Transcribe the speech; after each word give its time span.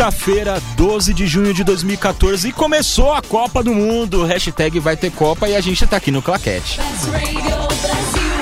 Quinta-feira, 0.00 0.62
12 0.78 1.12
de 1.12 1.26
junho 1.26 1.52
de 1.52 1.62
2014 1.62 2.48
e 2.48 2.52
começou 2.52 3.12
a 3.12 3.20
Copa 3.20 3.62
do 3.62 3.74
Mundo. 3.74 4.24
Hashtag 4.24 4.80
vai 4.80 4.96
ter 4.96 5.10
Copa 5.10 5.46
e 5.46 5.54
a 5.54 5.60
gente 5.60 5.86
tá 5.86 5.98
aqui 5.98 6.10
no 6.10 6.22
Claquete. 6.22 6.80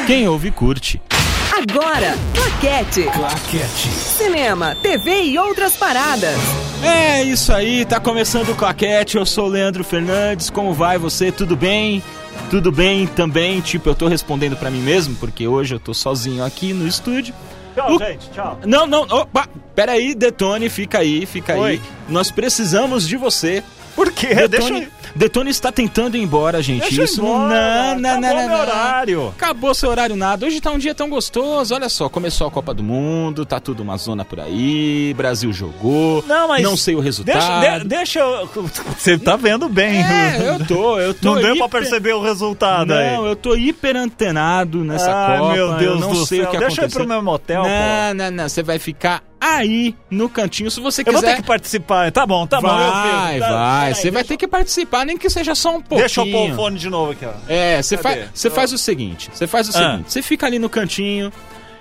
Quem 0.06 0.28
ouve, 0.28 0.52
curte. 0.52 1.02
Agora, 1.50 2.16
Claquete. 2.32 3.02
Claquete. 3.02 3.88
Cinema, 3.88 4.76
TV 4.76 5.24
e 5.24 5.36
outras 5.36 5.74
paradas. 5.74 6.38
É 6.80 7.24
isso 7.24 7.52
aí, 7.52 7.84
tá 7.84 7.98
começando 7.98 8.50
o 8.50 8.54
Claquete. 8.54 9.16
Eu 9.16 9.26
sou 9.26 9.46
o 9.46 9.48
Leandro 9.48 9.82
Fernandes. 9.82 10.50
Como 10.50 10.72
vai 10.72 10.96
você? 10.96 11.32
Tudo 11.32 11.56
bem? 11.56 12.04
Tudo 12.50 12.70
bem 12.70 13.04
também? 13.04 13.60
Tipo, 13.60 13.88
eu 13.88 13.96
tô 13.96 14.06
respondendo 14.06 14.56
pra 14.56 14.70
mim 14.70 14.80
mesmo, 14.80 15.16
porque 15.16 15.48
hoje 15.48 15.74
eu 15.74 15.80
tô 15.80 15.92
sozinho 15.92 16.44
aqui 16.44 16.72
no 16.72 16.86
estúdio. 16.86 17.34
Tchau, 17.78 17.94
O- 17.94 17.98
gente, 17.98 18.30
tchau. 18.30 18.58
Não, 18.66 18.86
não, 18.86 19.02
opa, 19.02 19.48
peraí, 19.74 20.14
Detone, 20.14 20.68
fica 20.68 20.98
aí, 20.98 21.24
fica 21.26 21.52
aí. 21.54 21.60
Oi. 21.60 21.80
Nós 22.08 22.30
precisamos 22.30 23.06
de 23.06 23.16
você. 23.16 23.62
Por 23.94 24.12
quê? 24.12 24.34
Detone, 24.34 24.48
Deixa 24.48 24.74
eu... 24.74 24.97
Detone 25.14 25.50
está 25.50 25.70
tentando 25.72 26.16
ir 26.16 26.22
embora, 26.22 26.62
gente. 26.62 26.82
Deixa 26.82 27.04
Isso 27.04 27.20
embora, 27.20 27.94
não, 27.94 28.00
não, 28.00 28.10
acabou 28.10 28.20
não, 28.20 28.20
não, 28.20 28.48
meu 28.48 28.48
não. 28.48 28.60
horário. 28.60 29.28
Acabou 29.36 29.74
seu 29.74 29.90
horário 29.90 30.16
nada. 30.16 30.46
Hoje 30.46 30.60
tá 30.60 30.70
um 30.70 30.78
dia 30.78 30.94
tão 30.94 31.08
gostoso. 31.08 31.74
Olha 31.74 31.88
só, 31.88 32.08
começou 32.08 32.46
a 32.46 32.50
Copa 32.50 32.72
do 32.74 32.82
Mundo, 32.82 33.44
tá 33.46 33.58
tudo 33.60 33.82
uma 33.82 33.96
zona 33.96 34.24
por 34.24 34.40
aí. 34.40 35.14
Brasil 35.16 35.52
jogou. 35.52 36.24
Não, 36.26 36.48
mas... 36.48 36.62
Não 36.62 36.76
sei 36.76 36.94
o 36.94 37.02
Deixa, 37.02 37.22
resultado. 37.22 37.82
de- 37.82 37.88
deixa 37.88 38.20
eu... 38.20 38.48
Você 38.98 39.18
tá 39.18 39.36
vendo 39.36 39.68
bem. 39.68 40.02
É, 40.02 40.48
eu 40.48 40.66
tô, 40.66 40.98
eu 40.98 41.14
tô. 41.14 41.34
Não 41.34 41.42
deu 41.42 41.56
pra 41.56 41.66
hiper- 41.66 41.80
perceber 41.80 42.12
o 42.14 42.22
resultado 42.22 42.92
aí. 42.92 43.16
Não, 43.16 43.26
eu 43.26 43.36
tô 43.36 43.54
hiper 43.54 43.96
antenado 43.96 44.84
nessa 44.84 45.10
ah, 45.10 45.38
Copa. 45.38 45.52
meu 45.54 45.74
Deus 45.74 45.94
eu 45.94 46.00
não 46.00 46.12
do 46.12 46.26
sei 46.26 46.38
céu. 46.40 46.48
o 46.48 46.50
que 46.50 46.58
Deixa 46.58 46.80
eu 46.80 46.84
ir 46.84 46.86
aconteceu. 46.86 47.00
pro 47.00 47.08
meu 47.08 47.22
motel, 47.22 47.62
pô. 47.62 47.68
não, 47.68 48.14
não, 48.14 48.30
não. 48.30 48.48
Você 48.48 48.62
vai 48.62 48.78
ficar 48.78 49.22
aí 49.40 49.94
no 50.10 50.28
cantinho. 50.28 50.70
Se 50.70 50.80
você 50.80 51.02
Eu 51.02 51.06
vou 51.12 51.14
quiser. 51.22 51.36
ter 51.36 51.42
que 51.42 51.46
participar. 51.46 52.10
Tá 52.10 52.26
bom, 52.26 52.46
tá 52.46 52.60
bom. 52.60 52.68
eu 52.68 52.90
vai, 52.90 53.34
fico. 53.34 53.40
Tá, 53.46 53.50
vai. 53.52 53.80
peraí, 53.80 53.94
Você 53.94 54.02
vai 54.10 54.12
deixa- 54.22 54.28
ter 54.28 54.36
que 54.36 54.48
participar, 54.48 54.97
nem 55.04 55.16
que 55.18 55.28
seja 55.30 55.54
só 55.54 55.70
um 55.76 55.80
pouquinho. 55.80 56.00
Deixa 56.00 56.20
eu 56.20 56.26
pôr 56.30 56.50
o 56.50 56.54
fone 56.54 56.78
de 56.78 56.88
novo 56.90 57.12
aqui, 57.12 57.24
ó. 57.24 57.32
É, 57.48 57.80
você 57.82 57.96
faz, 57.96 58.28
você 58.34 58.50
faz 58.50 58.72
o 58.72 58.78
seguinte, 58.78 59.30
você 59.32 59.46
faz 59.46 59.68
o 59.68 59.70
Ah. 59.70 59.72
seguinte, 59.92 60.12
você 60.12 60.22
fica 60.22 60.46
ali 60.46 60.58
no 60.58 60.68
cantinho, 60.68 61.32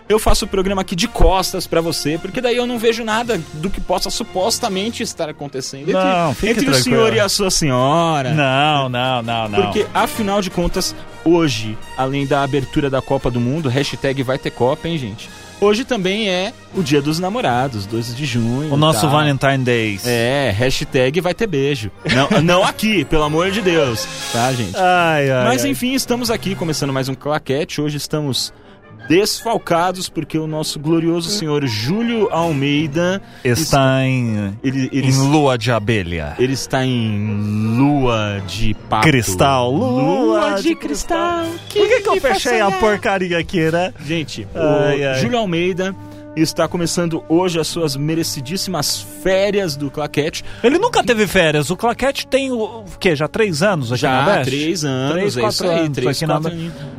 eu 0.09 0.17
faço 0.19 0.45
o 0.45 0.47
programa 0.47 0.81
aqui 0.81 0.95
de 0.95 1.07
costas 1.07 1.67
pra 1.67 1.81
você, 1.81 2.17
porque 2.17 2.39
daí 2.39 2.55
eu 2.55 2.65
não 2.65 2.79
vejo 2.79 3.03
nada 3.03 3.39
do 3.55 3.69
que 3.69 3.81
possa 3.81 4.09
supostamente 4.09 5.03
estar 5.03 5.27
acontecendo 5.29 5.81
entre, 5.89 5.93
Não, 5.93 6.33
fique 6.33 6.51
entre 6.53 6.69
o 6.69 6.75
senhor 6.75 7.13
e 7.13 7.19
a 7.19 7.27
sua 7.27 7.51
senhora. 7.51 8.31
Não, 8.33 8.87
não, 8.87 9.21
não, 9.21 9.49
não. 9.49 9.61
Porque, 9.63 9.85
afinal 9.93 10.41
de 10.41 10.49
contas, 10.49 10.95
hoje, 11.25 11.77
além 11.97 12.25
da 12.25 12.41
abertura 12.41 12.89
da 12.89 13.01
Copa 13.01 13.29
do 13.29 13.39
Mundo, 13.41 13.67
hashtag 13.67 14.23
vai 14.23 14.37
ter 14.37 14.51
Copa, 14.51 14.87
hein, 14.87 14.97
gente? 14.97 15.29
Hoje 15.59 15.83
também 15.83 16.29
é 16.29 16.53
o 16.75 16.83
dia 16.83 17.01
dos 17.01 17.17
namorados, 17.17 17.87
12 17.87 18.13
de 18.13 18.25
junho. 18.25 18.71
O 18.71 18.77
nosso 18.77 19.01
tá? 19.01 19.07
Valentine 19.07 19.57
Days. 19.63 20.05
É, 20.05 20.51
hashtag 20.51 21.19
vai 21.19 21.33
ter 21.33 21.47
beijo. 21.47 21.91
Não, 22.13 22.41
não 22.41 22.63
aqui, 22.63 23.03
pelo 23.03 23.23
amor 23.23 23.49
de 23.49 23.61
Deus, 23.61 24.07
tá, 24.31 24.53
gente? 24.53 24.75
Ai, 24.77 25.31
ai, 25.31 25.45
Mas 25.45 25.65
ai. 25.65 25.71
enfim, 25.71 25.93
estamos 25.93 26.29
aqui 26.29 26.53
começando 26.53 26.93
mais 26.93 27.09
um 27.09 27.15
claquete. 27.15 27.81
Hoje 27.81 27.97
estamos 27.97 28.53
desfalcados 29.07 30.09
porque 30.09 30.37
o 30.37 30.47
nosso 30.47 30.79
glorioso 30.79 31.29
senhor 31.29 31.65
Júlio 31.65 32.29
Almeida 32.31 33.21
Está 33.43 34.03
em, 34.03 34.57
ele, 34.63 34.89
ele, 34.91 35.07
em 35.07 35.17
lua 35.29 35.57
de 35.57 35.71
abelha. 35.71 36.35
ele 36.39 36.53
está 36.53 36.85
em 36.85 37.77
lua 37.77 38.41
de 38.47 38.73
pato. 38.89 39.07
Cristal. 39.07 39.71
Lua, 39.73 40.61
de, 40.61 40.75
cristal. 40.75 41.45
Por 41.45 41.87
que, 41.87 42.01
que 42.01 42.09
eu 42.09 42.21
fechei 42.21 42.59
a 42.61 42.65
sonhar. 42.65 42.79
porcaria 42.79 43.37
aqui, 43.37 43.71
né? 43.71 43.93
Gente, 44.05 44.47
Ai, 44.53 45.01
o 45.01 45.09
ai. 45.09 45.19
Júlio 45.19 45.37
Almeida 45.37 45.95
está 46.41 46.67
começando 46.67 47.23
hoje 47.27 47.59
as 47.59 47.67
suas 47.67 47.95
merecidíssimas 47.95 49.05
férias 49.23 49.75
do 49.75 49.89
claquete. 49.89 50.43
Ele 50.63 50.77
nunca 50.77 51.03
teve 51.03 51.25
férias. 51.27 51.69
O 51.69 51.75
Claquete 51.77 52.27
tem 52.27 52.51
o, 52.51 52.57
o 52.61 52.85
quê? 52.99 53.15
Já 53.15 53.27
três 53.27 53.61
anos 53.63 53.91
aqui 53.91 54.03
na 54.03 54.09
Já 54.19 54.25
Nordeste? 54.25 54.49
três 54.51 54.85
anos, 54.85 55.11
Três, 55.13 55.37
é 55.37 55.41
quatro 55.41 55.55
isso 55.55 55.63
aí, 55.73 55.79
anos 55.79 55.95
três, 55.97 56.17
aqui 56.17 56.25
na. 56.25 56.39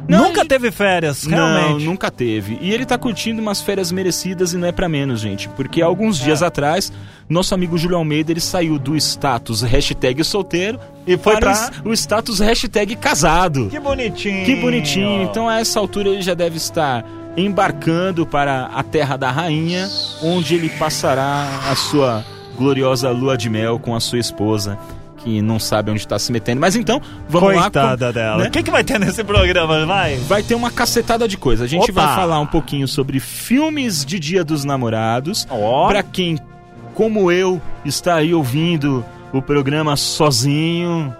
Não, 0.09 0.25
Nunca 0.29 0.41
ele- 0.41 0.49
teve 0.49 0.71
férias, 0.71 1.25
Não, 1.27 1.37
realmente. 1.37 1.85
nunca 1.85 2.11
teve. 2.11 2.59
E 2.61 2.73
ele 2.73 2.85
tá 2.87 2.97
curtindo 2.99 3.41
umas 3.43 3.61
férias 3.61 3.93
merecidas 3.93 4.53
e 4.53 4.57
não 4.57 4.67
é 4.69 4.73
pra 4.73 4.89
menos, 4.89 5.21
gente. 5.21 5.49
Porque 5.51 5.83
alguns 5.83 6.19
dias 6.19 6.43
atrás, 6.43 6.93
nosso 7.29 7.55
amigo 7.55 7.77
Júlio 7.77 7.97
Almeida, 7.97 8.33
ele 8.33 8.41
saiu 8.41 8.79
do 8.79 8.97
status 8.97 9.61
hashtag 9.63 10.25
solteiro 10.25 10.81
E 11.07 11.17
foi 11.19 11.35
para 11.39 11.53
pra... 11.53 11.71
o 11.85 11.93
status 11.93 12.41
hashtag 12.41 12.97
casado. 12.97 13.69
Que 13.71 13.79
bonitinho. 13.79 14.45
Que 14.47 14.57
bonitinho. 14.57 15.23
Então 15.23 15.49
a 15.49 15.61
essa 15.61 15.79
altura 15.79 16.09
ele 16.09 16.23
já 16.23 16.35
deve 16.35 16.57
estar 16.57 17.05
embarcando 17.39 18.27
para 18.27 18.67
a 18.67 18.83
terra 18.83 19.17
da 19.17 19.31
rainha, 19.31 19.89
onde 20.23 20.55
ele 20.55 20.69
passará 20.71 21.49
a 21.71 21.75
sua 21.77 22.25
gloriosa 22.57 23.11
lua 23.11 23.37
de 23.37 23.49
mel 23.49 23.79
com 23.79 23.95
a 23.95 24.01
sua 24.01 24.19
esposa, 24.19 24.79
que 25.19 25.41
não 25.43 25.59
sabe 25.59 25.91
onde 25.91 26.01
está 26.01 26.19
se 26.19 26.31
metendo. 26.33 26.61
Mas 26.61 26.75
então, 26.77 27.01
vamos 27.29 27.55
lá. 27.55 27.63
Coitada 27.63 28.07
com- 28.09 28.13
dela. 28.13 28.43
né? 28.43 28.49
O 28.49 28.51
que, 28.51 28.63
que 28.63 28.71
vai 28.71 28.83
ter 28.85 28.99
nesse 28.99 29.23
programa, 29.25 29.85
vai? 29.87 30.17
Vai 30.17 30.43
ter 30.43 30.55
uma 30.55 30.71
cacetada 30.71 31.27
de 31.29 31.37
coisa. 31.37 31.65
A 31.65 31.67
gente 31.69 31.91
Opa! 31.91 32.05
vai 32.07 32.15
falar 32.17 32.41
um 32.41 32.47
pouquinho 32.47 32.87
sobre 32.89 33.21
filmes 33.21 34.05
de 34.05 34.19
Dia 34.19 34.45
dos 34.45 34.65
Namorados. 34.65 35.47
Ó. 35.51 35.89
Pra 35.89 36.03
quem, 36.03 36.39
como 36.95 37.31
eu, 37.31 37.61
está 37.85 38.17
aí 38.17 38.33
ouvindo 38.35 39.05
o 39.33 39.43
programa 39.43 39.97
sozinho, 39.97 41.15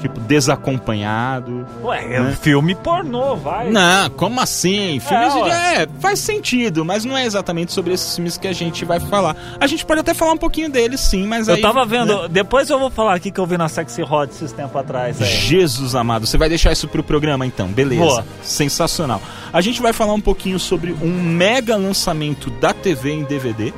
tipo, 0.00 0.18
desacompanhado. 0.20 1.66
Ué, 1.82 2.14
é 2.16 2.20
um 2.20 2.24
Né? 2.24 2.38
filme 2.40 2.74
pornô, 2.74 3.36
vai. 3.36 3.70
Não, 3.70 4.10
como 4.10 4.40
assim? 4.40 5.00
Filmes 5.00 5.32
de. 5.34 5.40
ué. 5.40 5.82
É, 5.82 5.88
faz 6.00 6.18
sentido, 6.18 6.84
mas 6.84 7.04
não 7.04 7.16
é 7.16 7.24
exatamente 7.24 7.72
sobre 7.72 7.92
esses 7.92 8.14
filmes 8.14 8.36
que 8.36 8.48
a 8.48 8.52
gente 8.52 8.84
vai 8.84 8.98
falar. 9.00 9.36
A 9.60 9.66
gente 9.66 9.84
pode 9.84 10.00
até 10.00 10.14
falar 10.14 10.32
um 10.32 10.36
pouquinho 10.38 10.70
deles, 10.70 11.00
sim, 11.00 11.26
mas 11.26 11.48
Eu 11.48 11.54
aí. 11.54 11.60
tava 11.62 11.84
vendo, 11.84 12.22
né? 12.22 12.28
depois 12.30 12.70
eu 12.70 12.78
vou 12.78 12.90
falar 12.90 13.14
aqui 13.14 13.30
que 13.30 13.38
eu 13.40 13.46
vi 13.46 13.56
na 13.58 13.68
Sexy 13.68 14.02
Hot 14.02 14.32
esses 14.32 14.52
tempos 14.52 14.76
atrás 14.76 15.20
aí. 15.20 15.28
Jesus 15.28 15.94
amado, 15.94 16.26
você 16.26 16.36
vai 16.38 16.48
deixar 16.48 16.72
isso 16.72 16.88
pro 16.88 17.02
programa 17.02 17.44
então, 17.46 17.68
beleza. 17.68 18.02
Boa. 18.02 18.24
Sensacional. 18.42 19.20
A 19.52 19.60
gente 19.60 19.80
vai 19.82 19.92
falar 19.92 20.14
um 20.14 20.20
pouquinho 20.20 20.58
sobre 20.58 20.92
um 21.02 21.10
mega 21.22 21.76
lançamento 21.76 22.50
da 22.50 22.72
TV 22.72 23.10
em 23.12 23.24
DVD. 23.24 23.72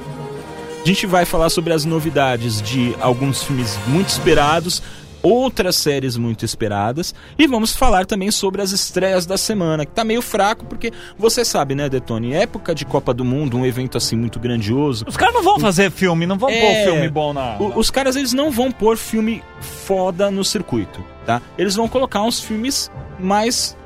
A 0.82 0.84
gente 0.86 1.06
vai 1.06 1.24
falar 1.24 1.48
sobre 1.48 1.72
as 1.72 1.84
novidades 1.84 2.60
de 2.60 2.94
alguns 3.00 3.44
filmes 3.44 3.78
muito 3.86 4.08
esperados, 4.08 4.82
outras 5.22 5.76
séries 5.76 6.16
muito 6.16 6.44
esperadas 6.44 7.14
e 7.38 7.46
vamos 7.46 7.74
falar 7.74 8.06
também 8.06 8.30
sobre 8.30 8.60
as 8.62 8.72
estreias 8.72 9.24
da 9.26 9.36
semana, 9.36 9.86
que 9.86 9.92
tá 9.92 10.04
meio 10.04 10.20
fraco 10.22 10.64
porque 10.66 10.92
você 11.18 11.44
sabe, 11.44 11.74
né, 11.74 11.88
Detone, 11.88 12.32
época 12.34 12.74
de 12.74 12.84
Copa 12.84 13.14
do 13.14 13.24
Mundo, 13.24 13.56
um 13.56 13.64
evento 13.64 13.96
assim 13.96 14.16
muito 14.16 14.38
grandioso, 14.40 15.04
Os 15.06 15.16
caras 15.16 15.34
não 15.34 15.42
vão 15.42 15.58
fazer 15.60 15.90
filme, 15.90 16.26
não 16.26 16.36
vão 16.38 16.50
É. 16.50 16.60
pôr 16.60 16.92
filme 16.92 17.08
bom 17.08 17.32
na. 17.32 17.56
o- 17.58 17.78
os 17.78 17.90
caras 17.90 18.16
eles 18.16 18.32
não 18.32 18.50
vão 18.50 18.70
pôr 18.72 18.96
filme 18.96 19.42
foda 19.60 20.30
no 20.30 20.44
circuito, 20.44 21.04
tá? 21.24 21.40
Eles 21.56 21.74
vão 21.76 21.88
colocar 21.88 22.22
uns 22.22 22.40
filmes 22.40 22.90
mais 23.18 23.76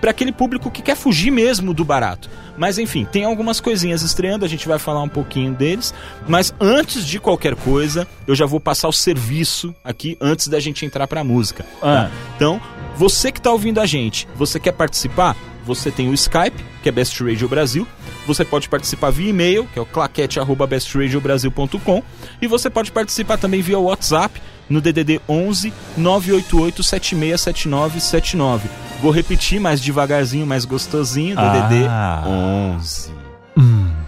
para 0.00 0.10
aquele 0.10 0.32
público 0.32 0.70
que 0.70 0.82
quer 0.82 0.96
fugir 0.96 1.30
mesmo 1.30 1.72
do 1.72 1.82
barato. 1.84 2.28
Mas 2.58 2.78
enfim, 2.78 3.04
tem 3.04 3.24
algumas 3.24 3.60
coisinhas 3.60 4.02
estreando, 4.02 4.44
a 4.44 4.48
gente 4.48 4.68
vai 4.68 4.78
falar 4.78 5.02
um 5.02 5.08
pouquinho 5.08 5.52
deles. 5.52 5.94
Mas 6.28 6.54
antes 6.60 7.06
de 7.06 7.18
qualquer 7.18 7.54
coisa, 7.54 8.06
eu 8.26 8.34
já 8.34 8.44
vou 8.46 8.60
passar 8.60 8.88
o 8.88 8.92
serviço 8.92 9.74
aqui 9.84 10.16
antes 10.20 10.48
da 10.48 10.60
gente 10.60 10.84
entrar 10.84 11.06
pra 11.06 11.24
música. 11.24 11.64
tá? 11.80 11.82
Ah. 11.82 12.10
Então, 12.36 12.60
você 12.96 13.32
que 13.32 13.40
tá 13.40 13.50
ouvindo 13.52 13.80
a 13.80 13.86
gente, 13.86 14.28
você 14.34 14.60
quer 14.60 14.72
participar? 14.72 15.36
Você 15.64 15.90
tem 15.90 16.08
o 16.08 16.14
Skype, 16.14 16.64
que 16.82 16.88
é 16.88 16.92
Best 16.92 17.20
Radio 17.22 17.48
Brasil. 17.48 17.86
Você 18.24 18.44
pode 18.44 18.68
participar 18.68 19.10
via 19.10 19.30
e-mail, 19.30 19.68
que 19.72 19.78
é 19.78 19.82
o 19.82 19.86
claquete@bestradiobrasil.com, 19.86 22.02
e 22.40 22.46
você 22.46 22.70
pode 22.70 22.92
participar 22.92 23.36
também 23.36 23.62
via 23.62 23.78
WhatsApp 23.78 24.40
no 24.68 24.80
DDD 24.80 25.20
11 25.28 25.72
988 25.96 26.82
767979. 26.82 28.68
Vou 29.02 29.10
repetir 29.10 29.60
mais 29.60 29.80
devagarzinho, 29.80 30.46
mais 30.46 30.64
gostosinho, 30.64 31.36
DDD 31.36 31.86
Ah. 31.88 32.22
11 32.26 33.10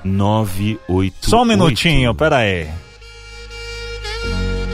988 0.04 1.30
Só 1.30 1.42
um 1.42 1.44
minutinho, 1.44 2.14
pera 2.14 2.38
aí. 2.38 2.68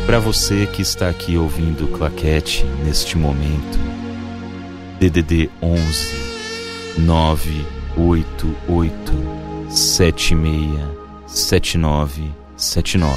Para 0.07 0.19
você 0.19 0.67
que 0.67 0.83
está 0.83 1.09
aqui 1.09 1.37
ouvindo 1.37 1.85
o 1.87 1.89
Claquete 1.89 2.65
neste 2.85 3.17
momento, 3.17 3.79
DDD 5.01 5.49
11 5.63 6.15
988 6.99 9.13
76 9.71 10.71
7979. 11.27 13.17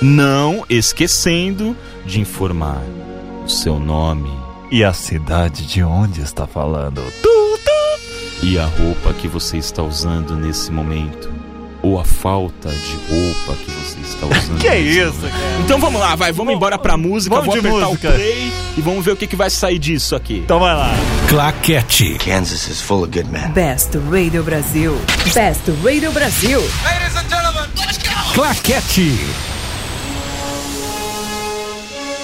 Não 0.00 0.64
esquecendo 0.68 1.76
de 2.04 2.20
informar 2.20 2.82
o 3.44 3.48
seu 3.48 3.78
nome 3.78 4.30
E 4.70 4.82
a 4.84 4.92
cidade 4.92 5.66
de 5.66 5.82
onde 5.82 6.20
está 6.20 6.46
falando? 6.46 7.02
e 8.42 8.58
a 8.58 8.64
roupa 8.66 9.12
que 9.14 9.28
você 9.28 9.56
está 9.58 9.82
usando 9.84 10.34
nesse 10.36 10.72
momento. 10.72 11.30
Ou 11.80 12.00
a 12.00 12.04
falta 12.04 12.68
de 12.70 12.94
roupa 13.08 13.56
que 13.60 13.70
você 13.70 13.98
está 14.00 14.26
usando. 14.38 14.58
Que 14.60 14.66
nesse 14.68 14.78
isso, 14.80 15.20
cara? 15.20 15.32
Então 15.64 15.78
vamos 15.78 16.00
lá, 16.00 16.14
vai, 16.16 16.32
vamos 16.32 16.52
embora 16.54 16.76
pra 16.78 16.96
música, 16.96 17.34
vamos 17.36 17.46
vou 17.46 17.60
de 17.60 17.66
apertar 17.68 17.86
música. 17.88 18.08
o 18.08 18.12
play 18.12 18.52
e 18.76 18.80
vamos 18.80 19.04
ver 19.04 19.12
o 19.12 19.16
que, 19.16 19.26
que 19.28 19.36
vai 19.36 19.48
sair 19.50 19.78
disso 19.78 20.16
aqui. 20.16 20.38
Então 20.44 20.58
vai 20.60 20.74
lá. 20.74 20.90
Claquete. 21.28 22.18
Kansas 22.24 22.66
is 22.68 22.80
full 22.80 23.02
of 23.04 23.10
good 23.16 23.28
men. 23.30 23.48
Best 23.52 23.90
Radio 24.10 24.42
Brasil. 24.42 24.96
Best 25.34 25.62
Radio 25.84 26.10
Brasil. 26.12 26.60
Claquete. 28.34 29.18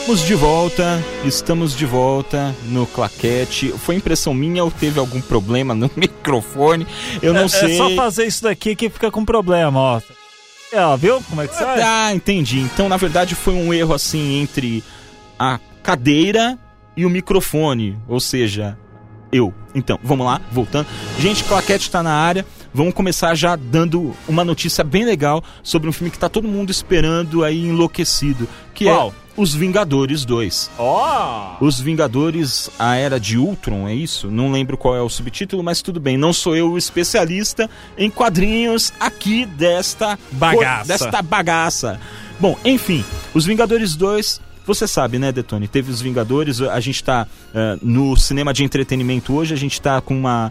Estamos 0.09 0.27
de 0.27 0.35
volta, 0.35 1.05
estamos 1.23 1.77
de 1.77 1.85
volta 1.85 2.57
no 2.65 2.87
claquete. 2.87 3.75
Foi 3.77 3.95
impressão 3.95 4.33
minha 4.33 4.65
ou 4.65 4.71
teve 4.71 4.99
algum 4.99 5.21
problema 5.21 5.75
no 5.75 5.91
microfone? 5.95 6.87
Eu 7.21 7.35
não 7.35 7.43
é, 7.43 7.49
sei. 7.49 7.75
É 7.75 7.77
só 7.77 7.91
fazer 7.91 8.25
isso 8.25 8.43
daqui 8.43 8.75
que 8.75 8.89
fica 8.89 9.11
com 9.11 9.23
problema, 9.23 9.79
ó. 9.79 10.01
É, 10.73 10.81
ó, 10.81 10.97
viu 10.97 11.23
como 11.29 11.43
é 11.43 11.47
que 11.47 11.55
sai? 11.55 11.83
Ah, 11.83 12.15
entendi. 12.15 12.59
Então, 12.61 12.89
na 12.89 12.97
verdade, 12.97 13.35
foi 13.35 13.53
um 13.53 13.75
erro 13.75 13.93
assim 13.93 14.41
entre 14.41 14.83
a 15.39 15.61
cadeira 15.83 16.59
e 16.97 17.05
o 17.05 17.11
microfone, 17.11 17.99
ou 18.09 18.19
seja, 18.19 18.79
eu. 19.31 19.53
Então, 19.75 20.01
vamos 20.03 20.25
lá, 20.25 20.41
voltando. 20.51 20.87
Gente, 21.19 21.45
Claquete 21.45 21.87
está 21.87 22.03
na 22.03 22.15
área. 22.15 22.47
Vamos 22.73 22.95
começar 22.95 23.35
já 23.35 23.57
dando 23.57 24.15
uma 24.27 24.43
notícia 24.43 24.83
bem 24.83 25.05
legal 25.05 25.45
sobre 25.63 25.87
um 25.87 25.93
filme 25.93 26.11
que 26.11 26.17
está 26.17 26.31
todo 26.31 26.49
mundo 26.49 26.71
esperando 26.71 27.45
aí 27.45 27.67
enlouquecido, 27.67 28.49
que 28.73 28.87
Qual? 28.87 29.13
é 29.25 29.28
Os 29.39 29.55
Vingadores 29.55 30.25
2. 30.25 30.69
Ó! 30.77 31.59
Os 31.61 31.79
Vingadores, 31.79 32.69
a 32.77 32.97
Era 32.97 33.21
de 33.21 33.39
Ultron, 33.39 33.87
é 33.87 33.95
isso? 33.95 34.29
Não 34.29 34.51
lembro 34.51 34.77
qual 34.77 34.97
é 34.97 35.01
o 35.01 35.09
subtítulo, 35.09 35.63
mas 35.63 35.81
tudo 35.81 36.01
bem. 36.01 36.17
Não 36.17 36.33
sou 36.33 36.57
eu 36.57 36.73
o 36.73 36.77
especialista 36.77 37.71
em 37.97 38.11
quadrinhos 38.11 38.93
aqui 38.99 39.47
desta 39.47 40.19
Bagaça. 40.33 40.89
desta 40.89 41.23
bagaça. 41.23 42.01
Bom, 42.41 42.59
enfim, 42.65 43.05
Os 43.33 43.47
Vingadores 43.47 43.95
2 43.95 44.41
você 44.67 44.89
sabe, 44.89 45.21
né, 45.21 45.31
Detone? 45.31 45.69
Teve 45.69 45.91
os 45.93 46.01
Vingadores, 46.01 46.61
a 46.61 46.81
gente 46.81 47.03
tá 47.03 47.27
uh, 47.55 47.79
no 47.81 48.17
cinema 48.17 48.53
de 48.53 48.65
entretenimento 48.65 49.33
hoje, 49.35 49.55
a 49.55 49.57
gente 49.57 49.81
tá 49.81 50.01
com 50.01 50.15
uma. 50.15 50.51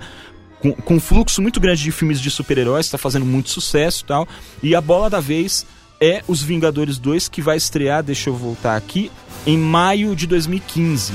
Com, 0.59 0.71
com 0.71 0.95
um 0.95 0.99
fluxo 0.99 1.39
muito 1.39 1.59
grande 1.59 1.83
de 1.83 1.91
filmes 1.91 2.19
de 2.19 2.31
super-heróis, 2.31 2.89
tá 2.89 2.97
fazendo 2.97 3.25
muito 3.25 3.49
sucesso 3.49 4.03
e 4.03 4.07
tal. 4.07 4.27
E 4.63 4.73
a 4.73 4.81
bola 4.81 5.07
da 5.07 5.19
vez 5.19 5.67
é 5.99 6.21
Os 6.27 6.41
Vingadores 6.41 6.97
2, 6.97 7.27
que 7.27 7.41
vai 7.41 7.57
estrear, 7.57 8.03
deixa 8.03 8.29
eu 8.29 8.35
voltar 8.35 8.75
aqui, 8.75 9.11
em 9.45 9.57
maio 9.57 10.15
de 10.15 10.27
2015. 10.27 11.13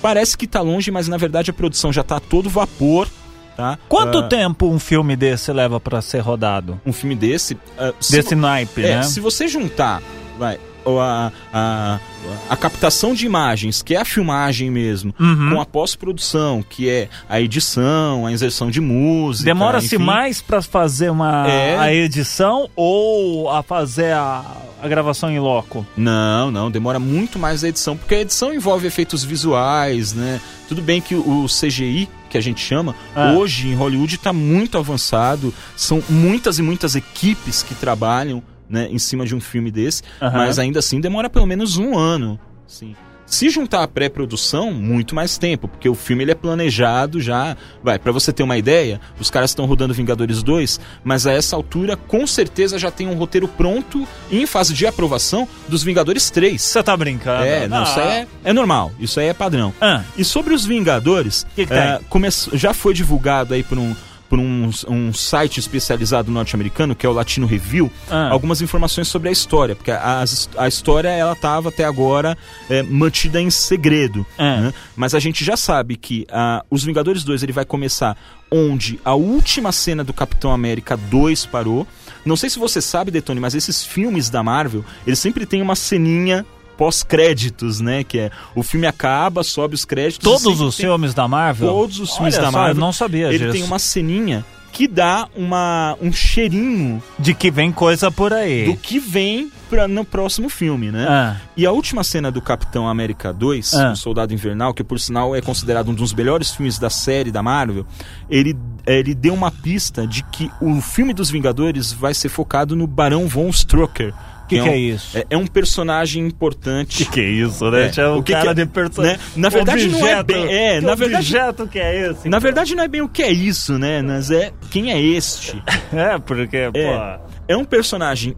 Parece 0.00 0.36
que 0.36 0.46
tá 0.46 0.60
longe, 0.60 0.90
mas 0.90 1.06
na 1.08 1.16
verdade 1.16 1.50
a 1.50 1.54
produção 1.54 1.92
já 1.92 2.02
tá 2.02 2.16
a 2.16 2.20
todo 2.20 2.48
vapor. 2.50 3.08
Tá? 3.56 3.78
Quanto 3.88 4.18
Uh, 4.20 4.28
tempo 4.28 4.66
um 4.66 4.78
filme 4.78 5.14
desse 5.14 5.52
leva 5.52 5.78
pra 5.78 6.00
ser 6.00 6.20
rodado? 6.20 6.80
Um 6.86 6.92
filme 6.92 7.14
desse. 7.14 7.54
uh, 7.54 7.94
se 8.00 8.12
Desse 8.12 8.34
naipe, 8.34 8.82
É, 8.82 8.96
né? 8.96 9.02
se 9.02 9.20
você 9.20 9.46
juntar, 9.46 10.02
vai, 10.38 10.58
a, 11.00 11.32
a, 11.52 12.00
a 12.48 12.56
captação 12.56 13.14
de 13.14 13.26
imagens, 13.26 13.82
que 13.82 13.94
é 13.94 14.00
a 14.00 14.04
filmagem 14.04 14.70
mesmo, 14.70 15.14
Uhum. 15.18 15.50
com 15.54 15.60
a 15.60 15.66
pós-produção, 15.66 16.64
que 16.68 16.88
é 16.88 17.08
a 17.28 17.40
edição, 17.40 18.26
a 18.26 18.32
inserção 18.32 18.70
de 18.70 18.80
música. 18.80 19.44
Demora-se 19.46 19.98
mais 19.98 20.40
pra 20.42 20.60
fazer 20.62 21.10
uma 21.10 21.46
É. 21.48 21.78
a 21.78 21.92
edição 21.92 22.68
ou 22.76 23.48
a 23.50 23.62
fazer 23.62 24.12
a, 24.12 24.44
a 24.82 24.88
gravação 24.88 25.30
em 25.30 25.38
loco? 25.38 25.86
Não, 25.96 26.50
não, 26.50 26.70
demora 26.70 26.98
muito 26.98 27.38
mais 27.38 27.62
a 27.64 27.68
edição, 27.68 27.96
porque 27.96 28.14
a 28.14 28.20
edição 28.20 28.52
envolve 28.52 28.86
efeitos 28.86 29.22
visuais, 29.24 30.12
né? 30.12 30.40
Tudo 30.68 30.80
bem 30.82 31.00
que 31.00 31.14
o 31.14 31.46
CGI, 31.46 32.08
que 32.30 32.38
a 32.38 32.40
gente 32.40 32.60
chama, 32.64 32.94
Ah. 33.14 33.32
hoje 33.32 33.68
em 33.68 33.74
Hollywood 33.74 34.14
está 34.14 34.32
muito 34.32 34.78
avançado, 34.78 35.52
são 35.76 36.02
muitas 36.08 36.58
e 36.58 36.62
muitas 36.62 36.94
equipes 36.96 37.62
que 37.62 37.74
trabalham 37.74 38.42
né, 38.72 38.88
em 38.90 38.98
cima 38.98 39.24
de 39.26 39.34
um 39.36 39.40
filme 39.40 39.70
desse, 39.70 40.02
Aham. 40.20 40.38
mas 40.38 40.58
ainda 40.58 40.78
assim 40.80 41.00
demora 41.00 41.28
pelo 41.30 41.46
menos 41.46 41.76
um 41.76 41.96
ano. 41.96 42.40
Sim. 42.66 42.96
Se 43.24 43.48
juntar 43.48 43.82
a 43.82 43.88
pré-produção, 43.88 44.70
muito 44.74 45.14
mais 45.14 45.38
tempo, 45.38 45.66
porque 45.66 45.88
o 45.88 45.94
filme 45.94 46.22
ele 46.22 46.32
é 46.32 46.34
planejado 46.34 47.18
já. 47.18 47.56
Vai, 47.82 47.98
pra 47.98 48.12
você 48.12 48.30
ter 48.30 48.42
uma 48.42 48.58
ideia, 48.58 49.00
os 49.18 49.30
caras 49.30 49.50
estão 49.52 49.64
rodando 49.64 49.94
Vingadores 49.94 50.42
2, 50.42 50.78
mas 51.02 51.26
a 51.26 51.32
essa 51.32 51.56
altura, 51.56 51.96
com 51.96 52.26
certeza 52.26 52.78
já 52.78 52.90
tem 52.90 53.06
um 53.06 53.14
roteiro 53.14 53.48
pronto 53.48 54.06
e 54.30 54.42
em 54.42 54.46
fase 54.46 54.74
de 54.74 54.86
aprovação 54.86 55.48
dos 55.66 55.82
Vingadores 55.82 56.28
3. 56.28 56.60
Você 56.60 56.82
tá 56.82 56.94
brincando? 56.94 57.44
É, 57.44 57.66
não, 57.66 57.78
Ah. 57.78 57.82
isso 57.84 58.00
aí 58.00 58.08
é, 58.08 58.26
é 58.44 58.52
normal, 58.52 58.92
isso 59.00 59.18
aí 59.18 59.28
é 59.28 59.32
padrão. 59.34 59.72
Ah, 59.80 60.02
E 60.14 60.24
sobre 60.26 60.52
os 60.52 60.66
Vingadores, 60.66 61.46
Que 61.56 61.64
que 61.64 61.72
começou- 62.10 62.54
já 62.58 62.74
foi 62.74 62.92
divulgado 62.92 63.54
aí 63.54 63.62
por 63.62 63.78
um, 63.78 63.94
por 64.32 64.38
um, 64.38 64.70
um 64.88 65.12
site 65.12 65.60
especializado 65.60 66.30
norte-americano, 66.30 66.94
que 66.94 67.04
é 67.04 67.08
o 67.08 67.12
Latino 67.12 67.46
Review, 67.46 67.92
Ah. 68.10 68.30
algumas 68.30 68.62
informações 68.62 69.06
sobre 69.06 69.28
a 69.28 69.32
história, 69.32 69.76
porque 69.76 69.90
a, 69.90 70.24
a 70.56 70.66
história 70.66 71.10
ela 71.10 71.34
estava 71.34 71.68
até 71.68 71.84
agora 71.84 72.34
eh, 72.70 72.82
mantida 72.82 73.38
em 73.38 73.50
segredo. 73.50 74.24
Ah. 74.38 74.60
né? 74.62 74.74
Mas 74.96 75.14
a 75.14 75.18
gente 75.18 75.44
já 75.44 75.54
sabe 75.54 75.96
que 75.96 76.26
ah, 76.30 76.64
os 76.70 76.82
Vingadores 76.82 77.24
2 77.24 77.42
ele 77.42 77.52
vai 77.52 77.66
começar 77.66 78.16
onde 78.50 78.98
a 79.04 79.14
última 79.14 79.70
cena 79.70 80.02
do 80.02 80.14
Capitão 80.14 80.50
América 80.50 80.96
2 80.96 81.44
parou. 81.44 81.86
Não 82.24 82.34
sei 82.34 82.48
se 82.48 82.58
você 82.58 82.80
sabe, 82.80 83.10
Detone, 83.10 83.38
mas 83.38 83.54
esses 83.54 83.84
filmes 83.84 84.30
da 84.30 84.42
Marvel, 84.42 84.82
eles 85.06 85.18
sempre 85.18 85.44
têm 85.44 85.60
uma 85.60 85.76
ceninha 85.76 86.46
pós-créditos, 86.76 87.80
né? 87.80 88.04
Que 88.04 88.18
é 88.18 88.30
o 88.54 88.62
filme 88.62 88.86
acaba, 88.86 89.42
sobe 89.42 89.74
os 89.74 89.84
créditos. 89.84 90.18
todos 90.24 90.60
os 90.60 90.76
tem- 90.76 90.86
filmes 90.86 91.14
da 91.14 91.26
Marvel? 91.28 91.68
Todos 91.68 91.98
os 92.00 92.14
filmes 92.16 92.34
Olha 92.34 92.44
da 92.46 92.50
só, 92.50 92.58
Marvel. 92.58 92.76
Eu 92.76 92.80
não 92.80 92.92
sabia 92.92 93.28
Ele 93.28 93.38
disso. 93.38 93.52
tem 93.52 93.62
uma 93.62 93.78
ceninha 93.78 94.44
que 94.72 94.88
dá 94.88 95.28
uma, 95.36 95.98
um 96.00 96.10
cheirinho 96.10 97.02
De 97.18 97.34
que 97.34 97.50
vem 97.50 97.70
coisa 97.70 98.10
por 98.10 98.32
aí. 98.32 98.64
do 98.64 98.74
que 98.74 98.98
vem 98.98 99.52
pra, 99.68 99.86
no 99.86 100.02
próximo 100.02 100.48
filme, 100.48 100.90
né? 100.90 101.06
Ah. 101.06 101.36
E 101.54 101.66
a 101.66 101.72
última 101.72 102.02
cena 102.02 102.30
do 102.32 102.40
Capitão 102.40 102.88
América 102.88 103.34
2, 103.34 103.74
Ah. 103.74 103.92
O 103.92 103.96
Soldado 103.96 104.32
Invernal, 104.32 104.72
que 104.72 104.82
por 104.82 104.98
sinal 104.98 105.36
é 105.36 105.42
considerado 105.42 105.90
um 105.90 105.94
dos 105.94 106.14
melhores 106.14 106.52
filmes 106.52 106.78
da 106.78 106.88
série 106.88 107.30
da 107.30 107.42
Marvel, 107.42 107.84
ele, 108.30 108.56
ele 108.86 109.14
deu 109.14 109.34
uma 109.34 109.50
pista 109.50 110.06
de 110.06 110.22
que 110.24 110.50
o 110.58 110.80
filme 110.80 111.12
dos 111.12 111.30
Vingadores 111.30 111.92
vai 111.92 112.14
ser 112.14 112.30
focado 112.30 112.74
no 112.74 112.86
Barão 112.86 113.28
Von 113.28 113.50
Strucker. 113.50 114.14
Que 114.48 114.56
que 114.56 114.60
um, 114.62 114.66
é 114.66 114.76
isso? 114.76 115.16
É, 115.16 115.24
é 115.30 115.36
um 115.36 115.46
personagem 115.46 116.26
importante. 116.26 117.04
que 117.06 117.20
é 117.20 117.28
isso, 117.30 117.70
né? 117.70 117.90
É, 117.96 118.06
o 118.08 118.22
que 118.22 118.32
cara 118.32 118.54
que 118.54 118.60
é- 118.60 118.64
de 118.64 118.70
personagem. 118.70 119.16
né? 119.16 119.22
Na 119.36 119.48
verdade, 119.48 119.88
não 119.88 120.06
é 120.06 120.22
bem- 120.22 120.46
é, 120.52 120.80
que 120.80 120.86
na 120.86 120.94
verdade- 120.94 121.26
objeto 121.36 121.66
que 121.66 121.78
é 121.78 122.10
esse? 122.10 122.28
Na 122.28 122.38
verdade, 122.38 122.74
não 122.74 122.82
é 122.84 122.88
bem 122.88 123.00
o 123.00 123.08
que 123.08 123.22
é 123.22 123.30
isso, 123.32 123.78
né? 123.78 124.02
Mas 124.02 124.30
é 124.30 124.52
quem 124.70 124.90
é 124.92 125.00
este. 125.00 125.62
É, 125.92 126.18
porque, 126.18 126.56
É, 126.56 126.70
pô. 126.70 127.22
é 127.48 127.56
um 127.56 127.64
personagem 127.64 128.36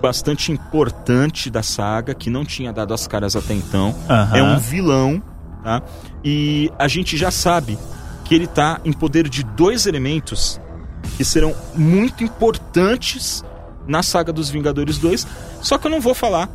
bastante 0.00 0.52
importante 0.52 1.50
da 1.50 1.62
saga, 1.62 2.14
que 2.14 2.30
não 2.30 2.44
tinha 2.44 2.72
dado 2.72 2.94
as 2.94 3.06
caras 3.08 3.34
até 3.34 3.52
então. 3.54 3.94
Aham. 4.08 4.36
É 4.36 4.42
um 4.42 4.58
vilão, 4.58 5.20
tá? 5.64 5.82
E 6.24 6.70
a 6.78 6.86
gente 6.86 7.16
já 7.16 7.30
sabe 7.32 7.76
que 8.24 8.34
ele 8.34 8.46
tá 8.46 8.80
em 8.84 8.92
poder 8.92 9.28
de 9.28 9.42
dois 9.42 9.86
elementos 9.86 10.60
que 11.16 11.24
serão 11.24 11.52
muito 11.74 12.22
importantes 12.22 13.42
na 13.88 14.02
saga 14.04 14.32
dos 14.32 14.48
Vingadores 14.50 14.98
2. 14.98 15.26
Só 15.62 15.76
que 15.78 15.86
eu 15.86 15.90
não 15.90 16.00
vou 16.00 16.14
falar 16.14 16.48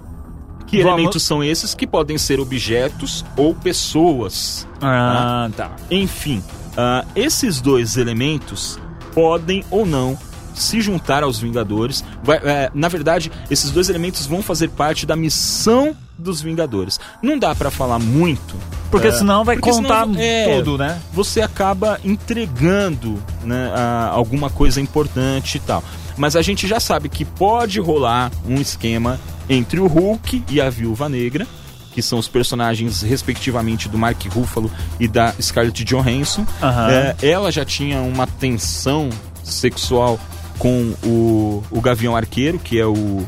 que 0.68 0.78
Vamos- 0.82 0.94
elementos 1.00 1.24
são 1.24 1.44
esses, 1.44 1.74
que 1.74 1.86
podem 1.86 2.18
ser 2.18 2.40
objetos 2.40 3.26
ou 3.36 3.54
pessoas. 3.54 4.66
Ah, 4.82 5.50
tá. 5.58 5.72
Enfim, 5.92 6.42
ah, 6.78 7.04
esses 7.16 7.60
dois 7.60 7.98
elementos 7.98 8.80
podem 9.14 9.64
ou 9.70 9.86
não 9.86 10.18
se 10.56 10.80
juntar 10.82 11.24
aos 11.24 11.40
Vingadores. 11.40 12.04
Vai- 12.24 12.38
é, 12.44 12.72
na 12.74 12.88
verdade, 12.88 13.32
esses 13.50 13.72
dois 13.72 13.90
elementos 13.90 14.26
vão 14.28 14.42
fazer 14.44 14.70
parte 14.70 15.06
da 15.06 15.16
missão 15.16 15.96
dos 16.18 16.42
Vingadores. 16.42 17.00
Não 17.24 17.38
dá 17.40 17.54
pra 17.56 17.72
falar 17.72 17.98
muito. 18.00 18.56
Porque 18.92 19.08
é, 19.08 19.12
senão 19.12 19.44
vai 19.44 19.56
porque 19.56 19.72
contar 19.72 20.06
senão- 20.06 20.20
é, 20.20 20.56
tudo, 20.56 20.78
né? 20.78 21.02
Você 21.12 21.42
acaba 21.42 22.00
entregando 22.04 23.20
né, 23.44 23.72
a- 23.76 24.10
alguma 24.14 24.50
coisa 24.50 24.80
importante 24.80 25.58
e 25.58 25.60
tal. 25.60 25.84
Mas 26.18 26.36
a 26.36 26.42
gente 26.42 26.68
já 26.68 26.80
sabe 26.80 27.10
que 27.10 27.26
pode 27.26 27.80
rolar 27.80 28.32
um 28.48 28.56
esquema 28.56 29.20
entre 29.50 29.80
o 29.80 29.88
Hulk 29.88 30.44
e 30.50 30.62
a 30.62 30.70
Viúva 30.70 31.10
Negra, 31.10 31.48
que 31.94 32.02
são 32.02 32.18
os 32.18 32.28
personagens 32.28 33.02
respectivamente 33.02 33.88
do 33.88 33.98
Mark 33.98 34.22
Ruffalo 34.28 34.72
e 35.00 35.08
da 35.08 35.34
Scarlett 35.40 35.84
Johansson. 35.84 36.46
Aham. 36.62 36.90
É, 36.92 37.16
ela 37.22 37.52
já 37.52 37.64
tinha 37.64 38.02
uma 38.02 38.26
tensão 38.26 39.10
sexual 39.44 40.20
com 40.58 40.94
o, 41.04 41.64
o 41.70 41.82
Gavião 41.82 42.16
Arqueiro, 42.16 42.60
que 42.60 42.80
é 42.80 42.86
o. 42.86 43.26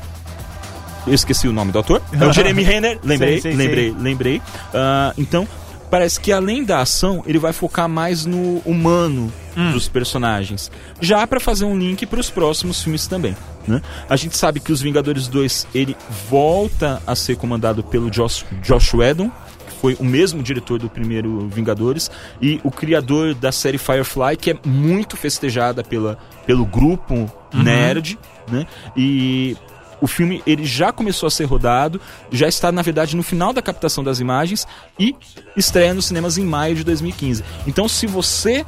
Eu 1.06 1.14
esqueci 1.14 1.48
o 1.48 1.54
nome 1.54 1.72
do 1.72 1.80
ator. 1.80 2.02
É 2.12 2.26
o 2.26 2.34
Jeremy 2.34 2.64
Renner. 2.64 3.00
Lembrei, 3.04 3.42
Sim, 3.42 3.52
sim, 3.52 3.58
lembrei, 3.58 3.96
lembrei. 4.00 4.42
Ah, 4.74 5.14
então, 5.18 5.48
parece 5.92 6.20
que 6.20 6.32
além 6.32 6.64
da 6.64 6.82
ação, 6.82 7.24
ele 7.28 7.38
vai 7.38 7.54
focar 7.54 7.88
mais 7.88 8.26
no 8.26 8.58
humano 8.66 9.32
Hum. 9.58 9.72
dos 9.72 9.88
personagens. 9.88 10.72
Já 11.00 11.26
pra 11.26 11.40
fazer 11.40 11.66
um 11.66 11.78
link 11.78 12.06
pros 12.06 12.30
próximos 12.30 12.84
filmes 12.84 13.08
também. 13.08 13.36
Né? 13.68 13.82
A 14.10 14.16
gente 14.16 14.38
sabe 14.38 14.60
que 14.60 14.72
os 14.72 14.82
Vingadores 14.82 15.28
2 15.28 15.68
ele 15.74 15.96
volta 16.30 17.02
a 17.08 17.16
ser 17.16 17.38
comandado 17.38 17.84
pelo 17.84 18.12
Josh, 18.12 18.46
Josh 18.62 18.94
Whedon, 18.94 19.30
que 19.30 19.74
foi 19.82 19.96
o 20.00 20.04
mesmo 20.04 20.44
diretor 20.44 20.78
do 20.78 20.90
primeiro 20.90 21.48
Vingadores 21.48 22.12
e 22.42 22.60
o 22.64 22.72
criador 22.72 23.34
da 23.34 23.52
série 23.52 23.78
Firefly, 23.78 24.38
que 24.38 24.52
é 24.52 24.58
muito 24.66 25.18
festejada 25.18 25.84
pela, 25.84 26.18
pelo 26.46 26.66
grupo 26.66 27.32
nerd, 27.54 28.20
né? 28.52 28.68
E 28.96 29.56
o 30.02 30.08
filme 30.08 30.44
ele 30.46 30.66
já 30.66 30.92
começou 30.92 31.28
a 31.28 31.32
ser 31.32 31.46
rodado, 31.46 32.00
já 32.32 32.48
está 32.48 32.72
na 32.72 32.82
verdade 32.82 33.16
no 33.16 33.24
final 33.24 33.54
da 33.54 33.62
captação 33.62 34.04
das 34.04 34.20
imagens 34.20 34.68
e 35.00 35.16
estreia 35.56 35.94
nos 35.94 36.06
cinemas 36.06 36.38
em 36.38 36.46
maio 36.46 36.76
de 36.76 36.84
2015. 36.84 37.44
Então, 37.66 37.88
se 37.88 38.06
você 38.06 38.66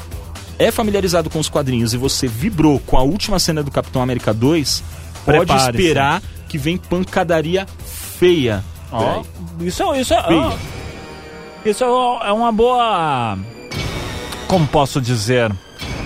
é 0.59 0.71
familiarizado 0.71 1.29
com 1.29 1.39
os 1.39 1.49
quadrinhos 1.49 1.93
e 1.93 1.97
você 1.97 2.27
vibrou 2.27 2.79
com 2.79 2.97
a 2.97 3.03
última 3.03 3.39
cena 3.39 3.61
do 3.61 3.71
Capitão 3.71 4.01
América 4.01 4.33
2, 4.33 4.83
pode 5.25 5.53
esperar 5.53 6.21
que 6.47 6.57
vem 6.57 6.77
pancadaria 6.77 7.65
feia 7.85 8.63
Ó, 8.91 9.23
isso 9.59 9.83
é. 9.93 10.01
Isso 10.01 10.13
é, 10.13 10.21
Sim. 10.23 10.33
ó, 10.33 10.53
isso 11.65 11.83
é 11.83 12.31
uma 12.31 12.51
boa. 12.51 13.37
Como 14.47 14.67
posso 14.67 15.01
dizer? 15.01 15.51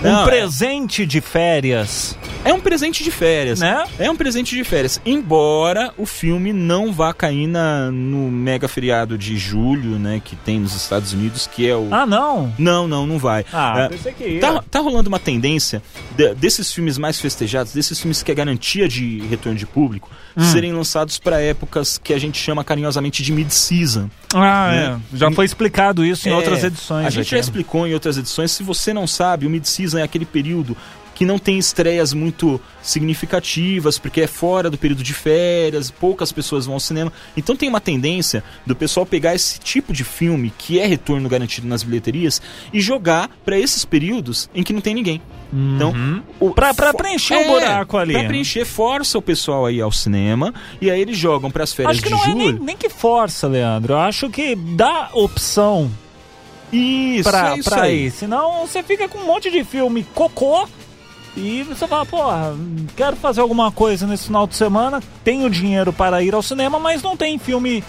Um 0.04 0.10
Não, 0.12 0.22
é- 0.22 0.24
presente 0.26 1.06
de 1.06 1.20
férias, 1.20 2.18
É 2.44 2.52
um 2.52 2.58
presente 2.60 3.04
de 3.04 3.10
férias. 3.12 3.60
né? 3.60 3.84
É 4.00 4.10
um 4.10 4.16
presente 4.16 4.56
de 4.56 4.64
férias. 4.64 5.00
Embora 5.06 5.92
o 5.96 6.04
filme 6.04 6.52
não 6.52 6.92
vá 6.92 7.14
cair 7.14 7.46
na, 7.46 7.88
no 7.90 8.28
mega 8.30 8.66
feriado 8.66 9.16
de 9.16 9.36
julho, 9.36 9.96
né? 9.98 10.20
Que 10.24 10.34
tem 10.34 10.58
nos 10.58 10.74
Estados 10.74 11.12
Unidos, 11.12 11.46
que 11.46 11.68
é 11.68 11.76
o. 11.76 11.86
Ah, 11.92 12.04
não. 12.04 12.52
Não, 12.58 12.88
não, 12.88 13.06
não 13.06 13.16
vai. 13.18 13.44
Ah, 13.52 13.82
É, 13.82 13.88
pensei 13.90 14.12
que 14.12 14.24
ia. 14.28 14.40
Tá, 14.40 14.64
tá 14.68 14.80
rolando 14.80 15.08
uma 15.08 15.20
tendência 15.20 15.80
de- 16.16 16.34
desses 16.34 16.72
filmes 16.72 16.98
mais 16.98 17.20
festejados, 17.20 17.72
desses 17.72 18.00
filmes 18.00 18.24
que 18.24 18.32
é 18.32 18.34
garantia 18.34 18.88
de 18.88 19.20
retorno 19.30 19.56
de 19.56 19.66
público, 19.66 20.10
Hum. 20.36 20.42
serem 20.42 20.72
lançados 20.72 21.18
para 21.18 21.40
épocas 21.40 21.96
que 21.96 22.12
a 22.12 22.18
gente 22.18 22.38
chama 22.38 22.64
carinhosamente 22.64 23.22
de 23.22 23.30
mid-season. 23.32 24.10
Ah, 24.34 24.70
né? 24.72 25.00
é. 25.14 25.16
Já 25.16 25.30
foi 25.30 25.44
explicado 25.44 26.04
isso 26.04 26.28
em 26.28 26.32
É, 26.32 26.34
outras 26.34 26.64
edições. 26.64 27.06
A 27.06 27.10
gente 27.10 27.30
já 27.30 27.38
explicou 27.38 27.86
em 27.86 27.94
outras 27.94 28.16
edições. 28.16 28.50
Se 28.50 28.62
você 28.64 28.92
não 28.92 29.06
sabe, 29.06 29.46
o 29.46 29.50
mid-season 29.50 29.91
é 29.98 30.02
aquele 30.02 30.24
período 30.24 30.76
que 31.14 31.26
não 31.26 31.38
tem 31.38 31.58
estreias 31.58 32.14
muito 32.14 32.58
significativas, 33.06 33.98
porque 33.98 34.22
é 34.22 34.26
fora 34.26 34.70
do 34.70 34.78
período 34.78 35.02
de 35.02 35.12
férias, 35.12 35.90
poucas 35.90 36.32
pessoas 36.32 36.64
vão 36.64 36.74
ao 36.74 36.80
cinema. 36.80 37.12
Então 37.36 37.54
tem 37.54 37.68
uma 37.68 37.80
tendência 37.80 38.42
do 38.66 38.74
pessoal 38.74 39.04
pegar 39.04 39.34
esse 39.34 39.60
tipo 39.60 39.92
de 39.92 40.04
filme, 40.04 40.52
que 40.56 40.78
é 40.80 40.86
retorno 40.86 41.28
garantido 41.28 41.68
nas 41.68 41.82
bilheterias, 41.82 42.40
e 42.72 42.80
jogar 42.80 43.28
para 43.44 43.58
esses 43.58 43.84
períodos 43.84 44.48
em 44.54 44.62
que 44.62 44.72
não 44.72 44.80
tem 44.80 44.94
ninguém. 44.94 45.20
Então, 45.52 45.92
o, 46.40 46.46
Uhum. 46.46 46.52
Pra- 46.54 46.72
pra 46.72 46.92
fo- 46.92 46.96
preencher 46.96 47.34
o 47.36 47.46
buraco 47.46 47.98
ali. 47.98 48.14
Pra 48.14 48.24
preencher, 48.24 48.64
força 48.64 49.18
o 49.18 49.22
pessoal 49.22 49.66
aí 49.66 49.82
ao 49.82 49.92
cinema, 49.92 50.52
e 50.80 50.90
aí 50.90 50.98
eles 51.00 51.18
jogam 51.18 51.50
para 51.50 51.62
as 51.62 51.74
férias 51.74 51.92
Acho 51.98 52.02
que 52.02 52.08
de 52.08 52.14
não 52.14 52.22
é 52.22 52.24
julho. 52.26 52.38
nem, 52.38 52.52
nem 52.68 52.76
que 52.76 52.88
força, 52.88 53.46
Leandro. 53.46 53.92
Eu 53.92 53.98
acho 53.98 54.30
que 54.30 54.54
dá 54.56 55.10
opção 55.12 55.90
Isso, 56.72 57.28
pra, 57.28 57.52
é 57.52 57.58
isso 57.58 57.70
pra 57.70 57.82
aí. 57.82 58.06
ir. 58.06 58.10
Senão 58.10 58.66
você 58.66 58.82
fica 58.82 59.08
com 59.08 59.18
um 59.18 59.26
monte 59.26 59.50
de 59.50 59.62
filme 59.62 60.04
cocô 60.14 60.66
e 61.36 61.62
você 61.62 61.86
fala, 61.86 62.04
porra, 62.04 62.54
quero 62.96 63.16
fazer 63.16 63.40
alguma 63.40 63.70
coisa 63.72 64.06
nesse 64.06 64.24
final 64.24 64.46
de 64.46 64.54
semana, 64.54 65.02
tenho 65.24 65.48
dinheiro 65.48 65.92
para 65.92 66.22
ir 66.22 66.34
ao 66.34 66.42
cinema, 66.42 66.78
mas 66.78 67.02
não 67.02 67.16
tem 67.16 67.38
filme, 67.38 67.82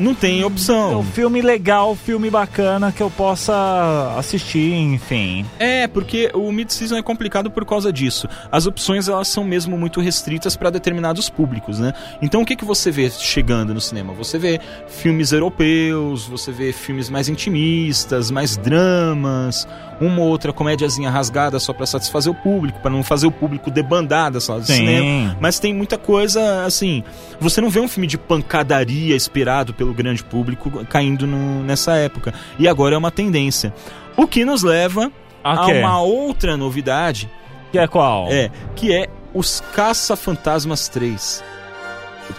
Não 0.00 0.14
tem 0.14 0.42
opção. 0.42 1.00
um 1.00 1.04
filme 1.04 1.42
legal, 1.42 1.94
filme 1.94 2.30
bacana 2.30 2.90
que 2.90 3.02
eu 3.02 3.10
possa 3.10 4.14
assistir, 4.18 4.72
enfim. 4.72 5.44
É, 5.58 5.86
porque 5.86 6.30
o 6.34 6.50
mid-season 6.50 6.96
é 6.96 7.02
complicado 7.02 7.50
por 7.50 7.64
causa 7.64 7.92
disso. 7.92 8.26
As 8.50 8.66
opções 8.66 9.08
elas 9.08 9.28
são 9.28 9.44
mesmo 9.44 9.76
muito 9.76 10.00
restritas 10.00 10.56
para 10.56 10.70
determinados 10.70 11.28
públicos, 11.28 11.78
né? 11.78 11.92
Então 12.22 12.42
o 12.42 12.46
que, 12.46 12.56
que 12.56 12.64
você 12.64 12.90
vê 12.90 13.10
chegando 13.10 13.74
no 13.74 13.80
cinema? 13.80 14.12
Você 14.14 14.38
vê 14.38 14.60
filmes 14.88 15.32
europeus, 15.32 16.26
você 16.26 16.50
vê 16.50 16.72
filmes 16.72 17.10
mais 17.10 17.28
intimistas, 17.28 18.30
mais 18.30 18.56
dramas, 18.56 19.68
uma 20.00 20.22
ou 20.22 20.28
outra 20.28 20.52
comédiazinha 20.52 21.10
rasgada 21.10 21.58
só 21.60 21.72
para 21.72 21.84
satisfazer 21.86 22.32
o 22.32 22.34
público, 22.34 22.80
para 22.80 22.90
não 22.90 23.02
fazer 23.02 23.26
o 23.26 23.30
público 23.30 23.70
debandar 23.70 24.30
da 24.30 24.40
sala 24.40 24.60
de 24.60 24.68
cinema. 24.68 25.36
Mas 25.40 25.58
tem 25.58 25.74
muita 25.74 25.98
coisa, 25.98 26.64
assim, 26.64 27.04
você 27.38 27.60
não 27.60 27.68
vê 27.68 27.80
um 27.80 27.88
filme 27.88 28.06
de 28.06 28.16
pancadaria 28.16 29.14
esperado 29.14 29.74
pelo 29.74 29.89
grande 29.94 30.22
público 30.24 30.84
caindo 30.86 31.26
no- 31.26 31.62
nessa 31.62 31.94
época. 31.96 32.32
E 32.58 32.66
agora 32.68 32.94
é 32.94 32.98
uma 32.98 33.10
tendência. 33.10 33.72
O 34.16 34.26
que 34.26 34.44
nos 34.44 34.62
leva 34.62 35.10
a 35.42 35.62
Ok. 35.64 35.78
uma 35.80 36.00
outra 36.02 36.56
novidade, 36.56 37.30
Que 37.72 37.78
é 37.78 37.86
qual? 37.86 38.28
é, 38.30 38.50
que 38.76 38.92
é 38.92 39.08
os 39.32 39.60
Caça-Fantasmas 39.74 40.88
3. 40.88 41.42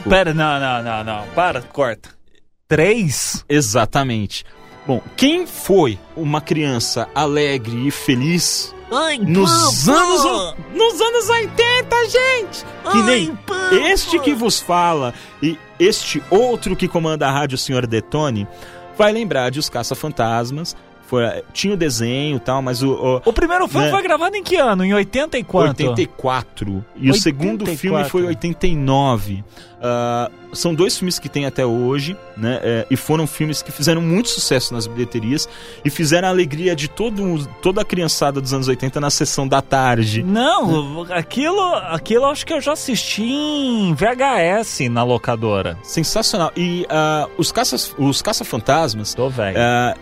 Pera, 0.08 0.34
não, 0.34 0.60
não, 0.60 0.84
não, 0.84 1.04
não. 1.04 1.28
Para, 1.36 1.62
corta. 1.62 2.10
Três? 2.68 3.44
Exatamente. 3.50 4.46
Bom, 4.88 5.02
quem 5.18 5.46
foi 5.46 6.00
uma 6.16 6.42
criança 6.42 7.08
alegre 7.14 7.88
e 7.88 7.92
feliz 7.92 8.74
nos 9.22 9.88
anos 9.88 10.56
nos 10.74 11.02
anos 11.02 11.30
80, 11.30 11.96
gente? 12.10 12.66
Que 12.92 13.02
nem 13.04 13.40
este 13.90 14.20
que 14.20 14.34
vos 14.34 14.60
fala 14.60 15.14
e 15.42 15.58
este 15.80 16.22
outro 16.30 16.76
que 16.76 16.88
comanda 16.88 17.28
a 17.28 17.32
rádio, 17.32 17.56
o 17.56 17.58
Sr. 17.58 17.88
Detone, 17.88 18.48
vai 18.98 19.12
lembrar 19.12 19.50
de 19.50 19.60
Os 19.60 19.70
Caça-Fantasmas. 19.70 20.76
Foi, 21.12 21.44
tinha 21.52 21.74
o 21.74 21.78
desenho 21.78 22.38
e 22.38 22.40
tal, 22.40 22.62
mas 22.62 22.82
o, 22.82 22.94
o 22.94 23.22
O 23.26 23.34
primeiro 23.34 23.68
filme 23.68 23.88
Né? 23.88 23.92
foi 23.92 24.02
gravado 24.02 24.34
em 24.34 24.42
que 24.42 24.56
ano? 24.56 24.86
Em 24.86 24.94
80 24.94 25.38
e 25.38 25.44
quanto? 25.44 25.82
84. 25.82 26.86
E 26.96 27.12
o 27.12 27.14
segundo 27.14 27.66
84. 27.66 27.78
filme 27.78 28.04
foi 28.06 28.24
89. 28.28 29.44
Ah, 29.84 30.32
são 30.54 30.74
dois 30.74 30.98
filmes 30.98 31.20
que 31.20 31.28
tem 31.28 31.46
até 31.46 31.66
hoje, 31.66 32.16
né? 32.38 32.60
é, 32.64 32.88
e 32.90 32.96
foram 32.96 33.28
filmes 33.28 33.62
que 33.62 33.74
fizeram 33.74 34.02
muito 34.02 34.30
sucesso 34.30 34.74
nas 34.74 34.88
bilheterias 34.88 35.50
e 35.84 35.90
fizeram 35.90 36.30
a 36.30 36.32
alegria 36.32 36.74
de 36.74 36.88
todo, 36.88 37.46
toda 37.62 37.82
a 37.82 37.86
criançada 37.86 38.40
dos 38.40 38.54
anos 38.54 38.70
80 38.70 39.02
na 39.02 39.10
sessão 39.10 39.46
da 39.46 39.62
tarde. 39.62 40.24
Não, 40.24 41.06
aquilo, 41.10 41.62
aquilo 41.90 42.26
acho 42.28 42.46
que 42.46 42.54
eu 42.54 42.62
já 42.62 42.72
assisti 42.72 43.24
em 43.24 43.94
VHS 43.94 44.80
na 44.90 45.04
locadora. 45.04 45.78
Sensacional. 45.84 46.54
E 46.56 46.86
ah, 46.90 47.28
os 47.38 47.52
caças, 47.52 47.94
os 47.98 48.22
caça-fantasmas 48.22 49.14
Tô 49.14 49.30
velho. 49.30 49.58
Ah, 49.60 49.94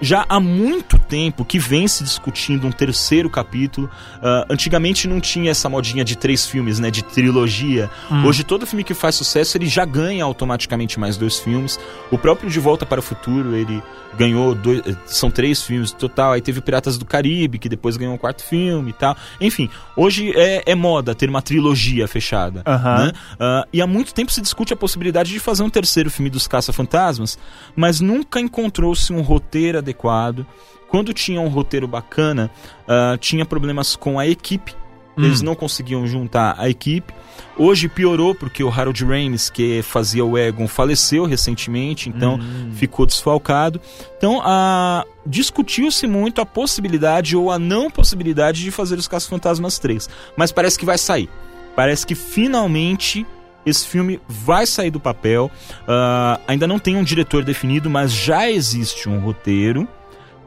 já 0.00 0.24
há 0.28 0.38
muito 0.38 0.98
tempo 0.98 1.44
que 1.44 1.58
vem 1.58 1.88
se 1.88 2.04
discutindo 2.04 2.66
um 2.66 2.70
terceiro 2.70 3.28
capítulo. 3.28 3.90
Ah, 4.22 4.46
antigamente 4.48 5.08
não 5.08 5.20
tinha 5.20 5.50
essa 5.50 5.68
modinha 5.68 6.04
de 6.04 6.16
três 6.16 6.46
filmes, 6.46 6.78
né? 6.78 6.90
De 6.90 7.02
trilogia. 7.02 7.90
Hum. 8.10 8.24
Hoje 8.26 8.44
todo 8.44 8.66
filme 8.66 8.84
que 8.84 8.94
faz 8.94 9.14
sucesso 9.14 9.56
ele 9.56 9.66
já 9.66 9.84
ganha 9.84 10.24
automaticamente 10.24 10.98
mais 10.98 11.16
dois 11.16 11.38
filmes. 11.38 11.78
O 12.10 12.18
próprio 12.18 12.48
De 12.48 12.60
Volta 12.60 12.86
para 12.86 13.00
o 13.00 13.02
Futuro 13.02 13.56
ele 13.56 13.82
ganhou 14.16 14.54
dois, 14.54 14.82
são 15.06 15.30
três 15.30 15.62
filmes 15.62 15.92
total. 15.92 16.32
Aí 16.32 16.40
teve 16.40 16.60
Piratas 16.60 16.96
do 16.96 17.04
Caribe 17.04 17.58
que 17.58 17.68
depois 17.68 17.96
ganhou 17.96 18.14
um 18.14 18.18
quarto 18.18 18.42
filme 18.42 18.90
e 18.90 18.94
tal. 18.94 19.16
Enfim, 19.40 19.68
hoje 19.96 20.32
é, 20.36 20.62
é 20.66 20.74
moda 20.74 21.14
ter 21.14 21.28
uma 21.28 21.42
trilogia 21.42 22.06
fechada. 22.06 22.62
Né? 23.04 23.12
Ah, 23.38 23.66
e 23.72 23.82
há 23.82 23.86
muito 23.86 24.14
tempo 24.14 24.30
se 24.30 24.40
discute 24.40 24.72
a 24.72 24.76
possibilidade 24.76 25.30
de 25.30 25.40
fazer 25.40 25.62
um 25.62 25.70
terceiro 25.70 26.10
filme 26.10 26.30
dos 26.30 26.46
Caça-Fantasmas, 26.46 27.38
mas 27.74 28.00
nunca 28.00 28.40
encontrou-se 28.40 29.12
um 29.12 29.20
roteiro 29.20 29.87
adequado. 29.88 30.46
Quando 30.88 31.12
tinha 31.12 31.40
um 31.40 31.48
roteiro 31.48 31.86
bacana, 31.86 32.50
ah, 32.86 33.16
tinha 33.20 33.44
problemas 33.44 33.96
com 33.96 34.18
a 34.18 34.26
equipe. 34.26 34.74
Eles 35.18 35.42
não 35.42 35.56
conseguiam 35.56 36.06
juntar 36.06 36.54
a 36.56 36.68
equipe. 36.68 37.12
Hoje 37.56 37.88
piorou 37.88 38.36
porque 38.36 38.62
o 38.62 38.68
Harold 38.68 39.04
Ramis, 39.04 39.50
que 39.50 39.82
fazia 39.82 40.24
o 40.24 40.38
Egon, 40.38 40.68
faleceu 40.68 41.24
recentemente, 41.24 42.08
então 42.08 42.38
ficou 42.72 43.04
desfalcado. 43.04 43.80
Então, 44.16 44.40
ah, 44.44 45.04
discutiu-se 45.26 46.06
muito 46.06 46.40
a 46.40 46.46
possibilidade 46.46 47.36
ou 47.36 47.50
a 47.50 47.58
não 47.58 47.90
possibilidade 47.90 48.62
de 48.62 48.70
fazer 48.70 48.96
os 48.96 49.08
Caça-Fantasmas 49.08 49.80
3. 49.80 50.08
Mas 50.36 50.52
parece 50.52 50.78
que 50.78 50.86
vai 50.86 50.96
sair. 50.96 51.28
Parece 51.74 52.06
que 52.06 52.14
finalmente 52.14 53.26
esse 53.66 53.86
filme 53.86 54.20
vai 54.28 54.66
sair 54.66 54.90
do 54.90 55.00
papel. 55.00 55.50
Ah, 55.86 56.40
ainda 56.46 56.66
não 56.66 56.78
tem 56.78 56.96
um 56.96 57.02
diretor 57.04 57.44
definido, 57.44 57.88
mas 57.90 58.12
já 58.12 58.50
existe 58.50 59.08
um 59.08 59.18
roteiro 59.20 59.86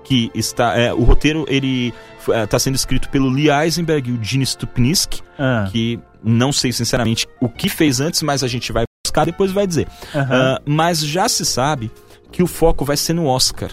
que 0.03 0.31
está. 0.33 0.75
é, 0.77 0.93
o 0.93 1.03
roteiro 1.03 1.45
ele 1.47 1.93
está 2.43 2.57
sendo 2.59 2.75
escrito 2.75 3.09
pelo 3.09 3.29
Lee 3.29 3.49
Eisenberg 3.51 4.09
e 4.09 4.13
o 4.13 4.23
Gene 4.23 4.45
Stupinski, 4.45 5.21
Ah, 5.37 5.67
que 5.71 5.99
não 6.23 6.51
sei 6.51 6.71
sinceramente 6.71 7.27
o 7.39 7.47
que 7.49 7.67
fez 7.69 7.99
antes, 7.99 8.21
mas 8.23 8.43
a 8.43 8.47
gente 8.47 8.71
vai 8.71 8.83
buscar 9.05 9.25
depois 9.25 9.51
vai 9.51 9.65
dizer. 9.67 9.87
Ah, 10.15 10.59
mas 10.65 10.99
já 10.99 11.27
se 11.29 11.45
sabe 11.45 11.91
que 12.31 12.41
o 12.43 12.47
foco 12.47 12.83
vai 12.85 12.97
ser 12.97 13.13
no 13.13 13.25
Oscar. 13.27 13.69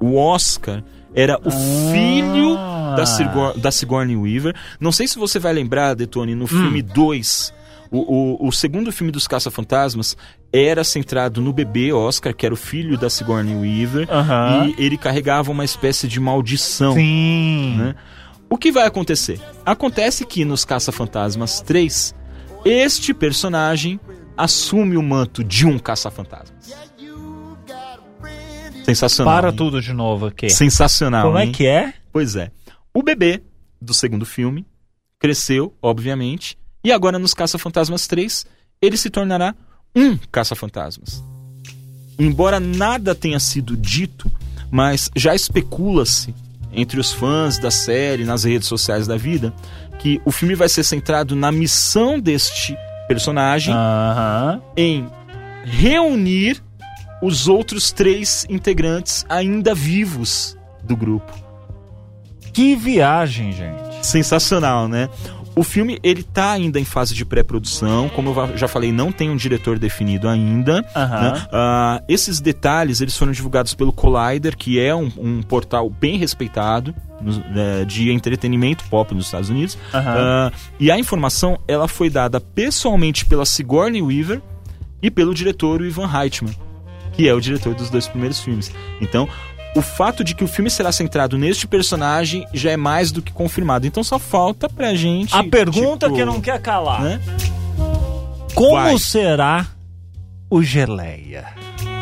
O 0.00 0.16
Oscar 0.16 0.82
era 1.14 1.38
o 1.42 1.50
filho 1.92 2.54
da, 2.96 3.52
da 3.56 3.70
Sigourney 3.70 4.16
Weaver. 4.16 4.54
Não 4.78 4.92
sei 4.92 5.06
se 5.08 5.18
você 5.18 5.38
vai 5.38 5.52
lembrar, 5.52 5.94
Detone, 5.94 6.34
Hum. 6.34 6.38
no 6.38 6.46
filme 6.46 6.82
2, 6.82 7.52
o, 7.90 7.98
o, 8.44 8.48
o 8.48 8.52
segundo 8.52 8.92
filme 8.92 9.12
dos 9.12 9.26
Caça-Fantasmas 9.26 10.16
era 10.52 10.82
centrado 10.84 11.40
no 11.40 11.52
bebê 11.52 11.92
Oscar, 11.92 12.34
que 12.34 12.46
era 12.46 12.54
o 12.54 12.56
filho 12.56 12.98
da 12.98 13.10
Sigourney 13.10 13.54
Weaver, 13.56 14.08
Aham. 14.10 14.72
e 14.78 14.84
ele 14.84 14.96
carregava 14.96 15.50
uma 15.50 15.64
espécie 15.64 16.08
de 16.08 16.18
maldição. 16.20 16.94
Sim. 16.94 17.76
né? 17.78 17.94
O 18.48 18.56
que 18.56 18.70
vai 18.70 18.86
acontecer? 18.86 19.40
Acontece 19.64 20.24
que 20.24 20.44
nos 20.44 20.64
Caça-Fantasmas 20.64 21.60
3, 21.60 22.14
este 22.64 23.12
personagem 23.12 23.98
assume 24.36 24.96
o 24.96 25.02
manto 25.02 25.42
de 25.42 25.66
um 25.66 25.78
caça-fantasmas. 25.78 26.74
Sensacional. 28.84 29.34
Para 29.34 29.50
hein? 29.50 29.56
tudo 29.56 29.82
de 29.82 29.92
novo 29.92 30.26
aqui. 30.26 30.48
Sensacional. 30.48 31.24
Como 31.26 31.38
é 31.38 31.46
hein? 31.46 31.52
que 31.52 31.66
é? 31.66 31.92
Pois 32.12 32.36
é. 32.36 32.52
O 32.94 33.02
bebê 33.02 33.42
do 33.82 33.92
segundo 33.92 34.24
filme 34.24 34.64
cresceu, 35.18 35.74
obviamente, 35.82 36.56
e 36.86 36.92
agora 36.92 37.18
nos 37.18 37.34
Caça-Fantasmas 37.34 38.06
3, 38.06 38.46
ele 38.80 38.96
se 38.96 39.10
tornará 39.10 39.56
um 39.92 40.16
Caça-Fantasmas. 40.30 41.20
Embora 42.16 42.60
nada 42.60 43.12
tenha 43.12 43.40
sido 43.40 43.76
dito, 43.76 44.30
mas 44.70 45.10
já 45.16 45.34
especula-se 45.34 46.32
entre 46.72 47.00
os 47.00 47.12
fãs 47.12 47.58
da 47.58 47.72
série, 47.72 48.24
nas 48.24 48.44
redes 48.44 48.68
sociais 48.68 49.04
da 49.04 49.16
vida, 49.16 49.52
que 49.98 50.22
o 50.24 50.30
filme 50.30 50.54
vai 50.54 50.68
ser 50.68 50.84
centrado 50.84 51.34
na 51.34 51.50
missão 51.50 52.20
deste 52.20 52.78
personagem 53.08 53.74
em 54.76 55.08
reunir 55.64 56.62
os 57.20 57.48
outros 57.48 57.90
três 57.90 58.46
integrantes 58.48 59.26
ainda 59.28 59.74
vivos 59.74 60.56
do 60.84 60.96
grupo. 60.96 61.32
Que 62.52 62.76
viagem, 62.76 63.50
gente. 63.50 64.06
Sensacional, 64.06 64.86
né? 64.86 65.10
O 65.58 65.62
filme 65.62 65.98
ele 66.02 66.22
tá 66.22 66.52
ainda 66.52 66.78
em 66.78 66.84
fase 66.84 67.14
de 67.14 67.24
pré-produção, 67.24 68.10
como 68.10 68.28
eu 68.28 68.58
já 68.58 68.68
falei, 68.68 68.92
não 68.92 69.10
tem 69.10 69.30
um 69.30 69.36
diretor 69.36 69.78
definido 69.78 70.28
ainda. 70.28 70.84
Aham. 70.94 71.32
né? 71.32 71.46
Ah, 71.50 72.02
esses 72.06 72.40
detalhes 72.40 73.00
eles 73.00 73.16
foram 73.16 73.32
divulgados 73.32 73.72
pelo 73.72 73.90
Collider, 73.90 74.54
que 74.54 74.78
é 74.78 74.94
um, 74.94 75.10
um 75.16 75.42
portal 75.42 75.88
bem 75.88 76.18
respeitado 76.18 76.94
eh, 77.54 77.86
de 77.86 78.10
entretenimento 78.10 78.84
pop 78.90 79.14
nos 79.14 79.24
Estados 79.24 79.48
Unidos. 79.48 79.78
Aham. 79.94 80.14
Ah, 80.18 80.52
e 80.78 80.90
a 80.90 80.98
informação 80.98 81.58
ela 81.66 81.88
foi 81.88 82.10
dada 82.10 82.38
pessoalmente 82.38 83.24
pela 83.24 83.46
Sigourney 83.46 84.02
Weaver 84.02 84.42
e 85.00 85.10
pelo 85.10 85.34
diretor 85.34 85.82
Ivan 85.82 86.06
Reitman, 86.06 86.54
que 87.14 87.26
é 87.26 87.32
o 87.32 87.40
diretor 87.40 87.74
dos 87.74 87.88
dois 87.88 88.06
primeiros 88.06 88.40
filmes. 88.40 88.70
Então, 89.00 89.26
o 89.76 89.82
fato 89.82 90.24
de 90.24 90.34
que 90.34 90.42
o 90.42 90.48
filme 90.48 90.70
será 90.70 90.90
centrado 90.90 91.36
neste 91.38 91.66
personagem 91.66 92.46
já 92.52 92.70
é 92.70 92.76
mais 92.76 93.12
do 93.12 93.20
que 93.22 93.30
confirmado. 93.32 93.86
Então 93.86 94.02
só 94.02 94.18
falta 94.18 94.68
pra 94.68 94.94
gente. 94.94 95.34
A 95.36 95.44
pergunta 95.44 96.06
tipo, 96.06 96.16
que 96.18 96.24
não 96.24 96.40
quer 96.40 96.60
calar. 96.60 97.02
né? 97.02 97.20
Como 98.54 98.72
Vai. 98.72 98.98
será 98.98 99.66
o 100.48 100.62
Geleia? 100.62 101.44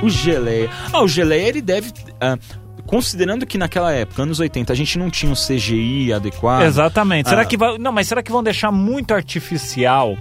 O 0.02 0.08
Geleia. 0.08 0.70
Ah, 0.92 1.02
o 1.02 1.08
Geleia 1.08 1.48
ele 1.48 1.60
deve. 1.60 1.92
ah, 2.20 2.38
considerando 2.86 3.44
que 3.46 3.58
naquela 3.58 3.90
época, 3.92 4.22
anos 4.22 4.38
80, 4.38 4.72
a 4.72 4.76
gente 4.76 4.98
não 4.98 5.10
tinha 5.10 5.32
um 5.32 5.34
CGI 5.34 6.12
adequado. 6.12 6.62
Exatamente. 6.62 7.28
Será 7.28 7.42
Ah. 7.42 7.44
que 7.44 7.56
vai. 7.56 7.76
Não, 7.78 7.90
mas 7.90 8.06
será 8.06 8.22
que 8.22 8.30
vão 8.30 8.42
deixar 8.42 8.70
muito 8.70 9.12
artificial? 9.12 10.16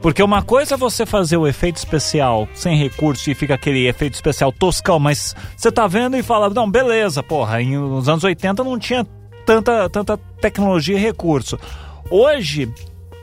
Porque 0.00 0.22
uma 0.22 0.42
coisa 0.42 0.74
é 0.74 0.78
você 0.78 1.04
fazer 1.04 1.36
o 1.36 1.46
efeito 1.46 1.76
especial 1.76 2.48
sem 2.54 2.76
recurso 2.76 3.30
e 3.30 3.34
fica 3.34 3.54
aquele 3.54 3.86
efeito 3.88 4.14
especial 4.14 4.52
toscão, 4.52 4.98
mas 4.98 5.34
você 5.56 5.72
tá 5.72 5.86
vendo 5.86 6.16
e 6.16 6.22
fala, 6.22 6.48
não, 6.48 6.70
beleza, 6.70 7.22
porra, 7.22 7.60
nos 7.60 8.08
anos 8.08 8.22
80 8.22 8.62
não 8.62 8.78
tinha 8.78 9.06
tanta, 9.44 9.88
tanta 9.88 10.16
tecnologia 10.40 10.96
e 10.96 11.00
recurso. 11.00 11.58
Hoje, 12.10 12.72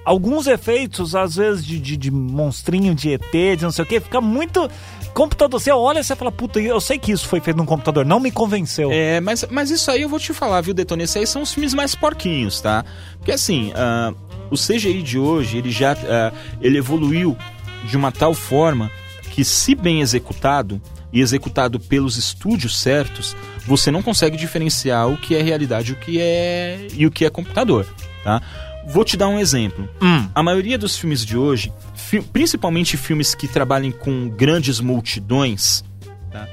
alguns 0.03 0.48
efeitos, 0.48 1.15
às 1.15 1.36
vezes, 1.36 1.65
de, 1.65 1.79
de, 1.79 1.98
de 1.98 2.12
monstrinho, 2.12 2.94
de 2.94 3.13
ET, 3.13 3.32
de 3.32 3.63
não 3.63 3.72
sei 3.72 3.84
o 3.84 3.88
que, 3.88 4.00
fica 4.00 4.20
muito. 4.20 4.70
Computador, 5.13 5.62
você 5.62 5.72
olha 5.72 6.00
e 6.00 6.03
você 6.03 6.13
fala, 6.13 6.29
puta, 6.29 6.60
eu 6.60 6.82
sei 6.82 7.00
que 7.00 7.10
isso 7.10 7.25
foi 7.27 7.39
feito 7.39 7.55
num 7.55 7.65
computador, 7.65 8.05
não 8.05 8.20
me 8.20 8.29
convenceu. 8.29 8.91
É, 8.91 9.22
mas, 9.22 9.46
mas 9.50 9.72
isso 9.72 9.89
aí 9.89 10.01
eu 10.01 10.10
vou 10.10 10.20
te 10.20 10.34
falar, 10.34 10.60
viu, 10.60 10.74
Detone? 10.74 11.03
Esses 11.03 11.15
aí 11.15 11.25
são 11.25 11.41
os 11.41 11.53
filmes 11.53 11.74
mais 11.74 11.96
porquinhos, 11.96 12.60
tá? 12.60 12.84
Porque 13.17 13.32
assim, 13.32 13.72
ah, 13.75 14.13
o 14.52 14.56
CGI 14.56 15.02
de 15.02 15.18
hoje, 15.20 15.58
ele 15.58 15.72
já 15.72 15.94
ah, 15.94 16.32
ele 16.62 16.78
evoluiu 16.78 17.36
de 17.86 17.96
uma 17.98 18.12
tal 18.12 18.34
forma 18.34 18.90
que, 19.32 19.44
se 19.44 19.75
bem 19.75 20.02
executado 20.02 20.82
e 21.12 21.22
executado 21.22 21.80
pelos 21.80 22.18
estúdios 22.18 22.78
certos, 22.80 23.36
você 23.66 23.90
não 23.92 24.02
consegue 24.02 24.36
diferenciar 24.38 25.08
o 25.10 25.18
que 25.18 25.36
é 25.36 25.42
realidade 25.42 25.92
o 25.94 25.96
que 25.96 26.20
é, 26.20 26.88
e 26.94 27.06
o 27.06 27.12
que 27.12 27.25
é 27.25 27.30
computador, 27.30 27.86
tá? 28.24 28.42
Vou 28.88 29.04
te 29.04 29.18
dar 29.18 29.28
um 29.30 29.40
exemplo. 29.40 29.90
Hum. 30.02 30.28
A 30.36 30.44
maioria 30.44 30.78
dos 30.78 30.96
filmes 30.98 31.25
de 31.25 31.36
hoje, 31.36 31.74
fi- 31.96 32.22
principalmente 32.22 32.96
filmes 32.98 33.34
que 33.34 33.48
trabalhem 33.48 33.92
com 33.92 34.30
grandes 34.30 34.80
multidões, 34.80 35.84
tá? 36.32 36.48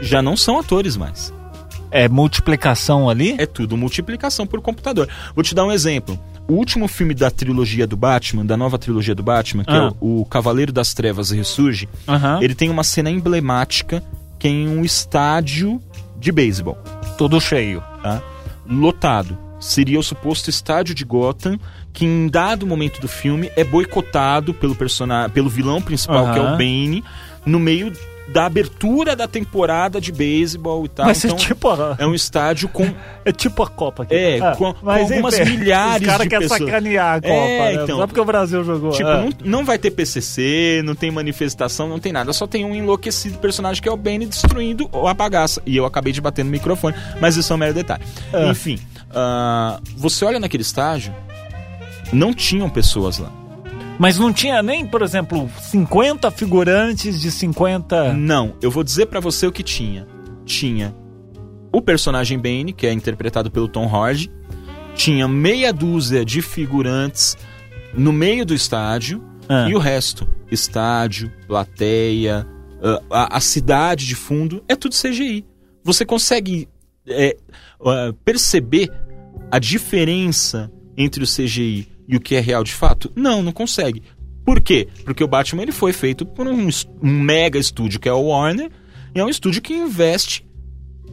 já 0.00 0.20
não 0.20 0.36
são 0.36 0.58
atores 0.58 0.96
mais. 0.96 1.32
É 1.90 2.08
multiplicação 2.08 3.08
ali? 3.08 3.36
É 3.38 3.46
tudo 3.46 3.76
multiplicação 3.76 4.46
por 4.46 4.60
computador. 4.60 5.08
Vou 5.34 5.44
te 5.44 5.54
dar 5.54 5.64
um 5.64 5.70
exemplo. 5.70 6.18
O 6.48 6.54
último 6.54 6.86
filme 6.88 7.14
da 7.14 7.30
trilogia 7.30 7.86
do 7.86 7.96
Batman, 7.96 8.44
da 8.44 8.56
nova 8.56 8.78
trilogia 8.78 9.14
do 9.14 9.22
Batman, 9.22 9.64
que 9.64 9.70
Ah. 9.72 9.76
é 9.76 9.92
o, 10.00 10.20
o 10.20 10.24
Cavaleiro 10.26 10.72
das 10.72 10.92
Trevas 10.92 11.30
Ressurge, 11.30 11.88
Aham. 12.06 12.40
ele 12.42 12.54
tem 12.54 12.68
uma 12.68 12.84
cena 12.84 13.10
emblemática 13.10 14.02
que 14.38 14.48
é 14.48 14.50
em 14.50 14.68
um 14.68 14.84
estádio 14.84 15.80
de 16.18 16.32
beisebol, 16.32 16.76
Tudo 17.16 17.40
cheio. 17.40 17.82
tá? 18.02 18.22
Lotado. 18.68 19.36
Seria 19.60 19.98
o 20.00 20.02
suposto 20.02 20.50
estádio 20.50 20.92
de 20.94 21.04
Gotham, 21.04 21.58
que 21.92 22.04
em 22.04 22.26
dado 22.28 22.66
momento 22.66 23.00
do 23.00 23.06
filme 23.06 23.50
é 23.56 23.62
boicotado 23.62 24.52
pelo 24.52 24.74
personagem, 24.74 25.30
pelo 25.30 25.48
vilão 25.48 25.80
principal, 25.80 26.32
que 26.32 26.38
é 26.38 26.42
o 26.42 26.50
Bane, 26.56 27.04
no 27.46 27.60
meio 27.60 27.92
da 28.28 28.46
abertura 28.46 29.14
da 29.16 29.26
temporada 29.26 30.00
de 30.00 30.12
beisebol 30.12 30.84
e 30.84 30.88
tal. 30.88 31.06
Mas 31.06 31.24
então, 31.24 31.36
é 31.36 31.40
tipo 31.40 31.68
a, 31.68 31.96
é 31.98 32.06
um 32.06 32.14
estádio 32.14 32.68
com 32.68 32.84
é 33.24 33.32
tipo 33.32 33.62
a 33.62 33.66
Copa 33.68 34.04
aqui. 34.04 34.14
É, 34.14 34.38
Ah, 34.40 34.54
com- 34.56 34.72
com 34.72 34.86
mas 34.86 35.10
algumas 35.10 35.38
milhares 35.40 36.06
cara 36.06 36.22
de 36.24 36.30
quer 36.30 36.38
pessoas. 36.38 36.60
sacanear 36.60 37.16
a 37.16 37.20
Copa, 37.20 37.32
É, 37.34 37.76
né? 37.76 37.82
então. 37.82 37.96
Só 37.98 38.06
porque 38.06 38.20
o 38.20 38.24
Brasil 38.24 38.64
jogou. 38.64 38.92
Tipo, 38.92 39.08
Ah. 39.08 39.16
não, 39.24 39.30
não 39.44 39.64
vai 39.64 39.76
ter 39.78 39.90
PCC, 39.90 40.82
não 40.84 40.94
tem 40.94 41.10
manifestação, 41.10 41.88
não 41.88 41.98
tem 41.98 42.12
nada. 42.12 42.32
Só 42.32 42.46
tem 42.46 42.64
um 42.64 42.74
enlouquecido 42.74 43.38
personagem 43.38 43.82
que 43.82 43.88
é 43.88 43.92
o 43.92 43.96
Benny 43.96 44.24
destruindo 44.26 44.88
a 45.06 45.12
bagaça. 45.12 45.60
E 45.66 45.76
eu 45.76 45.84
acabei 45.84 46.12
de 46.12 46.20
bater 46.20 46.44
no 46.44 46.50
microfone, 46.50 46.94
mas 47.20 47.36
isso 47.36 47.52
é 47.52 47.56
um 47.56 47.58
mero 47.58 47.74
detalhe. 47.74 48.02
É. 48.32 48.48
Enfim, 48.50 48.78
ah, 49.14 49.80
você 49.96 50.24
olha 50.24 50.38
naquele 50.38 50.62
estágio, 50.62 51.12
não 52.12 52.32
tinham 52.32 52.70
pessoas 52.70 53.18
lá. 53.18 53.30
Mas 54.02 54.18
não 54.18 54.32
tinha 54.32 54.60
nem, 54.64 54.84
por 54.84 55.00
exemplo, 55.00 55.48
50 55.60 56.28
figurantes 56.32 57.20
de 57.20 57.30
50... 57.30 58.12
Não, 58.14 58.56
eu 58.60 58.68
vou 58.68 58.82
dizer 58.82 59.06
pra 59.06 59.20
você 59.20 59.46
o 59.46 59.52
que 59.52 59.62
tinha. 59.62 60.08
Tinha 60.44 60.92
o 61.70 61.80
personagem 61.80 62.36
Bane, 62.36 62.72
que 62.72 62.84
é 62.84 62.92
interpretado 62.92 63.48
pelo 63.48 63.68
Tom 63.68 63.86
Hardy. 63.86 64.28
Tinha 64.96 65.28
meia 65.28 65.72
dúzia 65.72 66.24
de 66.24 66.42
figurantes 66.42 67.36
no 67.94 68.12
meio 68.12 68.44
do 68.44 68.52
estádio. 68.52 69.22
Ah. 69.48 69.68
E 69.70 69.74
o 69.76 69.78
resto, 69.78 70.26
estádio, 70.50 71.30
plateia, 71.46 72.44
ah, 72.82 73.02
a, 73.08 73.36
a 73.36 73.40
cidade 73.40 74.04
de 74.04 74.16
fundo, 74.16 74.64
é 74.68 74.74
tudo 74.74 74.96
CGI. 74.96 75.46
Você 75.84 76.04
consegue 76.04 76.68
é, 77.06 77.36
ah, 77.80 78.12
perceber 78.24 78.90
a 79.48 79.60
diferença 79.60 80.72
entre 80.96 81.22
o 81.22 81.26
CGI 81.26 81.91
e 82.12 82.16
o 82.16 82.20
que 82.20 82.34
é 82.34 82.40
real 82.40 82.62
de 82.62 82.74
fato? 82.74 83.10
Não, 83.16 83.42
não 83.42 83.52
consegue. 83.52 84.02
Por 84.44 84.60
quê? 84.60 84.86
Porque 85.04 85.24
o 85.24 85.28
Batman 85.28 85.62
ele 85.62 85.72
foi 85.72 85.94
feito 85.94 86.26
por 86.26 86.46
um, 86.46 86.68
um 87.02 87.20
mega 87.22 87.58
estúdio 87.58 87.98
que 87.98 88.08
é 88.08 88.12
o 88.12 88.26
Warner, 88.26 88.70
e 89.14 89.18
é 89.18 89.24
um 89.24 89.30
estúdio 89.30 89.62
que 89.62 89.72
investe 89.72 90.46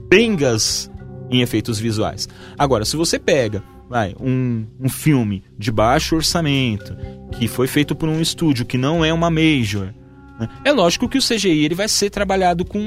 bengas 0.09 0.91
em 1.31 1.41
efeitos 1.41 1.79
visuais. 1.79 2.27
Agora, 2.57 2.83
se 2.83 2.97
você 2.97 3.17
pega 3.17 3.63
vai, 3.89 4.13
um, 4.19 4.65
um 4.79 4.89
filme 4.89 5.41
de 5.57 5.71
baixo 5.71 6.15
orçamento, 6.15 6.95
que 7.31 7.47
foi 7.47 7.65
feito 7.65 7.95
por 7.95 8.07
um 8.07 8.21
estúdio 8.21 8.65
que 8.65 8.77
não 8.77 9.03
é 9.03 9.11
uma 9.11 9.31
major, 9.31 9.93
né, 10.39 10.47
é 10.63 10.71
lógico 10.71 11.09
que 11.09 11.17
o 11.17 11.21
CGI 11.21 11.65
ele 11.65 11.75
vai 11.75 11.87
ser 11.87 12.09
trabalhado 12.09 12.63
com, 12.63 12.79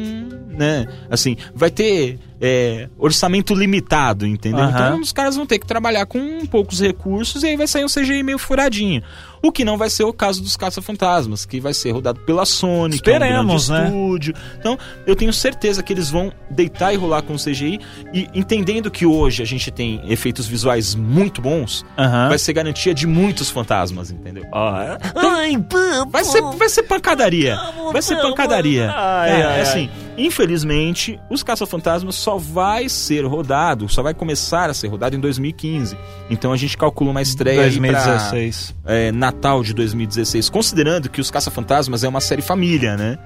né, 0.49 0.87
assim, 1.11 1.37
vai 1.55 1.71
ter 1.71 2.19
é, 2.45 2.89
orçamento 2.99 3.55
limitado, 3.55 4.27
entendeu? 4.27 4.65
Aham. 4.65 4.71
Então 4.89 5.01
os 5.01 5.13
caras 5.13 5.37
vão 5.37 5.47
ter 5.47 5.61
que 5.61 5.67
trabalhar 5.67 6.05
com 6.07 6.45
poucos 6.47 6.81
recursos 6.81 7.45
e 7.45 7.47
aí 7.47 7.57
vai 7.57 7.69
sair 7.69 7.85
um 7.85 7.89
CGI 7.89 8.23
meio 8.25 8.39
furadinho. 8.39 9.01
O 9.45 9.51
que 9.51 9.65
não 9.65 9.77
vai 9.77 9.91
ser 9.91 10.05
o 10.05 10.13
caso 10.13 10.41
dos 10.41 10.57
Caça-Fantasmas, 10.57 11.45
que 11.45 11.59
vai 11.61 11.75
ser 11.75 11.91
rodado 11.91 12.21
pela 12.21 12.45
Sony, 12.47 12.95
Esperemos, 12.95 13.67
que 13.67 13.73
é 13.73 13.75
um 13.75 13.79
né? 13.79 13.85
grande 13.91 13.97
estúdio. 13.97 14.35
Então, 14.59 14.79
eu 15.05 15.17
tenho 15.17 15.33
certeza 15.33 15.83
que 15.83 15.93
eles 15.93 16.09
vão 16.11 16.33
deitar 16.49 16.93
e 16.93 16.97
rolar 16.97 17.23
com 17.23 17.35
o 17.35 17.37
CGI 17.37 17.81
e 18.13 18.29
entendendo 18.35 18.89
que 18.89 19.05
hoje 19.05 19.43
a 19.43 19.47
gente 19.47 19.69
tem 19.73 20.01
efeitos 20.09 20.47
visuais 20.47 20.95
muito 20.95 21.43
bons, 21.43 21.85
Aham. 21.99 22.29
vai 22.29 22.39
ser 22.39 22.53
garantia 22.53 22.95
de 22.95 23.05
muitos 23.05 23.51
fantasmas, 23.51 24.13
entendeu? 24.13 24.45
Ah, 24.53 24.97
Ai, 25.17 25.59
pô, 25.59 25.77
Vai 26.09 26.23
ser, 26.25 26.41
vai 26.57 26.69
ser 26.69 26.85
pancadaria. 26.85 27.57
Vai 27.93 28.01
ser 28.03 28.17
pancadaria. 28.23 28.93
Ai, 28.95 29.31
É, 29.31 29.33
ai, 29.35 29.41
é 29.43 29.45
ai. 29.55 29.61
assim, 29.61 29.91
infelizmente, 30.17 31.19
os 31.31 31.43
Caça-Fantasmas 31.43 32.15
só 32.15 32.32
vai 32.39 32.89
ser 32.89 33.25
rodado, 33.25 33.89
só 33.89 34.03
vai 34.03 34.15
começar 34.15 34.71
a 34.71 34.75
ser 34.75 34.89
rodado 34.89 35.17
em 35.17 35.21
2015. 35.21 35.97
Então 36.31 36.53
a 36.53 36.57
gente 36.57 36.77
calcula 36.77 37.11
uma 37.11 37.23
estreia 37.23 37.63
aí 37.63 37.79
pra, 37.79 37.91
2016. 37.93 38.75
é, 38.87 39.13
Natal 39.13 39.63
de 39.63 39.75
2016, 39.75 40.49
considerando 40.51 41.09
que 41.09 41.21
os 41.21 41.31
Caça-Fantasmas 41.31 42.05
é 42.05 42.09
uma 42.09 42.21
série 42.21 42.43
família, 42.43 42.97
né? 42.97 43.19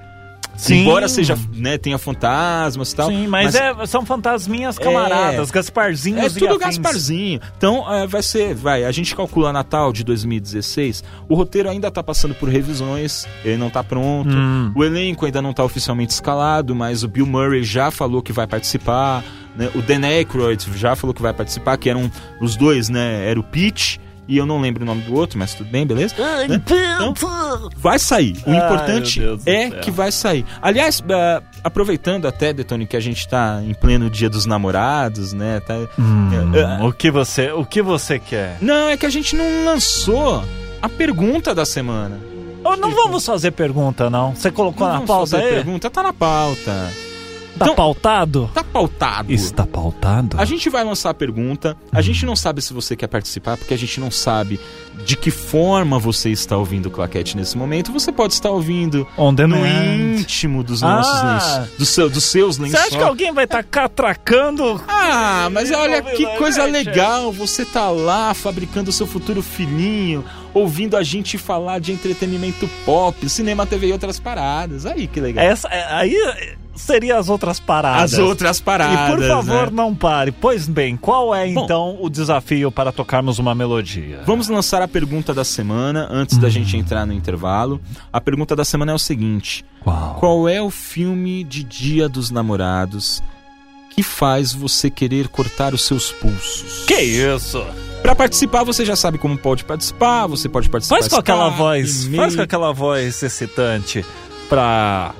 Sim. 0.57 0.83
Embora 0.83 1.09
seja, 1.09 1.39
né, 1.55 1.77
tenha 1.79 1.99
fantasmas 1.99 2.93
e 2.93 2.97
tal. 2.97 3.09
Sim, 3.09 3.27
mas, 3.27 3.55
é, 3.55 3.87
são 3.87 4.05
fantasminhas 4.05 4.79
camaradas, 4.79 5.51
Gasparzinhos 5.51 6.37
É 6.37 6.39
tudo. 6.39 6.59
Gasparzinho. 6.59 7.41
Então, 7.57 7.93
é, 7.93 8.07
vai 8.07 8.23
ser, 8.23 8.55
vai, 8.55 8.85
a 8.85 8.93
gente 8.93 9.15
calcula 9.15 9.53
Natal 9.53 9.93
de 9.93 10.03
2016. 10.05 11.05
O 11.29 11.35
roteiro 11.35 11.69
ainda 11.69 11.91
tá 11.91 12.03
passando 12.03 12.35
por 12.35 12.49
revisões, 12.49 13.27
ele 13.45 13.57
não 13.57 13.71
tá 13.71 13.85
pronto. 13.85 14.31
Hum. 14.31 14.73
O 14.75 14.85
elenco 14.85 15.27
ainda 15.27 15.43
não 15.43 15.53
tá 15.53 15.65
oficialmente 15.65 16.13
escalado, 16.13 16.75
mas 16.75 17.03
o 17.03 17.09
Bill 17.09 17.27
Murray 17.27 17.63
já 17.63 17.91
falou 17.91 18.23
que 18.23 18.33
vai 18.33 18.47
participar, 18.47 19.23
né? 19.57 19.71
O 19.75 19.83
Dan 19.83 20.07
Aykroyd 20.07 20.65
já 20.77 20.97
falou 20.97 21.15
que 21.15 21.23
vai 21.23 21.33
participar, 21.33 21.77
que 21.77 21.89
eram 21.89 22.11
os 22.41 22.57
dois, 22.57 22.89
né? 22.89 23.29
Era 23.29 23.39
o 23.39 23.43
Pete 23.43 24.01
e 24.29 24.37
eu 24.37 24.45
não 24.47 24.61
lembro 24.61 24.83
o 24.83 24.87
nome 24.87 25.03
do 25.03 25.15
outro, 25.15 25.39
mas 25.39 25.55
tudo 25.55 25.71
bem, 25.71 25.87
beleza? 25.87 26.15
Né? 26.19 26.57
Então, 26.57 27.15
vai 27.77 27.99
sair. 27.99 28.37
O 28.47 28.51
Ai, 28.51 28.57
importante 28.57 29.21
do 29.21 29.41
é 29.47 29.71
que 29.71 29.91
vai 29.91 30.11
sair. 30.11 30.45
Aliás, 30.61 31.03
ah, 31.11 31.43
aproveitando 31.63 32.27
até, 32.27 32.53
Detone, 32.53 32.87
que 32.87 32.97
a 32.97 33.01
gente 33.01 33.27
tá 33.29 33.61
em 33.63 33.75
pleno 33.75 34.11
dia 34.11 34.29
dos 34.29 34.47
namorados, 34.47 35.33
né? 35.33 35.61
Tá, 35.61 35.75
Hum, 35.99 36.31
É, 36.55 36.83
o 36.85 36.93
que 36.93 37.11
você, 37.11 37.51
o 37.53 37.65
que 37.65 37.81
você 37.83 38.19
quer? 38.19 38.57
Não, 38.61 38.89
é 38.89 38.97
que 38.97 39.07
a 39.07 39.11
gente 39.11 39.37
não 39.37 39.65
lançou 39.65 40.43
a 40.83 40.89
pergunta 40.89 41.55
da 41.55 41.65
semana. 41.65 42.19
Oh, 42.65 42.71
Não, 42.71 42.89
não 42.89 42.91
vamos 42.91 43.25
fazer 43.25 43.53
pergunta, 43.53 44.11
não. 44.11 44.35
Você 44.35 44.51
colocou 44.51 44.87
Não 44.87 44.95
na 44.95 45.01
vamos 45.01 45.09
pauta 45.09 45.31
fazer 45.37 45.45
aí? 45.45 45.55
pergunta, 45.55 45.89
tá 45.89 46.03
na 46.03 46.13
pauta. 46.13 46.91
Tá 47.59 47.65
Então- 47.65 47.75
pautado? 47.75 48.51
Tá 48.53 48.63
pautado. 48.63 49.33
Está 49.33 49.67
pautado? 49.67 50.37
A 50.39 50.45
gente 50.45 50.69
vai 50.69 50.85
lançar 50.85 51.11
a 51.11 51.15
pergunta. 51.15 51.77
A 51.93 52.03
gente 52.03 52.27
não 52.27 52.37
sabe 52.37 52.61
se 52.61 52.73
você 52.73 52.95
quer 52.95 53.07
participar, 53.07 53.57
porque 53.57 53.73
a 53.73 53.79
gente 53.79 53.99
não 53.99 54.11
sabe 54.11 54.61
de 55.05 55.17
que 55.17 55.31
forma 55.31 55.99
você 55.99 56.31
está 56.31 56.57
ouvindo 56.57 56.87
o 56.87 56.91
Claquete 56.91 57.37
nesse 57.37 57.57
momento. 57.57 57.93
Você 57.93 58.11
pode 58.13 58.35
estar 58.35 58.51
ouvindo 58.51 59.07
On 59.17 59.33
no 59.33 59.67
íntimo 59.67 60.63
dos 60.63 60.83
nossos 60.83 61.15
Ah. 61.21 61.33
lençóis. 61.35 61.79
Do 61.79 61.87
seu, 61.87 62.11
dos 62.11 62.25
seus 62.25 62.57
Você 62.57 62.63
lençóis. 62.63 62.85
acha 62.89 62.97
que 62.99 63.03
alguém 63.05 63.33
vai 63.33 63.45
estar 63.45 63.63
catracando? 63.63 64.81
Ah, 64.89 65.49
mas 65.51 65.71
olha 65.71 66.03
que 66.03 66.27
coisa 66.37 66.65
legal. 66.65 67.33
Você 67.33 67.65
tá 67.65 67.89
lá 67.91 68.35
fabricando 68.35 68.91
o 68.91 68.93
seu 68.93 69.07
futuro 69.07 69.43
filhinho, 69.43 70.25
ouvindo 70.53 70.97
a 70.97 71.03
gente 71.03 71.39
falar 71.39 71.79
de 71.79 71.93
entretenimento 71.93 72.69
pop, 72.85 73.29
cinema, 73.29 73.67
TV 73.67 73.89
e 73.89 73.93
outras 73.93 74.19
paradas. 74.21 74.85
Aí 74.87 75.07
que 75.07 75.21
legal. 75.21 75.45
Essa, 75.45 75.69
é- 75.69 75.87
aí 75.95 76.17
seria 76.77 77.19
as 77.19 77.29
outras 77.29 77.59
paradas. 77.59 78.13
As 78.15 78.19
outras 78.19 78.61
paradas. 78.61 79.15
E 79.15 79.17
por 79.17 79.27
favor, 79.27 79.67
né? 79.67 79.73
não 79.73 79.95
pare. 79.95 80.33
Pois 80.33 80.69
bem, 80.69 80.97
qual 80.97 81.35
é 81.35 81.47
Bom. 81.53 81.65
então 81.65 81.99
o 82.01 82.09
desafio 82.09 82.71
para 82.71 82.93
tocarmos 82.93 83.39
uma 83.39 83.55
melodia? 83.55 84.23
Vamos 84.27 84.49
lançar 84.49 84.83
a 84.83 84.89
pergunta 84.89 85.35
da 85.35 85.45
semana 85.45 86.09
antes 86.11 86.37
da 86.39 86.49
gente 86.49 86.77
entrar 86.77 87.07
no 87.07 87.13
intervalo. 87.13 87.81
A 88.13 88.21
pergunta 88.21 88.55
da 88.55 88.65
semana 88.65 88.93
é 88.93 88.95
o 88.95 88.99
seguinte: 88.99 89.65
Qual? 89.81 90.15
Qual 90.15 90.49
é 90.49 90.61
o 90.61 90.71
filme 90.71 91.43
de 91.45 91.65
Dia 91.65 92.09
dos 92.09 92.31
Namorados 92.31 93.23
que 93.91 94.03
faz 94.03 94.53
você 94.53 94.91
querer 94.91 95.29
cortar 95.29 95.73
os 95.75 95.83
seus 95.85 96.13
pulsos? 96.13 96.85
Que 96.87 97.01
isso? 97.01 97.65
Pra 98.03 98.15
participar, 98.15 98.63
você 98.63 98.85
já 98.85 98.95
sabe 98.95 99.19
como 99.19 99.37
pode 99.37 99.65
participar. 99.65 100.27
Você 100.27 100.49
pode 100.49 100.69
participar. 100.69 100.99
Faz 100.99 101.09
com 101.09 101.17
aquela 101.17 101.49
voz, 101.49 102.07
faz 102.15 102.37
com 102.37 102.43
aquela 102.43 102.73
voz 102.73 103.23
excitante 103.23 104.05
para 104.49 105.13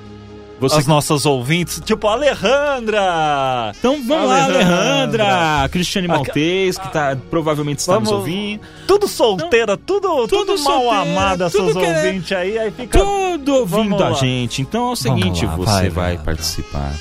Você... 0.59 0.79
as 0.79 0.87
nossas 0.87 1.27
ouvintes, 1.27 1.83
tipo 1.85 2.09
Alejandra. 2.09 3.73
Então 3.79 4.03
vamos 4.07 4.29
lá, 4.31 4.45
Alejandra. 4.45 5.25
Alejandra, 5.25 5.69
Cristiane 5.71 6.09
Maltês, 6.09 6.79
que 6.79 6.91
tá, 6.93 7.15
provavelmente 7.31 7.81
está 7.81 8.01
nos 8.01 8.09
Vamos- 8.09 8.27
ouvindo. 8.27 8.61
Tudo 8.87 9.07
solteira, 9.07 9.77
tudo, 9.77 10.27
tudo, 10.27 10.57
tudo 10.57 10.65
mal 10.65 10.91
amada 10.91 11.51
tudo 11.51 11.69
essas 11.71 11.83
é- 11.83 12.07
ouvintes 12.07 12.33
aí, 12.33 12.59
aí 12.59 12.71
fica 12.71 12.99
Tudo 12.99 13.55
ouvindo 13.57 14.03
a 14.03 14.15
gente. 14.15 14.63
Então 14.63 14.89
é 14.89 14.93
o 14.93 14.97
seguinte, 14.97 15.45
lá, 15.45 15.57
você 15.57 15.91
vai, 15.91 16.17
vai, 16.17 16.25
participar 16.25 16.95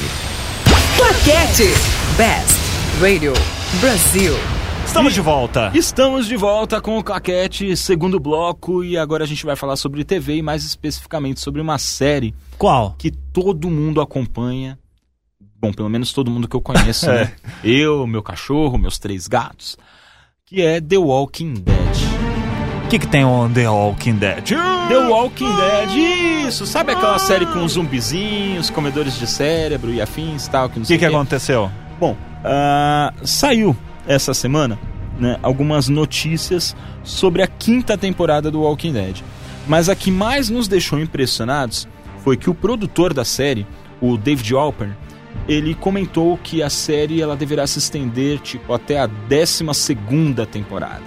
Claquete. 0.96 1.74
Best 2.16 2.58
Radio 3.02 3.34
Brasil. 3.82 4.57
Estamos 4.88 5.12
de 5.12 5.20
volta. 5.20 5.70
Estamos 5.74 6.26
de 6.26 6.34
volta 6.34 6.80
com 6.80 6.96
o 6.98 7.04
Claquete, 7.04 7.76
segundo 7.76 8.18
bloco, 8.18 8.82
e 8.82 8.96
agora 8.96 9.22
a 9.22 9.26
gente 9.26 9.44
vai 9.44 9.54
falar 9.54 9.76
sobre 9.76 10.02
TV 10.02 10.36
e 10.36 10.42
mais 10.42 10.64
especificamente 10.64 11.40
sobre 11.40 11.60
uma 11.60 11.76
série 11.78 12.34
Qual? 12.56 12.94
que 12.98 13.10
todo 13.10 13.68
mundo 13.68 14.00
acompanha. 14.00 14.78
Bom, 15.60 15.72
pelo 15.72 15.90
menos 15.90 16.12
todo 16.12 16.30
mundo 16.30 16.48
que 16.48 16.56
eu 16.56 16.60
conheço, 16.62 17.06
né? 17.06 17.32
Eu, 17.62 18.06
meu 18.06 18.22
cachorro, 18.22 18.78
meus 18.78 18.98
três 18.98 19.26
gatos. 19.28 19.76
Que 20.46 20.62
é 20.62 20.80
The 20.80 20.96
Walking 20.96 21.54
Dead. 21.54 21.96
O 22.86 22.88
que, 22.88 22.98
que 22.98 23.06
tem 23.06 23.24
on 23.26 23.52
The 23.52 23.68
Walking 23.68 24.14
Dead? 24.16 24.44
The 24.88 24.96
Walking 25.08 25.54
Dead, 25.54 26.46
isso! 26.48 26.66
Sabe 26.66 26.92
aquela 26.92 27.18
série 27.18 27.44
com 27.46 27.62
os 27.62 27.72
zumbizinhos, 27.72 28.70
comedores 28.70 29.18
de 29.18 29.26
cérebro 29.26 29.92
e 29.92 30.00
afins 30.00 30.46
e 30.46 30.50
tal? 30.50 30.70
Que 30.70 30.76
não 30.78 30.84
O 30.84 30.86
sei 30.86 30.96
que, 30.96 31.04
que 31.04 31.10
quê? 31.10 31.14
aconteceu? 31.14 31.70
Bom, 32.00 32.16
ah, 32.42 33.12
saiu 33.22 33.76
essa 34.08 34.34
semana 34.34 34.76
né, 35.20 35.38
algumas 35.42 35.88
notícias 35.88 36.74
sobre 37.04 37.42
a 37.42 37.46
quinta 37.46 37.96
temporada 37.98 38.50
do 38.50 38.60
Walking 38.62 38.92
Dead. 38.92 39.16
Mas 39.66 39.88
a 39.88 39.94
que 39.94 40.10
mais 40.10 40.48
nos 40.48 40.66
deixou 40.66 40.98
impressionados 40.98 41.86
foi 42.24 42.36
que 42.36 42.48
o 42.48 42.54
produtor 42.54 43.12
da 43.12 43.24
série, 43.24 43.66
o 44.00 44.16
David 44.16 44.54
Alpern, 44.54 44.92
ele 45.48 45.74
comentou 45.74 46.38
que 46.38 46.62
a 46.62 46.70
série 46.70 47.20
ela 47.20 47.36
deverá 47.36 47.66
se 47.66 47.78
estender 47.78 48.38
tipo 48.38 48.72
até 48.72 48.98
a 48.98 49.06
12 49.06 49.64
segunda 49.74 50.46
temporada. 50.46 51.02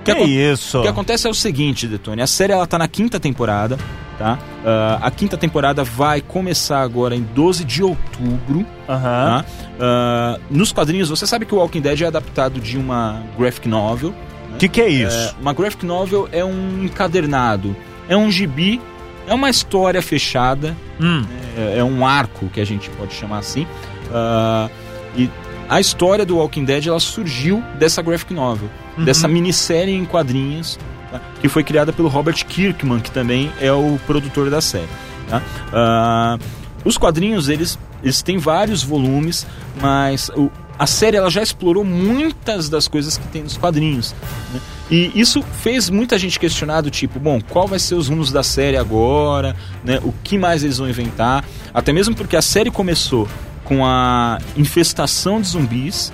O 0.00 0.04
Que 0.04 0.10
acon- 0.12 0.24
isso? 0.24 0.78
o 0.78 0.82
que 0.82 0.88
acontece 0.88 1.26
é 1.26 1.30
o 1.30 1.34
seguinte, 1.34 1.86
Detone, 1.86 2.22
a 2.22 2.26
série 2.26 2.52
ela 2.52 2.66
tá 2.66 2.78
na 2.78 2.86
quinta 2.88 3.18
temporada, 3.20 3.76
tá? 4.18 4.38
Ah, 4.64 4.98
a 5.02 5.10
quinta 5.10 5.36
temporada 5.36 5.82
vai 5.84 6.20
começar 6.20 6.80
agora 6.82 7.14
em 7.14 7.22
12 7.22 7.64
de 7.64 7.82
outubro, 7.82 8.64
Aham. 8.88 9.00
tá? 9.42 9.44
Ah, 9.80 10.38
nos 10.50 10.72
quadrinhos, 10.72 11.08
você 11.08 11.26
sabe 11.26 11.44
que 11.46 11.54
o 11.54 11.58
Walking 11.58 11.80
Dead 11.80 12.00
é 12.02 12.06
adaptado 12.06 12.60
de 12.60 12.76
uma 12.78 13.22
graphic 13.38 13.68
novel. 13.68 14.14
O 14.54 14.58
que, 14.58 14.68
que 14.68 14.80
é 14.80 14.88
isso? 14.88 15.16
É, 15.16 15.34
uma 15.40 15.52
graphic 15.52 15.84
novel 15.84 16.28
é 16.32 16.44
um 16.44 16.84
encadernado, 16.84 17.76
é 18.08 18.16
um 18.16 18.30
gibi, 18.30 18.80
é 19.26 19.34
uma 19.34 19.50
história 19.50 20.00
fechada, 20.00 20.74
Hum. 21.00 21.24
é, 21.58 21.78
é 21.78 21.84
um 21.84 22.06
arco 22.06 22.48
que 22.48 22.60
a 22.60 22.64
gente 22.64 22.88
pode 22.90 23.12
chamar 23.12 23.38
assim. 23.38 23.66
Ah, 24.14 24.68
e 25.16 25.28
a 25.68 25.80
história 25.80 26.24
do 26.24 26.36
Walking 26.38 26.64
Dead 26.64 26.86
ela 26.86 27.00
surgiu 27.00 27.62
dessa 27.78 28.00
graphic 28.00 28.32
novel, 28.32 28.70
Uhum. 28.96 29.04
dessa 29.04 29.28
minissérie 29.28 29.92
em 29.94 30.04
quadrinhos, 30.06 30.78
tá? 31.10 31.20
que 31.40 31.48
foi 31.48 31.62
criada 31.64 31.92
pelo 31.92 32.08
Robert 32.08 32.44
Kirkman, 32.46 33.00
que 33.00 33.10
também 33.10 33.50
é 33.60 33.72
o 33.72 33.98
produtor 34.06 34.50
da 34.50 34.60
série. 34.60 34.88
tá? 35.28 35.42
Ah, 35.72 36.38
os 36.84 36.96
quadrinhos 36.96 37.48
eles, 37.48 37.78
eles 38.02 38.22
têm 38.22 38.38
vários 38.38 38.82
volumes, 38.82 39.46
mas 39.80 40.28
o- 40.36 40.50
a 40.78 40.86
série 40.86 41.16
ela 41.16 41.30
já 41.30 41.42
explorou 41.42 41.82
muitas 41.84 42.68
das 42.68 42.86
coisas 42.86 43.16
que 43.16 43.26
tem 43.28 43.42
nos 43.42 43.56
quadrinhos. 43.56 44.14
né? 44.52 44.60
E 44.90 45.10
isso 45.18 45.42
fez 45.42 45.90
muita 45.90 46.16
gente 46.16 46.38
questionar 46.38 46.80
do 46.82 46.90
tipo, 46.90 47.18
bom, 47.18 47.40
qual 47.40 47.66
vai 47.66 47.78
ser 47.78 47.94
os 47.96 48.08
rumos 48.08 48.30
da 48.30 48.42
série 48.44 48.76
agora, 48.76 49.56
né? 49.82 49.98
O 50.04 50.12
que 50.22 50.38
mais 50.38 50.62
eles 50.62 50.78
vão 50.78 50.88
inventar? 50.88 51.44
Até 51.74 51.92
mesmo 51.92 52.14
porque 52.14 52.36
a 52.36 52.42
série 52.42 52.70
começou 52.70 53.26
com 53.64 53.84
a 53.84 54.38
infestação 54.56 55.40
de 55.40 55.48
zumbis 55.48 56.12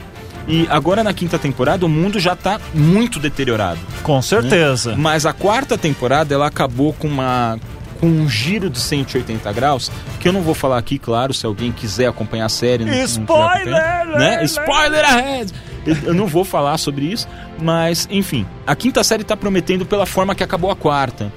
e 0.48 0.66
agora 0.70 1.02
na 1.04 1.12
quinta 1.12 1.38
temporada 1.38 1.84
o 1.86 1.88
mundo 1.88 2.18
já 2.18 2.34
tá 2.36 2.60
muito 2.74 3.18
deteriorado. 3.20 3.78
Com 4.02 4.20
certeza. 4.22 4.94
Mas 4.96 5.24
a 5.26 5.32
quarta 5.32 5.76
temporada 5.78 6.34
ela 6.34 6.46
acabou 6.46 6.92
com 6.92 7.08
uma 7.08 7.58
com 8.00 8.08
um 8.08 8.28
giro 8.28 8.68
de 8.68 8.80
180 8.80 9.52
graus, 9.52 9.88
que 10.18 10.26
eu 10.26 10.32
não 10.32 10.42
vou 10.42 10.54
falar 10.54 10.76
aqui, 10.76 10.98
claro, 10.98 11.32
se 11.32 11.46
alguém 11.46 11.70
quiser 11.70 12.06
acompanhar 12.08 12.46
a 12.46 12.48
série. 12.48 12.84
não- 12.84 12.92
não 12.92 13.04
Spoiler, 13.04 13.74
acompanhando, 13.76 14.18
né? 14.18 14.36
né? 14.38 14.44
Spoiler 14.44 15.04
ahead! 15.04 15.52
Eu- 15.86 16.12
não 16.14 16.26
vou 16.26 16.44
falar 16.44 16.78
sobre 16.78 17.04
isso, 17.04 17.28
mas 17.60 18.08
enfim, 18.10 18.44
a 18.66 18.74
quinta 18.74 19.04
série 19.04 19.22
tá 19.22 19.36
prometendo 19.36 19.86
pela 19.86 20.04
forma 20.04 20.34
que 20.34 20.42
acabou 20.42 20.68
a 20.70 20.74
quarta. 20.76 21.32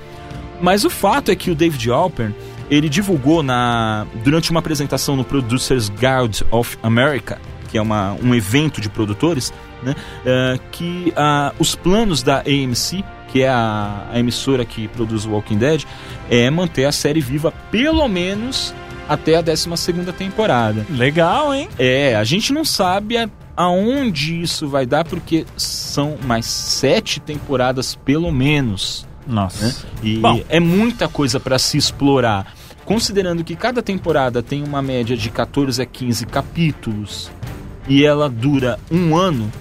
Mas 0.60 0.84
o 0.84 0.90
fato 0.90 1.30
é 1.30 1.36
que 1.36 1.52
o 1.52 1.56
David 1.56 1.92
Alpern, 1.92 2.34
ele 2.68 2.90
divulgou 2.90 3.44
na 3.44 4.08
durante 4.24 4.50
uma 4.50 4.60
apresentação 4.60 5.16
no 5.16 5.24
Producers 5.24 5.90
Guild 5.90 6.44
of 6.50 6.80
America, 6.82 7.38
que 7.76 7.80
é 7.80 7.82
uma, 7.82 8.14
um 8.24 8.34
evento 8.34 8.80
de 8.80 8.88
produtores, 8.88 9.52
né, 9.84 9.94
eh, 10.26 10.58
que 10.72 11.12
ah, 11.14 11.52
os 11.60 11.76
planos 11.76 12.24
da 12.24 12.38
AMC, 12.40 13.04
que 13.28 13.42
é 13.42 13.50
a, 13.50 14.08
a 14.14 14.18
emissora 14.18 14.64
que 14.64 14.88
produz 14.88 15.26
o 15.26 15.32
Walking 15.32 15.58
Dead, 15.58 15.84
é 16.30 16.50
manter 16.50 16.86
a 16.86 16.92
série 16.94 17.20
viva 17.20 17.52
pelo 17.70 18.08
menos 18.08 18.74
até 19.10 19.36
a 19.36 19.42
12 19.42 19.76
segunda 19.76 20.14
temporada. 20.14 20.86
Legal, 20.90 21.54
hein? 21.54 21.68
É, 21.78 22.16
a 22.16 22.24
gente 22.24 22.54
não 22.54 22.64
sabe 22.64 23.18
a- 23.18 23.30
aonde 23.58 24.42
isso 24.42 24.70
vai 24.70 24.86
dar, 24.86 25.04
porque 25.04 25.46
são 25.58 26.18
mais 26.24 26.46
sete 26.46 27.20
temporadas 27.20 27.94
pelo 28.06 28.32
menos 28.32 29.06
Nossa. 29.28 29.66
né? 29.66 29.74
E 30.02 30.16
Bom. 30.20 30.42
é 30.48 30.62
muita 30.62 31.10
coisa 31.10 31.42
para 31.42 31.60
se 31.60 31.78
explorar. 31.78 32.54
Considerando 32.86 33.44
que 33.44 33.54
cada 33.56 33.82
temporada 33.82 34.42
tem 34.42 34.64
uma 34.64 34.82
média 34.82 35.18
de 35.18 35.30
14 35.30 35.82
a 35.82 35.86
15 35.86 36.26
capítulos 36.28 37.30
e 37.88 38.04
ela 38.06 38.30
dura 38.30 38.80
um 38.92 39.16
ano, 39.16 39.52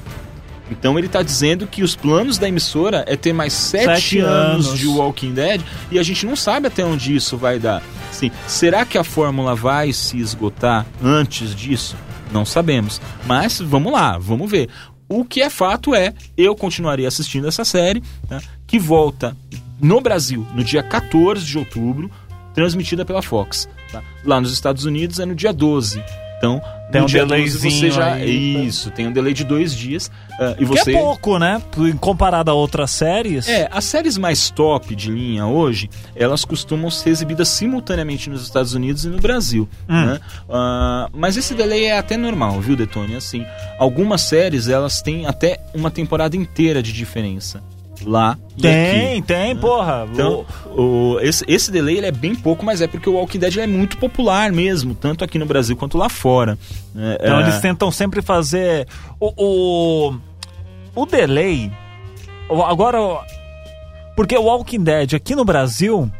então 0.70 0.98
ele 0.98 1.08
tá 1.08 1.22
dizendo 1.22 1.66
que 1.66 1.82
os 1.82 1.94
planos 1.94 2.38
da 2.38 2.48
emissora 2.48 3.04
é 3.06 3.16
ter 3.16 3.32
mais 3.32 3.52
sete, 3.52 3.84
Sete 3.84 4.18
anos, 4.18 4.66
anos. 4.68 4.78
de 4.78 4.86
Walking 4.86 5.32
Dead 5.34 5.60
e 5.90 5.98
a 5.98 6.02
gente 6.02 6.24
não 6.24 6.34
sabe 6.34 6.66
até 6.68 6.84
onde 6.84 7.14
isso 7.14 7.36
vai 7.36 7.58
dar. 7.58 7.82
Sim, 8.10 8.30
será 8.46 8.84
que 8.86 8.96
a 8.96 9.04
fórmula 9.04 9.54
vai 9.54 9.92
se 9.92 10.18
esgotar 10.18 10.86
antes 11.02 11.54
disso? 11.54 11.96
Não 12.32 12.44
sabemos. 12.46 13.00
Mas 13.26 13.60
vamos 13.60 13.92
lá, 13.92 14.16
vamos 14.18 14.50
ver. 14.50 14.68
O 15.08 15.24
que 15.24 15.42
é 15.42 15.50
fato 15.50 15.94
é, 15.94 16.14
eu 16.36 16.56
continuaria 16.56 17.06
assistindo 17.06 17.46
essa 17.46 17.64
série, 17.64 18.02
tá? 18.26 18.40
que 18.66 18.78
volta 18.78 19.36
no 19.80 20.00
Brasil, 20.00 20.46
no 20.54 20.64
dia 20.64 20.82
14 20.82 21.44
de 21.44 21.58
outubro, 21.58 22.10
transmitida 22.54 23.04
pela 23.04 23.20
Fox. 23.20 23.68
tá? 23.92 24.02
Lá 24.24 24.40
nos 24.40 24.52
Estados 24.52 24.86
Unidos 24.86 25.20
é 25.20 25.26
no 25.26 25.34
dia 25.34 25.52
12. 25.52 26.02
Então, 26.44 26.60
Tem 26.92 27.02
um 27.02 27.06
dia 27.06 27.26
12 27.26 27.58
delayzinho 27.58 27.92
já. 27.92 28.12
aí, 28.12 28.66
Isso, 28.66 28.90
tem 28.90 29.06
um 29.08 29.12
delay 29.12 29.32
de 29.32 29.42
dois 29.42 29.74
dias. 29.74 30.10
ah, 30.38 30.52
e 30.52 30.58
Que 30.58 30.64
você. 30.64 30.94
é 30.94 30.98
pouco, 31.00 31.38
né? 31.38 31.60
Comparado 32.00 32.50
a 32.50 32.54
outras 32.54 32.90
séries. 32.90 33.48
É, 33.48 33.68
as 33.72 33.84
séries 33.84 34.16
mais 34.18 34.50
top 34.50 34.94
de 34.94 35.10
linha 35.10 35.46
hoje, 35.46 35.88
elas 36.14 36.44
costumam 36.44 36.90
ser 36.90 37.10
exibidas 37.10 37.48
simultaneamente 37.48 38.28
nos 38.30 38.42
Estados 38.42 38.74
Unidos 38.74 39.04
e 39.04 39.08
no 39.08 39.18
Brasil. 39.18 39.68
Hum. 39.88 40.06
né? 40.06 40.20
Ah, 40.48 41.08
mas 41.12 41.36
esse 41.36 41.54
delay 41.54 41.84
é 41.86 41.98
até 41.98 42.16
normal, 42.16 42.60
viu, 42.60 42.76
Detone? 42.76 43.16
Assim, 43.16 43.44
algumas 43.78 44.20
séries, 44.20 44.68
elas 44.68 45.02
têm 45.02 45.26
até 45.26 45.58
uma 45.74 45.90
temporada 45.90 46.36
inteira 46.36 46.82
de 46.82 46.92
diferença. 46.92 47.62
Lá 48.06 48.36
Tem, 48.60 49.22
tem, 49.22 49.56
porra. 49.56 50.06
Então, 50.12 50.44
o- 50.76 51.18
esse, 51.20 51.44
esse 51.48 51.70
delay 51.72 51.96
ele 51.98 52.06
é 52.06 52.12
bem 52.12 52.34
pouco, 52.34 52.64
mas 52.64 52.80
é 52.80 52.86
porque 52.86 53.08
o 53.08 53.14
Walking 53.14 53.38
Dead 53.38 53.56
é 53.56 53.66
muito 53.66 53.96
popular 53.96 54.52
mesmo, 54.52 54.94
tanto 54.94 55.24
aqui 55.24 55.38
no 55.38 55.46
Brasil 55.46 55.74
quanto 55.76 55.96
lá 55.98 56.08
fora. 56.08 56.58
É, 56.96 57.18
Então 57.22 57.38
é, 57.38 57.42
eles 57.42 57.58
tentam 57.60 57.90
sempre 57.90 58.20
fazer 58.22 58.86
o 59.18 59.32
o, 59.36 60.14
o 60.94 61.06
delay. 61.06 61.72
Agora, 62.68 62.98
porque 64.14 64.36
o 64.36 64.42
Walking 64.44 64.82
Dead 64.84 65.14
aqui 65.14 65.34
no 65.34 65.44
Brasil, 65.44 66.10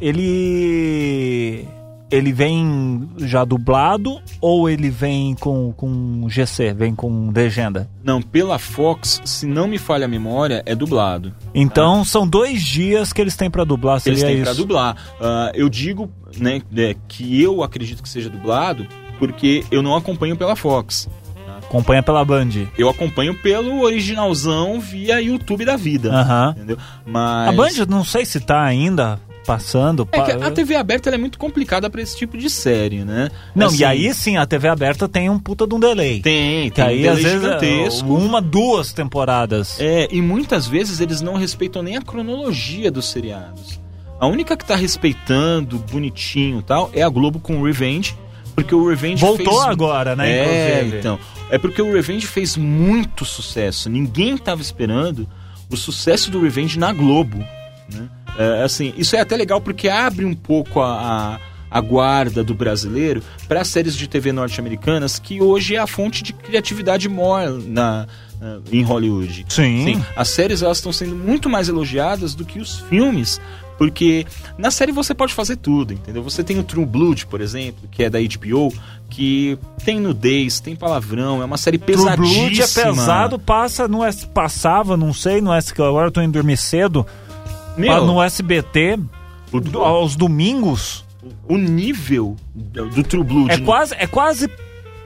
ele 0.00 1.66
ele 2.10 2.32
vem 2.32 3.08
já 3.18 3.44
dublado 3.44 4.20
ou 4.40 4.68
ele 4.68 4.90
vem 4.90 5.34
com, 5.34 5.72
com 5.72 6.26
GC, 6.28 6.72
vem 6.72 6.94
com 6.94 7.30
legenda? 7.30 7.88
Não, 8.02 8.22
pela 8.22 8.58
Fox, 8.58 9.20
se 9.24 9.46
não 9.46 9.68
me 9.68 9.78
falha 9.78 10.06
a 10.06 10.08
memória, 10.08 10.62
é 10.64 10.74
dublado. 10.74 11.34
Então 11.54 12.04
são 12.04 12.26
dois 12.26 12.62
dias 12.62 13.12
que 13.12 13.20
eles 13.20 13.36
têm 13.36 13.50
pra 13.50 13.64
dublar, 13.64 14.00
Eles 14.04 14.20
seria 14.20 14.34
têm 14.34 14.42
pra 14.42 14.52
isso? 14.52 14.60
dublar. 14.60 14.96
Ah, 15.20 15.52
eu 15.54 15.68
digo 15.68 16.10
né, 16.38 16.62
é, 16.76 16.96
que 17.06 17.42
eu 17.42 17.62
acredito 17.62 18.02
que 18.02 18.08
seja 18.08 18.30
dublado 18.30 18.86
porque 19.18 19.64
eu 19.70 19.82
não 19.82 19.96
acompanho 19.96 20.36
pela 20.36 20.56
Fox. 20.56 21.08
Acompanha 21.68 22.02
pela 22.02 22.24
Band. 22.24 22.48
Eu 22.78 22.88
acompanho 22.88 23.34
pelo 23.34 23.82
originalzão 23.82 24.80
via 24.80 25.20
YouTube 25.20 25.66
da 25.66 25.76
vida. 25.76 26.10
Aham. 26.10 26.54
Entendeu? 26.56 26.78
Mas. 27.04 27.48
A 27.48 27.52
Band, 27.52 27.86
não 27.86 28.02
sei 28.02 28.24
se 28.24 28.40
tá 28.40 28.62
ainda 28.62 29.20
passando. 29.48 30.06
É 30.12 30.20
que 30.20 30.34
pa- 30.36 30.46
a 30.46 30.50
TV 30.50 30.76
aberta 30.76 31.10
é 31.10 31.16
muito 31.18 31.38
complicada 31.38 31.88
pra 31.88 32.00
esse 32.02 32.16
tipo 32.16 32.36
de 32.36 32.50
série, 32.50 33.04
né? 33.04 33.30
Não, 33.54 33.66
Assim, 33.68 33.78
e 33.80 33.84
aí 33.84 34.12
sim, 34.14 34.36
a 34.36 34.46
TV 34.46 34.68
aberta 34.68 35.08
tem 35.08 35.30
um 35.30 35.38
puta 35.38 35.66
de 35.66 35.74
um 35.74 35.80
delay. 35.80 36.20
Tem, 36.20 36.68
Que 36.70 36.76
tem 36.76 36.84
aí, 36.84 37.08
um 37.08 37.12
às 37.12 37.16
vezes, 37.22 37.32
gigantesco. 37.42 38.14
uma, 38.14 38.40
duas 38.42 38.92
temporadas. 38.92 39.80
É, 39.80 40.06
e 40.10 40.20
muitas 40.20 40.66
vezes 40.66 41.00
eles 41.00 41.20
não 41.20 41.34
respeitam 41.34 41.82
nem 41.82 41.96
a 41.96 42.02
cronologia 42.02 42.90
dos 42.90 43.10
seriados. 43.10 43.80
A 44.20 44.26
única 44.26 44.56
que 44.56 44.64
tá 44.64 44.76
respeitando, 44.76 45.78
bonitinho 45.90 46.58
e 46.58 46.62
tal, 46.62 46.90
é 46.92 47.02
a 47.02 47.08
Globo 47.08 47.38
com 47.40 47.58
o 47.60 47.64
Revenge, 47.64 48.14
porque 48.54 48.74
o 48.74 48.88
Revenge 48.88 49.20
Voltou 49.24 49.54
fez... 49.60 49.66
agora, 49.68 50.14
né, 50.16 50.30
É, 50.30 50.72
inclusive. 50.78 50.98
então. 50.98 51.18
É 51.50 51.56
porque 51.58 51.80
o 51.80 51.92
Revenge 51.92 52.26
fez 52.26 52.56
muito 52.56 53.24
sucesso. 53.24 53.88
Ninguém 53.88 54.36
tava 54.36 54.60
esperando 54.60 55.26
o 55.70 55.76
sucesso 55.76 56.30
do 56.30 56.42
Revenge 56.42 56.78
na 56.78 56.92
Globo, 56.92 57.38
né? 57.92 58.08
É, 58.36 58.62
assim, 58.62 58.92
isso 58.96 59.14
é 59.16 59.20
até 59.20 59.36
legal 59.36 59.60
porque 59.60 59.88
abre 59.88 60.24
um 60.24 60.34
pouco 60.34 60.80
a, 60.80 61.38
a, 61.70 61.78
a 61.78 61.80
guarda 61.80 62.42
do 62.44 62.54
brasileiro 62.54 63.22
para 63.46 63.64
séries 63.64 63.94
de 63.96 64.08
TV 64.08 64.32
norte-americanas, 64.32 65.18
que 65.18 65.40
hoje 65.40 65.74
é 65.74 65.78
a 65.78 65.86
fonte 65.86 66.22
de 66.22 66.32
criatividade 66.32 67.08
maior 67.08 67.50
na, 67.50 68.06
na- 68.40 68.58
em 68.72 68.82
Hollywood. 68.82 69.44
Sim. 69.48 70.02
as 70.16 70.28
séries 70.28 70.62
elas 70.62 70.78
estão 70.78 70.92
sendo 70.92 71.16
muito 71.16 71.48
mais 71.48 71.68
elogiadas 71.68 72.34
do 72.34 72.44
que 72.44 72.58
os 72.60 72.78
filmes, 72.80 73.40
porque 73.76 74.26
na 74.56 74.70
série 74.70 74.90
você 74.92 75.14
pode 75.14 75.32
fazer 75.34 75.56
tudo, 75.56 75.92
entendeu? 75.92 76.22
Você 76.22 76.42
tem 76.44 76.58
o 76.58 76.64
True 76.64 76.84
Blood, 76.86 77.26
por 77.26 77.40
exemplo, 77.40 77.88
que 77.90 78.02
é 78.02 78.10
da 78.10 78.18
HBO, 78.20 78.72
que 79.10 79.56
tem 79.84 80.00
nudez, 80.00 80.58
tem 80.60 80.74
palavrão, 80.76 81.40
é 81.42 81.44
uma 81.44 81.56
série 81.56 81.78
True 81.78 81.96
pesadíssima. 81.96 82.40
Blood 82.48 82.62
é 82.62 82.66
pesado, 82.66 83.38
passa 83.38 83.86
no 83.88 84.04
S, 84.04 84.26
passava, 84.26 84.96
não 84.96 85.12
sei, 85.12 85.40
no 85.40 85.52
S, 85.52 85.72
agora 85.80 86.08
eu 86.08 86.12
tô 86.12 86.20
indo 86.20 86.32
dormir 86.32 86.56
cedo, 86.56 87.06
Meu, 87.78 88.04
no 88.04 88.22
SBT, 88.22 88.98
o, 89.52 89.60
do- 89.60 89.82
aos 89.84 90.16
domingos, 90.16 91.04
o 91.48 91.56
nível 91.56 92.36
do, 92.54 92.88
do 92.90 93.02
True 93.02 93.24
Blood... 93.24 93.52
é 93.52 93.58
quase, 93.58 93.94
é 93.98 94.06
quase 94.06 94.50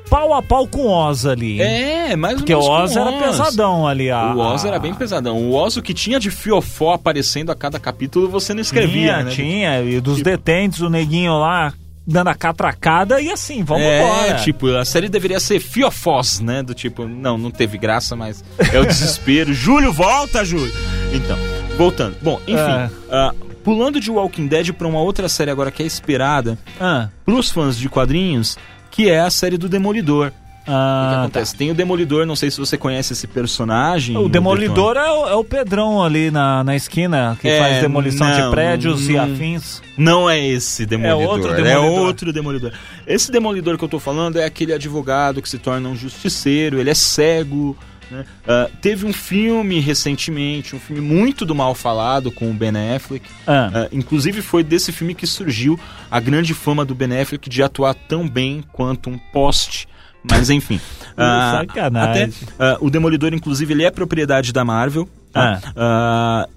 pau 0.09 0.35
a 0.35 0.43
pau 0.43 0.67
com 0.67 0.87
Oz 0.89 1.25
ali. 1.27 1.61
É, 1.61 2.15
mais 2.17 2.35
ou 2.35 2.39
Porque 2.41 2.55
o 2.55 2.59
menos 2.59 2.69
com 2.69 2.83
Oz 2.83 2.97
era 2.97 3.13
pesadão 3.13 3.87
ali. 3.87 4.11
A, 4.11 4.35
O 4.35 4.39
Oz 4.39 4.65
era 4.65 4.79
bem 4.79 4.93
pesadão. 4.95 5.39
O 5.39 5.53
Oz, 5.55 5.77
o 5.77 5.83
que 5.83 5.95
tinha 5.95 6.19
de 6.21 6.31
fiofó 6.31 6.93
aparecendo 6.95 7.51
a 7.51 7.55
cada 7.55 7.79
capítulo, 7.79 8.29
você 8.29 8.53
não 8.53 8.61
escrevia, 8.61 9.15
Tinha, 9.15 9.25
né? 9.25 9.31
tinha, 9.31 9.81
e 9.83 10.01
dos 10.01 10.19
Tipo- 10.19 10.29
detentes, 10.31 10.81
o 10.81 10.91
neguinho 10.91 11.39
lá 11.39 11.73
dando 12.05 12.29
a 12.29 12.35
catracada 12.35 13.21
e 13.21 13.31
assim, 13.31 13.63
vamos 13.63 13.85
é, 13.87 14.03
embora. 14.03 14.35
tipo, 14.43 14.67
a 14.75 14.85
série 14.85 15.09
deveria 15.09 15.39
ser 15.39 15.61
fiofós, 15.61 16.41
né? 16.41 16.61
Do 16.61 16.75
tipo, 16.75 17.07
não, 17.07 17.39
não 17.39 17.49
teve 17.51 17.79
graça, 17.79 18.17
mas 18.17 18.45
é 18.73 18.81
o 18.81 18.85
desespero. 18.87 19.55
Júlio, 19.55 19.93
volta, 19.93 20.45
Júlio! 20.45 20.73
Então, 21.15 21.39
voltando. 21.77 22.17
Bom, 22.23 22.41
enfim, 22.47 22.61
É. 22.61 22.91
ah, 23.11 23.35
pulando 23.65 24.01
de 24.01 24.11
Walking 24.11 24.47
Dead 24.47 24.73
pra 24.73 24.87
uma 24.89 25.01
outra 25.01 25.29
série 25.29 25.51
agora 25.51 25.71
que 25.71 25.83
é 25.83 25.87
esperada 25.87 26.59
Ah, 26.81 27.09
pros 27.25 27.51
fãs 27.51 27.77
de 27.77 27.89
quadrinhos, 27.89 28.57
que 28.91 29.09
é 29.09 29.21
a 29.21 29.31
série 29.31 29.57
do 29.57 29.69
Demolidor. 29.69 30.29
o 30.29 30.65
que 30.65 30.71
ah, 30.71 31.21
acontece? 31.23 31.57
Tem 31.57 31.71
o 31.71 31.75
Demolidor, 31.75 32.25
não 32.25 32.37
sei 32.37 32.49
se 32.51 32.59
você 32.59 32.77
conhece 32.79 33.13
esse 33.15 33.27
personagem. 33.27 34.17
O 34.17 34.29
Demolidor 34.29 34.97
é 34.97 35.11
o, 35.11 35.29
é 35.29 35.35
o 35.35 35.43
Pedrão 35.43 36.03
ali 36.03 36.31
na, 36.31 36.63
na 36.63 36.77
esquina, 36.77 37.37
que 37.41 37.49
É, 37.49 37.59
faz 37.59 37.81
demolição 37.81 38.29
não, 38.29 38.45
de 38.45 38.51
prédios 38.51 39.09
e 39.09 39.15
não- 39.15 39.25
afins. 39.25 39.83
Não 39.99 40.31
é 40.31 40.39
esse 40.47 40.87
demolidor. 40.87 41.21
É 41.23 41.27
outro 41.27 41.53
É 41.53 41.63
Demolidor. 41.63 42.07
outro 42.07 42.33
demolidor. 42.33 42.73
Esse 43.07 43.31
demolidor 43.33 43.77
que 43.77 43.83
eu 43.85 43.89
tô 43.89 43.99
falando 43.99 44.39
é 44.39 44.45
aquele 44.45 44.73
advogado 44.73 45.43
que 45.43 45.49
se 45.49 45.59
torna 45.59 45.89
um 45.89 45.97
justiceiro, 45.97 46.79
ele 46.79 46.91
é 46.91 46.95
cego. 46.95 47.77
Né? 48.13 48.25
Ah, 48.47 48.69
teve 48.81 49.05
um 49.07 49.13
filme 49.13 49.81
recentemente, 49.81 50.77
um 50.77 50.79
filme 50.81 51.01
muito 51.03 51.45
do 51.45 51.55
mal 51.55 51.75
falado 51.75 52.31
com 52.31 52.51
o 52.51 52.55
Ben 52.55 52.71
Affleck. 52.95 53.25
Ah, 53.47 53.71
Ah, 53.75 53.89
inclusive 53.91 54.41
foi 54.43 54.63
desse 54.63 54.93
filme 54.93 55.15
que 55.15 55.27
surgiu 55.27 55.79
a 56.11 56.21
grande 56.21 56.55
fama 56.55 56.85
do 56.85 56.95
Ben 56.95 57.21
Affleck 57.21 57.49
de 57.51 57.63
atuar 57.63 57.95
tão 57.95 58.29
bem 58.29 58.63
quanto 58.73 59.11
um 59.11 59.19
poste. 59.33 59.89
Mas 60.23 60.51
enfim. 60.51 60.81
Sacanagem. 61.59 62.31
Até, 62.59 62.77
o 62.81 62.89
Demolidor, 62.89 63.35
inclusive, 63.35 63.75
ele 63.75 63.85
é 63.85 63.91
propriedade 63.91 64.53
da 64.53 64.65
Marvel. 64.65 65.09
tá? 65.33 65.61
Ah, 65.77 66.49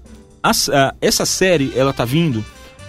ah, 0.72 0.94
essa 1.00 1.26
série, 1.26 1.72
ela 1.74 1.92
tá 1.92 2.04
vindo 2.04 2.44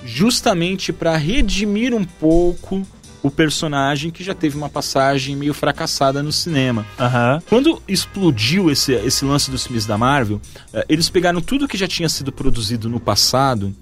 justamente 0.06 0.93
para 0.93 1.17
redimir 1.17 1.93
um 1.93 2.03
pouco 2.06 2.86
o 3.27 3.31
personagem 3.31 4.09
que 4.11 4.23
já 4.23 4.33
teve 4.33 4.57
uma 4.57 4.69
passagem 4.69 5.35
meio 5.35 5.53
fracassada 5.53 6.23
no 6.23 6.31
cinema. 6.31 6.85
Aham. 6.99 7.41
Quando 7.47 7.81
explodiu 7.87 8.71
esse, 8.71 8.93
esse 8.93 9.23
lance 9.25 9.51
dos 9.51 9.63
filmes 9.65 9.85
da 9.85 9.97
Marvel, 9.97 10.41
eh, 10.73 10.85
eles 10.89 11.09
pegaram 11.09 11.41
tudo 11.41 11.67
que 11.67 11.77
já 11.77 11.87
tinha 11.87 12.09
sido 12.09 12.31
produzido 12.31 12.89
no 12.89 12.99
passado, 12.99 13.73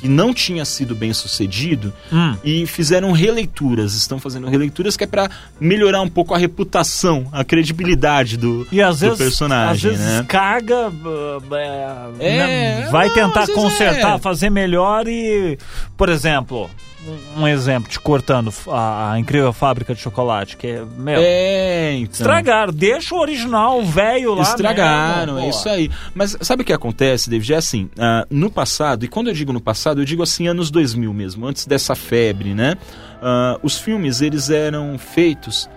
que 0.00 0.08
não 0.08 0.32
tinha 0.32 0.64
sido 0.64 0.94
bem 0.94 1.12
sucedido, 1.12 1.92
Hum. 2.10 2.34
e 2.42 2.66
fizeram 2.66 3.12
releituras. 3.12 3.92
Estão 3.94 4.18
fazendo 4.18 4.48
releituras 4.48 4.96
que 4.96 5.04
é 5.04 5.06
para 5.06 5.28
melhorar 5.60 6.00
um 6.00 6.08
pouco 6.08 6.34
a 6.34 6.38
reputação, 6.38 7.28
a 7.30 7.44
credibilidade 7.44 8.38
do, 8.38 8.66
E 8.72 8.80
às 8.80 9.00
do 9.00 9.08
vezes, 9.08 9.18
personagem, 9.18 9.90
às 9.90 9.98
vezes 9.98 10.12
né? 10.16 10.24
caga, 10.26 10.88
uh, 10.88 11.54
é, 11.54 12.08
É, 12.18 12.38
né, 12.84 12.88
vai 12.90 13.08
não, 13.08 13.14
tentar 13.14 13.40
vezes 13.40 13.54
consertar, 13.54 14.16
é. 14.16 14.18
fazer 14.18 14.48
melhor 14.48 15.06
e, 15.06 15.58
por 15.98 16.08
exemplo, 16.08 16.70
um, 17.36 17.48
exemplo, 17.48 17.90
te 17.90 17.98
cortando, 17.98 18.52
a, 18.68 19.12
a 19.12 19.18
incrível 19.18 19.52
fábrica 19.52 19.94
de 19.94 20.00
chocolate, 20.00 20.56
que 20.56 20.66
é, 20.66 20.84
meu, 20.96 21.20
É, 21.20 21.94
então. 21.94 22.12
estragaram, 22.12 22.72
deixa 22.72 23.14
o 23.14 23.18
original 23.18 23.82
velho 23.84 24.34
lá. 24.34 24.42
Estragaram, 24.42 25.34
mesmo, 25.34 25.46
é 25.46 25.50
isso 25.50 25.68
aí. 25.68 25.90
Mas 26.14 26.36
sabe 26.40 26.62
o 26.62 26.64
que 26.64 26.72
acontece, 26.72 27.30
David? 27.30 27.54
É 27.54 27.56
assim, 27.56 27.90
ah, 27.98 28.26
no 28.30 28.50
passado, 28.50 29.04
e 29.04 29.08
quando 29.08 29.28
eu 29.28 29.34
digo 29.34 29.52
no 29.52 29.60
passado, 29.60 30.00
eu 30.00 30.04
digo 30.04 30.22
assim, 30.22 30.46
anos 30.46 30.70
2000 30.70 31.12
mesmo, 31.14 31.46
antes 31.46 31.66
dessa 31.66 31.94
febre, 31.94 32.54
né? 32.54 32.76
Ah, 33.22 33.58
os 33.62 33.78
filmes, 33.78 34.20
eles 34.20 34.50
eram 34.50 34.98
feitos, 34.98 35.68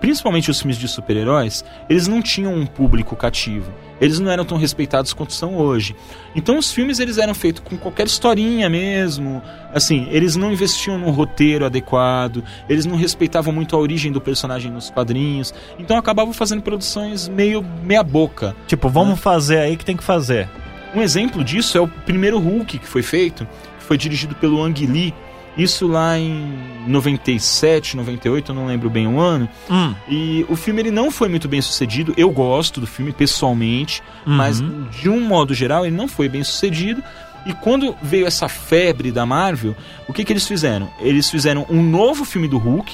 principalmente 0.00 0.50
os 0.50 0.60
filmes 0.60 0.76
de 0.76 0.88
super-heróis, 0.88 1.64
eles 1.88 2.08
não 2.08 2.22
tinham 2.22 2.54
um 2.54 2.66
público 2.66 3.14
cativo. 3.14 3.72
Eles 4.00 4.18
não 4.18 4.30
eram 4.30 4.44
tão 4.44 4.58
respeitados 4.58 5.12
quanto 5.12 5.32
são 5.32 5.56
hoje. 5.56 5.96
Então 6.34 6.58
os 6.58 6.72
filmes, 6.72 6.98
eles 6.98 7.18
eram 7.18 7.34
feitos 7.34 7.62
com 7.64 7.76
qualquer 7.76 8.06
historinha 8.06 8.68
mesmo. 8.68 9.42
Assim, 9.72 10.06
eles 10.10 10.36
não 10.36 10.52
investiam 10.52 10.98
num 10.98 11.10
roteiro 11.10 11.64
adequado, 11.64 12.44
eles 12.68 12.84
não 12.84 12.96
respeitavam 12.96 13.52
muito 13.52 13.74
a 13.74 13.78
origem 13.78 14.12
do 14.12 14.20
personagem 14.20 14.70
nos 14.70 14.90
quadrinhos. 14.90 15.54
Então 15.78 15.96
acabavam 15.96 16.32
fazendo 16.32 16.62
produções 16.62 17.28
meio 17.28 17.64
meia 17.82 18.02
boca. 18.02 18.54
Tipo, 18.66 18.88
vamos 18.88 19.18
fazer 19.18 19.58
aí 19.58 19.76
que 19.76 19.84
tem 19.84 19.96
que 19.96 20.04
fazer. 20.04 20.48
Um 20.94 21.02
exemplo 21.02 21.42
disso 21.42 21.76
é 21.76 21.80
o 21.80 21.88
primeiro 21.88 22.38
Hulk 22.38 22.78
que 22.78 22.86
foi 22.86 23.02
feito, 23.02 23.46
que 23.78 23.84
foi 23.84 23.98
dirigido 23.98 24.34
pelo 24.34 24.62
Ang 24.62 24.86
Lee. 24.86 25.14
Isso 25.56 25.86
lá 25.86 26.18
em 26.18 26.52
97, 26.86 27.96
98, 27.96 28.50
eu 28.50 28.54
não 28.54 28.66
lembro 28.66 28.90
bem 28.90 29.06
o 29.08 29.18
ano. 29.18 29.48
Hum, 29.70 29.94
E 30.08 30.44
o 30.48 30.56
filme 30.56 30.82
ele 30.82 30.90
não 30.90 31.10
foi 31.10 31.28
muito 31.28 31.48
bem 31.48 31.62
sucedido. 31.62 32.12
Eu 32.16 32.30
gosto 32.30 32.80
do 32.80 32.86
filme 32.86 33.10
pessoalmente, 33.12 34.02
Uhum. 34.26 34.34
mas 34.34 34.60
de 34.90 35.08
um 35.08 35.20
modo 35.20 35.54
geral 35.54 35.86
ele 35.86 35.96
não 35.96 36.06
foi 36.08 36.28
bem 36.28 36.44
sucedido. 36.44 37.02
E 37.46 37.52
quando 37.54 37.94
veio 38.02 38.26
essa 38.26 38.48
febre 38.48 39.10
da 39.12 39.24
Marvel, 39.24 39.74
o 40.08 40.12
que, 40.12 40.24
que 40.24 40.32
eles 40.32 40.46
fizeram? 40.46 40.90
Eles 41.00 41.30
fizeram 41.30 41.64
um 41.70 41.82
novo 41.82 42.24
filme 42.24 42.48
do 42.48 42.58
Hulk, 42.58 42.92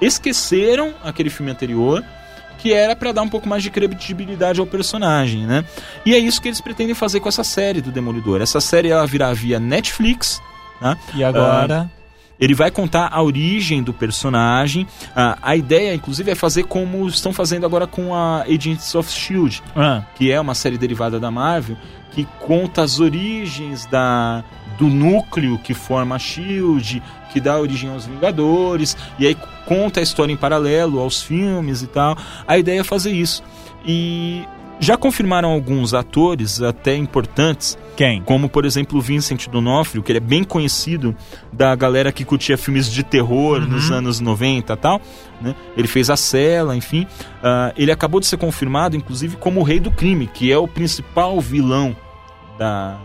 esqueceram 0.00 0.94
aquele 1.02 1.30
filme 1.30 1.50
anterior, 1.50 2.04
que 2.58 2.72
era 2.72 2.94
para 2.96 3.12
dar 3.12 3.22
um 3.22 3.28
pouco 3.28 3.48
mais 3.48 3.62
de 3.62 3.70
credibilidade 3.70 4.60
ao 4.60 4.66
personagem, 4.66 5.46
né? 5.46 5.64
E 6.04 6.14
é 6.14 6.18
isso 6.18 6.40
que 6.40 6.48
eles 6.48 6.60
pretendem 6.60 6.94
fazer 6.94 7.20
com 7.20 7.28
essa 7.28 7.44
série 7.44 7.80
do 7.80 7.90
Demolidor. 7.90 8.40
Essa 8.40 8.60
série 8.60 8.88
ela 8.90 9.06
virá 9.06 9.32
via 9.32 9.58
Netflix, 9.60 10.40
né? 10.80 10.96
E 11.14 11.24
agora? 11.24 11.90
Ele 12.38 12.54
vai 12.54 12.70
contar 12.70 13.08
a 13.10 13.22
origem 13.22 13.82
do 13.82 13.94
personagem. 13.94 14.86
Ah, 15.14 15.38
a 15.40 15.56
ideia, 15.56 15.94
inclusive, 15.94 16.30
é 16.30 16.34
fazer 16.34 16.64
como 16.64 17.08
estão 17.08 17.32
fazendo 17.32 17.64
agora 17.64 17.86
com 17.86 18.14
a 18.14 18.42
Agents 18.42 18.94
of 18.94 19.10
Shield, 19.10 19.62
Ah, 19.74 20.02
que 20.14 20.30
é 20.30 20.38
uma 20.38 20.54
série 20.54 20.76
derivada 20.76 21.18
da 21.18 21.30
Marvel, 21.30 21.76
que 22.12 22.26
conta 22.40 22.82
as 22.82 23.00
origens 23.00 23.86
da, 23.86 24.44
do 24.78 24.86
núcleo 24.86 25.58
que 25.58 25.72
forma 25.72 26.14
a 26.16 26.18
Shield, 26.18 27.02
que 27.32 27.40
dá 27.40 27.58
origem 27.58 27.90
aos 27.90 28.04
Vingadores, 28.04 28.96
e 29.18 29.26
aí 29.26 29.36
conta 29.64 30.00
a 30.00 30.02
história 30.02 30.32
em 30.32 30.36
paralelo 30.36 31.00
aos 31.00 31.22
filmes 31.22 31.82
e 31.82 31.86
tal. 31.86 32.16
A 32.46 32.58
ideia 32.58 32.80
é 32.80 32.84
fazer 32.84 33.12
isso. 33.12 33.42
E 33.84 34.46
já 34.78 34.96
confirmaram 34.96 35.50
alguns 35.50 35.94
atores 35.94 36.60
até 36.60 36.94
importantes 36.94 37.78
quem? 37.96 38.20
como 38.22 38.48
por 38.48 38.64
exemplo 38.64 38.98
o 38.98 39.00
Vincent 39.00 39.48
D'Onofrio, 39.48 40.02
que 40.02 40.12
ele 40.12 40.18
é 40.18 40.20
bem 40.20 40.44
conhecido 40.44 41.16
da 41.52 41.74
galera 41.74 42.12
que 42.12 42.24
curtia 42.24 42.58
filmes 42.58 42.90
de 42.90 43.02
terror 43.02 43.60
nos 43.60 43.90
anos 43.90 44.20
90 44.20 44.72
e 44.72 44.76
tal. 44.76 45.00
Né? 45.40 45.54
Ele 45.76 45.88
fez 45.88 46.10
A 46.10 46.16
Cela, 46.16 46.76
enfim. 46.76 47.06
Ah, 47.42 47.72
ele 47.76 47.90
acabou 47.90 48.20
de 48.20 48.26
ser 48.26 48.36
confirmado, 48.36 48.96
inclusive, 48.96 49.36
como 49.36 49.60
o 49.60 49.62
Rei 49.62 49.80
do 49.80 49.90
Crime, 49.90 50.26
que 50.26 50.52
é 50.52 50.58
o 50.58 50.68
principal 50.68 51.40
vilão 51.40 51.96
da, 52.58 52.98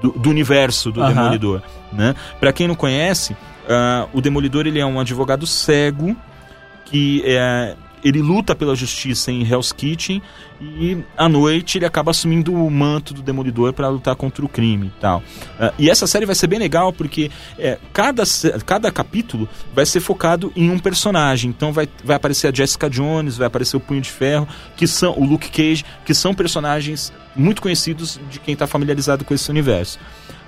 do, 0.00 0.12
do 0.12 0.30
universo 0.30 0.92
do 0.92 1.02
Aham. 1.02 1.14
Demolidor. 1.14 1.62
Né? 1.92 2.14
Para 2.38 2.52
quem 2.52 2.68
não 2.68 2.74
conhece, 2.74 3.36
ah, 3.68 4.06
o 4.12 4.20
Demolidor 4.20 4.66
ele 4.66 4.78
é 4.78 4.86
um 4.86 5.00
advogado 5.00 5.46
cego 5.46 6.16
que 6.84 7.22
é, 7.24 7.74
ele 8.04 8.22
luta 8.22 8.54
pela 8.54 8.74
justiça 8.74 9.30
em 9.32 9.42
Hell's 9.42 9.72
Kitchen 9.72 10.22
e 10.60 10.98
à 11.16 11.28
noite 11.28 11.78
ele 11.78 11.84
acaba 11.84 12.10
assumindo 12.10 12.54
o 12.54 12.70
manto 12.70 13.12
do 13.12 13.22
Demolidor 13.22 13.72
para 13.72 13.88
lutar 13.88 14.14
contra 14.16 14.44
o 14.44 14.48
crime 14.48 14.86
e 14.86 15.00
tal. 15.00 15.22
Ah, 15.58 15.72
e 15.78 15.90
essa 15.90 16.06
série 16.06 16.24
vai 16.24 16.34
ser 16.34 16.46
bem 16.46 16.58
legal 16.58 16.92
porque 16.92 17.30
é, 17.58 17.78
cada, 17.92 18.22
cada 18.64 18.90
capítulo 18.90 19.48
vai 19.74 19.84
ser 19.84 20.00
focado 20.00 20.52
em 20.56 20.70
um 20.70 20.78
personagem. 20.78 21.50
Então 21.50 21.72
vai, 21.72 21.88
vai 22.04 22.16
aparecer 22.16 22.48
a 22.48 22.54
Jessica 22.54 22.88
Jones, 22.88 23.36
vai 23.36 23.46
aparecer 23.46 23.76
o 23.76 23.80
Punho 23.80 24.00
de 24.00 24.10
Ferro, 24.10 24.48
que 24.76 24.86
são 24.86 25.18
o 25.18 25.24
Luke 25.24 25.50
Cage, 25.50 25.84
que 26.04 26.14
são 26.14 26.34
personagens 26.34 27.12
muito 27.34 27.60
conhecidos 27.60 28.18
de 28.30 28.40
quem 28.40 28.54
está 28.54 28.66
familiarizado 28.66 29.24
com 29.24 29.34
esse 29.34 29.50
universo. 29.50 29.98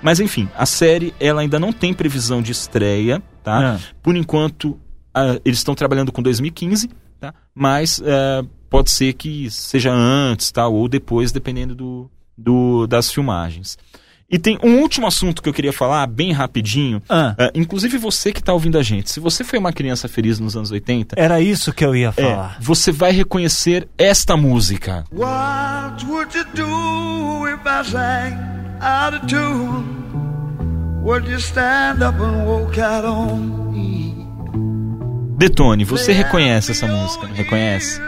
Mas 0.01 0.19
enfim, 0.19 0.49
a 0.57 0.65
série 0.65 1.13
ela 1.19 1.41
ainda 1.41 1.59
não 1.59 1.71
tem 1.71 1.93
previsão 1.93 2.41
de 2.41 2.51
estreia, 2.51 3.21
tá? 3.43 3.75
Ah. 3.75 3.79
Por 4.01 4.15
enquanto, 4.15 4.79
ah, 5.13 5.39
eles 5.43 5.59
estão 5.59 5.75
trabalhando 5.75 6.11
com 6.11 6.21
2015, 6.21 6.89
tá? 7.19 7.33
mas 7.53 8.01
ah, 8.05 8.43
pode 8.69 8.91
ser 8.91 9.13
que 9.13 9.49
seja 9.51 9.91
antes 9.91 10.51
tá? 10.51 10.67
ou 10.67 10.87
depois, 10.87 11.31
dependendo 11.31 11.73
do, 11.75 12.11
do- 12.37 12.87
das 12.87 13.11
filmagens. 13.11 13.77
E 14.31 14.37
tem 14.37 14.59
um 14.63 14.77
último 14.81 15.07
assunto 15.07 15.41
que 15.41 15.49
eu 15.49 15.53
queria 15.53 15.73
falar, 15.73 16.05
bem 16.05 16.31
rapidinho. 16.31 17.01
Ah. 17.09 17.33
Ah, 17.35 17.51
inclusive 17.55 17.97
você 17.97 18.31
que 18.31 18.39
está 18.39 18.53
ouvindo 18.53 18.77
a 18.77 18.83
gente, 18.83 19.09
se 19.09 19.19
você 19.19 19.43
foi 19.43 19.57
uma 19.57 19.73
criança 19.73 20.07
feliz 20.07 20.39
nos 20.39 20.55
anos 20.55 20.69
80, 20.69 21.15
Era 21.17 21.41
isso 21.41 21.73
que 21.73 21.83
eu 21.83 21.95
ia 21.95 22.09
é, 22.09 22.11
falar. 22.11 22.57
você 22.61 22.91
vai 22.91 23.11
reconhecer 23.11 23.87
esta 23.97 24.37
música. 24.37 25.03
What 25.11 26.05
would 26.05 26.37
you 26.37 26.45
do 26.53 27.47
if 27.49 27.59
I 27.65 27.83
sang 27.89 28.37
out 28.81 29.17
of 29.17 29.25
tune? 29.25 29.97
Would 31.01 31.27
you 31.27 31.37
stand 31.39 32.03
up 32.07 32.19
and 32.21 32.45
walk 32.45 32.79
out 32.79 33.05
on 33.07 33.71
me? 33.71 34.08
Detone, 35.39 35.85
você 35.85 36.11
reconhece 36.11 36.71
essa 36.71 36.85
música, 36.85 37.25
não 37.25 37.33
reconhece? 37.33 38.01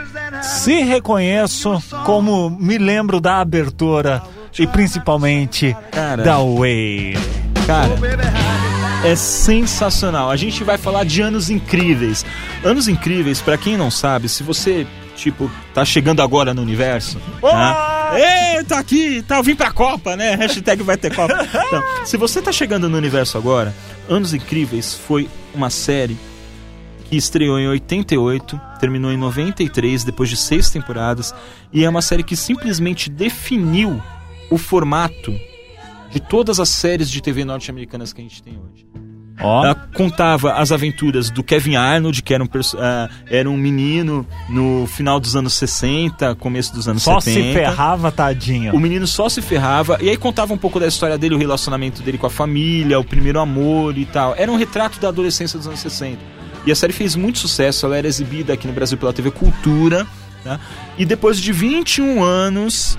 Se 0.43 0.81
reconheço, 0.83 1.81
como 2.05 2.49
me 2.49 2.77
lembro 2.77 3.21
da 3.21 3.39
abertura 3.39 4.21
e 4.59 4.67
principalmente 4.67 5.73
Cara. 5.93 6.23
da 6.23 6.39
Way. 6.39 7.13
Cara, 7.65 7.93
é 9.05 9.15
sensacional. 9.15 10.29
A 10.29 10.35
gente 10.35 10.61
vai 10.65 10.77
falar 10.77 11.05
de 11.05 11.21
anos 11.21 11.49
incríveis. 11.49 12.25
Anos 12.65 12.89
incríveis, 12.89 13.39
pra 13.39 13.57
quem 13.57 13.77
não 13.77 13.89
sabe, 13.89 14.27
se 14.27 14.43
você, 14.43 14.85
tipo, 15.15 15.49
tá 15.73 15.85
chegando 15.85 16.21
agora 16.21 16.53
no 16.53 16.61
universo. 16.61 17.17
Tá? 17.39 18.11
Ei, 18.13 18.61
tá 18.65 18.77
aqui, 18.77 19.21
tá, 19.21 19.37
eu 19.37 19.43
vim 19.43 19.55
pra 19.55 19.71
Copa, 19.71 20.17
né? 20.17 20.35
Hashtag 20.35 20.83
vai 20.83 20.97
ter 20.97 21.15
Copa. 21.15 21.47
Então, 21.65 21.81
se 22.05 22.17
você 22.17 22.41
tá 22.41 22.51
chegando 22.51 22.89
no 22.89 22.97
universo 22.97 23.37
agora, 23.37 23.73
Anos 24.09 24.33
Incríveis 24.33 24.93
foi 24.93 25.29
uma 25.55 25.69
série 25.69 26.17
que 27.11 27.17
estreou 27.17 27.59
em 27.59 27.67
88, 27.67 28.59
terminou 28.79 29.11
em 29.11 29.17
93, 29.17 30.05
depois 30.05 30.29
de 30.29 30.37
seis 30.37 30.69
temporadas, 30.69 31.35
e 31.73 31.83
é 31.83 31.89
uma 31.89 32.01
série 32.01 32.23
que 32.23 32.37
simplesmente 32.37 33.09
definiu 33.09 34.01
o 34.49 34.57
formato 34.57 35.37
de 36.09 36.21
todas 36.21 36.57
as 36.57 36.69
séries 36.69 37.11
de 37.11 37.21
TV 37.21 37.43
norte-americanas 37.43 38.13
que 38.13 38.21
a 38.21 38.23
gente 38.23 38.41
tem 38.41 38.53
hoje. 38.53 38.87
Ó, 39.41 39.65
Ela 39.65 39.75
contava 39.93 40.53
as 40.53 40.71
aventuras 40.71 41.29
do 41.29 41.43
Kevin 41.43 41.75
Arnold, 41.75 42.21
que 42.23 42.33
era 42.33 42.41
um, 42.41 42.47
ah, 42.77 43.09
era 43.29 43.49
um 43.49 43.57
menino 43.57 44.25
no 44.47 44.87
final 44.87 45.19
dos 45.19 45.35
anos 45.35 45.51
60, 45.53 46.35
começo 46.35 46.73
dos 46.73 46.87
anos 46.87 47.03
só 47.03 47.19
70. 47.19 47.45
se 47.45 47.53
ferrava, 47.53 48.09
tadinho. 48.09 48.73
O 48.73 48.79
menino 48.79 49.05
só 49.05 49.27
se 49.27 49.41
ferrava. 49.41 49.97
E 49.99 50.09
aí 50.09 50.15
contava 50.15 50.53
um 50.53 50.57
pouco 50.57 50.79
da 50.79 50.87
história 50.87 51.17
dele, 51.17 51.35
o 51.35 51.37
relacionamento 51.37 52.01
dele 52.01 52.17
com 52.17 52.27
a 52.27 52.29
família, 52.29 52.97
o 52.97 53.03
primeiro 53.03 53.39
amor 53.39 53.97
e 53.97 54.05
tal. 54.05 54.33
Era 54.37 54.49
um 54.49 54.55
retrato 54.55 54.97
da 54.97 55.09
adolescência 55.09 55.57
dos 55.57 55.67
anos 55.67 55.81
60. 55.81 56.40
E 56.65 56.71
a 56.71 56.75
série 56.75 56.93
fez 56.93 57.15
muito 57.15 57.39
sucesso, 57.39 57.85
ela 57.85 57.97
era 57.97 58.07
exibida 58.07 58.53
aqui 58.53 58.67
no 58.67 58.73
Brasil 58.73 58.97
pela 58.97 59.11
TV 59.13 59.31
Cultura. 59.31 60.05
tá? 60.43 60.59
E 60.97 61.05
depois 61.05 61.39
de 61.39 61.51
21 61.51 62.23
anos, 62.23 62.97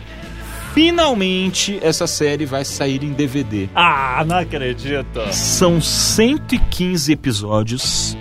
finalmente 0.75 1.79
essa 1.83 2.07
série 2.07 2.45
vai 2.47 2.65
sair 2.65 3.05
em 3.05 3.13
DVD. 3.13 3.69
Ah, 3.75 4.25
não 4.27 4.37
acredito. 4.39 5.21
São 5.33 5.81
115 5.81 7.13
episódios 7.13 8.17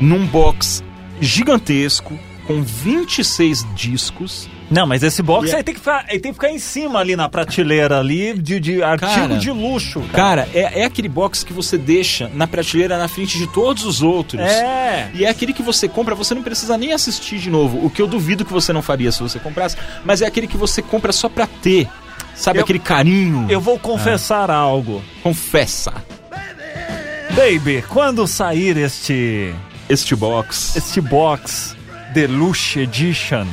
num 0.00 0.26
box 0.26 0.82
gigantesco 1.20 2.18
com 2.46 2.62
26 2.62 3.66
discos. 3.74 4.48
Não, 4.74 4.86
mas 4.86 5.02
esse 5.02 5.22
box 5.22 5.48
E 5.48 5.52
é- 5.52 5.56
aí 5.56 5.62
tem 5.62 5.74
que 5.74 5.80
ficar, 5.80 6.04
tem 6.06 6.20
que 6.20 6.32
ficar 6.32 6.50
em 6.50 6.58
cima 6.58 6.98
ali 6.98 7.14
na 7.16 7.28
prateleira 7.28 7.98
ali 8.00 8.34
de, 8.36 8.58
de 8.58 8.82
artigo 8.82 9.10
Cara, 9.12 9.36
de 9.36 9.50
luxo. 9.50 10.00
Cara. 10.12 10.44
Cara, 10.44 10.48
é, 10.52 10.80
é 10.80 10.84
aquele 10.84 11.08
box 11.08 11.44
que 11.44 11.52
você 11.52 11.78
deixa 11.78 12.30
na 12.34 12.46
prateleira 12.46 12.98
na 12.98 13.06
frente 13.08 13.38
de 13.38 13.46
todos 13.46 13.84
os 13.84 14.02
outros. 14.02 14.40
É. 14.42 15.10
E 15.14 15.24
é 15.24 15.28
aquele 15.28 15.52
que 15.52 15.62
você 15.62 15.86
compra, 15.88 16.14
você 16.14 16.34
não 16.34 16.42
precisa 16.42 16.76
nem 16.76 16.92
assistir 16.92 17.38
de 17.38 17.50
novo. 17.50 17.84
O 17.84 17.88
que 17.90 18.02
eu 18.02 18.06
duvido 18.06 18.44
que 18.44 18.52
você 18.52 18.72
não 18.72 18.82
faria 18.82 19.12
se 19.12 19.22
você 19.22 19.38
comprasse. 19.38 19.76
Mas 20.04 20.20
é 20.22 20.26
aquele 20.26 20.46
que 20.48 20.56
você 20.56 20.82
compra 20.82 21.12
só 21.12 21.28
pra 21.28 21.46
ter. 21.46 21.88
Sabe 22.34 22.58
Eu- 22.58 22.64
aquele 22.64 22.80
carinho? 22.80 23.46
Eu 23.48 23.60
vou 23.60 23.78
confessar 23.78 24.50
algo. 24.50 25.02
Confessa. 25.22 25.92
Baby, 27.30 27.82
quando 27.88 28.26
sair 28.26 28.76
este 28.76 29.54
Este 29.88 30.14
box. 30.14 30.76
este 30.76 31.00
box 31.00 31.76
Deluxe 32.12 32.80
Edition, 32.80 33.46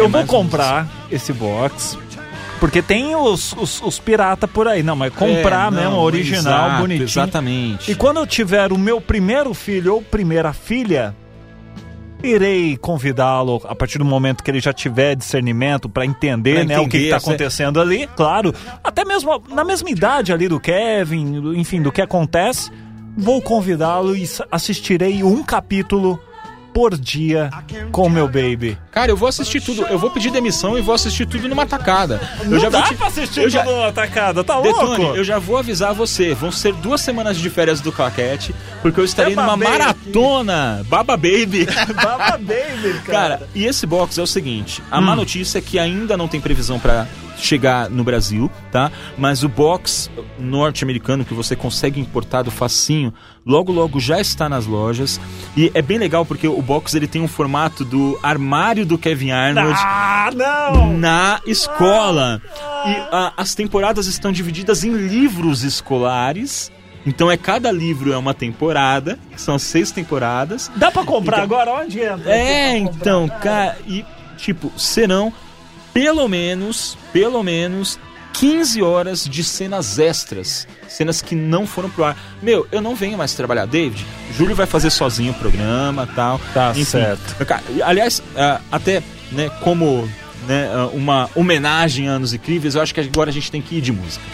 eu 0.00 0.08
vou 0.08 0.20
É 0.20 0.24
comprar 0.24 0.88
esse 1.10 1.32
box. 1.32 1.98
Porque 2.58 2.82
tem 2.82 3.16
os, 3.16 3.54
os, 3.54 3.80
os 3.80 3.98
pirata 3.98 4.46
por 4.46 4.68
aí. 4.68 4.82
Não, 4.82 4.94
mas 4.94 5.14
comprar 5.14 5.68
É, 5.68 5.74
não, 5.74 5.82
mesmo, 5.82 5.96
original, 6.00 6.40
exato, 6.66 6.80
bonitinho. 6.82 7.06
Exatamente. 7.06 7.90
E 7.90 7.94
quando 7.94 8.18
eu 8.18 8.26
tiver 8.26 8.70
o 8.70 8.76
meu 8.78 9.00
primeiro 9.00 9.54
filho 9.54 9.94
ou 9.94 10.02
primeira 10.02 10.52
filha, 10.52 11.16
irei 12.22 12.76
convidá-lo 12.76 13.62
a 13.66 13.74
partir 13.74 13.96
do 13.96 14.04
momento 14.04 14.44
que 14.44 14.50
ele 14.50 14.60
já 14.60 14.74
tiver 14.74 15.16
discernimento 15.16 15.88
para 15.88 16.04
entender, 16.04 16.56
Pra 16.56 16.64
né, 16.64 16.78
o 16.80 16.86
que 16.86 16.98
está 16.98 17.16
essa- 17.16 17.28
acontecendo 17.30 17.80
ali. 17.80 18.06
Claro, 18.14 18.54
até 18.84 19.06
mesmo 19.06 19.42
na 19.48 19.64
mesma 19.64 19.88
idade 19.88 20.30
ali 20.32 20.46
do 20.46 20.60
Kevin, 20.60 21.54
enfim, 21.56 21.80
do 21.80 21.90
que 21.90 22.02
acontece, 22.02 22.70
vou 23.16 23.40
convidá-lo 23.40 24.14
e 24.14 24.28
assistirei 24.52 25.22
um 25.22 25.42
capítulo 25.42 26.20
por 26.72 26.96
dia 26.96 27.50
com 27.92 28.08
meu 28.08 28.26
baby. 28.26 28.78
Cara, 28.92 29.10
eu 29.10 29.16
vou 29.16 29.28
assistir 29.28 29.60
tudo. 29.60 29.82
Eu 29.86 29.98
vou 29.98 30.10
pedir 30.10 30.30
demissão 30.30 30.78
e 30.78 30.80
vou 30.80 30.94
assistir 30.94 31.26
tudo 31.26 31.48
numa 31.48 31.66
tacada. 31.66 32.20
Não 32.44 32.54
eu 32.54 32.60
já 32.60 32.68
dá 32.68 32.80
vou 32.80 32.88
te- 32.88 32.94
pra 32.94 33.06
assistir 33.08 33.40
eu 33.42 33.50
já- 33.50 33.62
tudo 33.64 33.76
na 33.80 33.92
tacada, 33.92 34.42
tá 34.44 34.60
Detone, 34.60 35.04
louco? 35.04 35.16
eu 35.16 35.24
já 35.24 35.38
vou 35.38 35.56
avisar 35.56 35.92
você. 35.94 36.34
Vão 36.34 36.50
ser 36.52 36.72
duas 36.74 37.00
semanas 37.00 37.36
de 37.36 37.50
férias 37.50 37.80
do 37.80 37.90
Claquete, 37.92 38.54
porque 38.82 39.00
eu 39.00 39.04
estarei 39.04 39.34
Baba 39.34 39.52
numa 39.52 39.64
Baby. 39.64 39.78
maratona. 39.78 40.86
Baba 40.88 41.16
Baby. 41.16 41.66
Baba 41.94 42.38
baby, 42.38 43.00
cara. 43.04 43.36
Cara, 43.36 43.48
e 43.54 43.64
esse 43.66 43.86
box 43.86 44.18
é 44.18 44.22
o 44.22 44.26
seguinte: 44.26 44.82
a 44.90 45.00
má 45.00 45.14
notícia 45.16 45.58
é 45.58 45.60
que 45.62 45.78
ainda 45.78 46.16
não 46.16 46.28
tem 46.28 46.40
previsão 46.40 46.78
pra 46.78 47.06
chegar 47.40 47.90
no 47.90 48.04
Brasil, 48.04 48.50
tá? 48.70 48.90
Mas 49.18 49.42
o 49.42 49.48
box 49.48 50.10
norte-americano 50.38 51.24
que 51.24 51.34
você 51.34 51.54
consegue 51.56 52.00
importar 52.00 52.42
do 52.42 52.50
facinho, 52.50 53.12
logo 53.44 53.72
logo 53.72 53.98
já 54.00 54.20
está 54.20 54.48
nas 54.48 54.66
lojas. 54.66 55.20
E 55.56 55.70
é 55.74 55.82
bem 55.82 55.98
legal 55.98 56.24
porque 56.24 56.46
o 56.46 56.60
box 56.62 56.94
ele 56.94 57.06
tem 57.06 57.22
um 57.22 57.28
formato 57.28 57.84
do 57.84 58.18
armário 58.22 58.84
do 58.86 58.98
Kevin 58.98 59.30
Arnold 59.30 59.78
ah, 59.78 60.30
não! 60.34 60.96
na 60.96 61.40
escola. 61.46 62.40
E 62.86 62.96
ah, 63.12 63.32
as 63.36 63.54
temporadas 63.54 64.06
estão 64.06 64.32
divididas 64.32 64.84
em 64.84 64.92
livros 64.92 65.62
escolares. 65.62 66.70
Então 67.06 67.30
é 67.30 67.36
cada 67.36 67.72
livro 67.72 68.12
é 68.12 68.18
uma 68.18 68.34
temporada, 68.34 69.18
são 69.34 69.58
seis 69.58 69.90
temporadas. 69.90 70.70
Dá 70.76 70.90
pra 70.90 71.02
comprar 71.02 71.44
Então- 71.44 71.58
agora? 71.58 71.82
Onde 71.82 71.98
entra? 71.98 72.30
É, 72.30 72.76
então, 72.76 73.26
cara, 73.40 73.78
e 73.86 74.04
tipo, 74.36 74.70
serão 74.76 75.32
pelo 75.92 76.28
menos, 76.28 76.96
pelo 77.12 77.42
menos 77.42 77.98
15 78.32 78.82
horas 78.82 79.24
de 79.24 79.42
cenas 79.44 79.98
extras, 79.98 80.66
cenas 80.88 81.20
que 81.20 81.34
não 81.34 81.66
foram 81.66 81.90
pro 81.90 82.04
ar. 82.04 82.16
Meu, 82.42 82.66
eu 82.72 82.80
não 82.80 82.94
venho 82.94 83.18
mais 83.18 83.34
trabalhar, 83.34 83.66
David. 83.66 84.06
Júlio 84.36 84.54
vai 84.54 84.66
fazer 84.66 84.90
sozinho 84.90 85.32
o 85.32 85.34
programa, 85.34 86.06
tal. 86.14 86.40
Tá 86.54 86.70
Enfim, 86.70 86.84
certo. 86.84 87.36
Aliás, 87.84 88.22
até, 88.70 89.02
né, 89.32 89.50
como 89.62 90.08
né, 90.46 90.68
uma 90.92 91.28
homenagem 91.34 92.08
a 92.08 92.12
Anos 92.12 92.32
Incríveis, 92.32 92.74
eu 92.74 92.82
acho 92.82 92.94
que 92.94 93.00
agora 93.00 93.30
a 93.30 93.32
gente 93.32 93.50
tem 93.50 93.60
que 93.60 93.76
ir 93.76 93.80
de 93.80 93.92
música. 93.92 94.24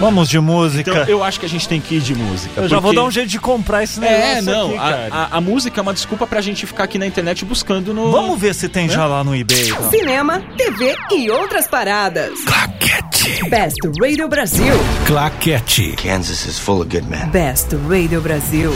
Vamos 0.00 0.28
de 0.28 0.38
música. 0.40 0.90
Então, 0.90 1.04
eu 1.04 1.22
acho 1.22 1.38
que 1.40 1.46
a 1.46 1.48
gente 1.48 1.68
tem 1.68 1.80
que 1.80 1.96
ir 1.96 2.00
de 2.00 2.14
música. 2.14 2.60
Eu 2.62 2.68
já 2.68 2.76
vou 2.76 2.90
porque- 2.92 2.96
dar 2.96 3.04
um 3.06 3.10
jeito 3.10 3.28
de 3.28 3.38
comprar 3.38 3.82
esse 3.82 4.00
negócio 4.00 4.22
É, 4.24 4.40
não, 4.42 4.66
aqui, 4.68 4.76
a, 4.76 4.80
cara. 4.80 5.08
a- 5.12 5.36
a 5.36 5.40
música 5.40 5.80
é 5.80 5.82
uma 5.82 5.94
desculpa 5.94 6.26
pra 6.26 6.40
gente 6.40 6.66
ficar 6.66 6.84
aqui 6.84 6.98
na 6.98 7.06
internet 7.06 7.44
buscando 7.44 7.92
no... 7.94 8.10
Vamos 8.10 8.38
ver 8.40 8.54
se 8.54 8.68
tem 8.68 8.88
já 8.88 9.06
lá 9.06 9.22
no 9.24 9.34
eBay. 9.34 9.68
então. 9.70 9.90
Cinema, 9.90 10.40
TV 10.56 10.96
e 11.12 11.30
outras 11.30 11.66
paradas. 11.68 12.32
Claquete. 12.44 13.48
Best 13.48 13.76
Radio 14.00 14.28
Brasil. 14.28 14.74
Claquete. 15.06 15.94
Kansas 16.02 16.44
is 16.46 16.58
full 16.58 16.80
of 16.80 16.88
good 16.88 17.08
men. 17.08 17.28
Best 17.30 17.68
Radio 17.88 18.20
Brasil. 18.20 18.72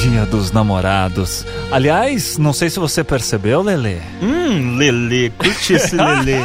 Dia 0.00 0.26
dos 0.26 0.52
namorados. 0.52 1.46
Aliás, 1.70 2.36
não 2.36 2.52
sei 2.52 2.68
se 2.68 2.78
você 2.78 3.02
percebeu, 3.02 3.62
Lele. 3.62 4.00
Hum, 4.20 4.76
Lelê, 4.76 5.30
curte 5.38 5.72
esse 5.72 5.96
Lelê. 5.96 6.40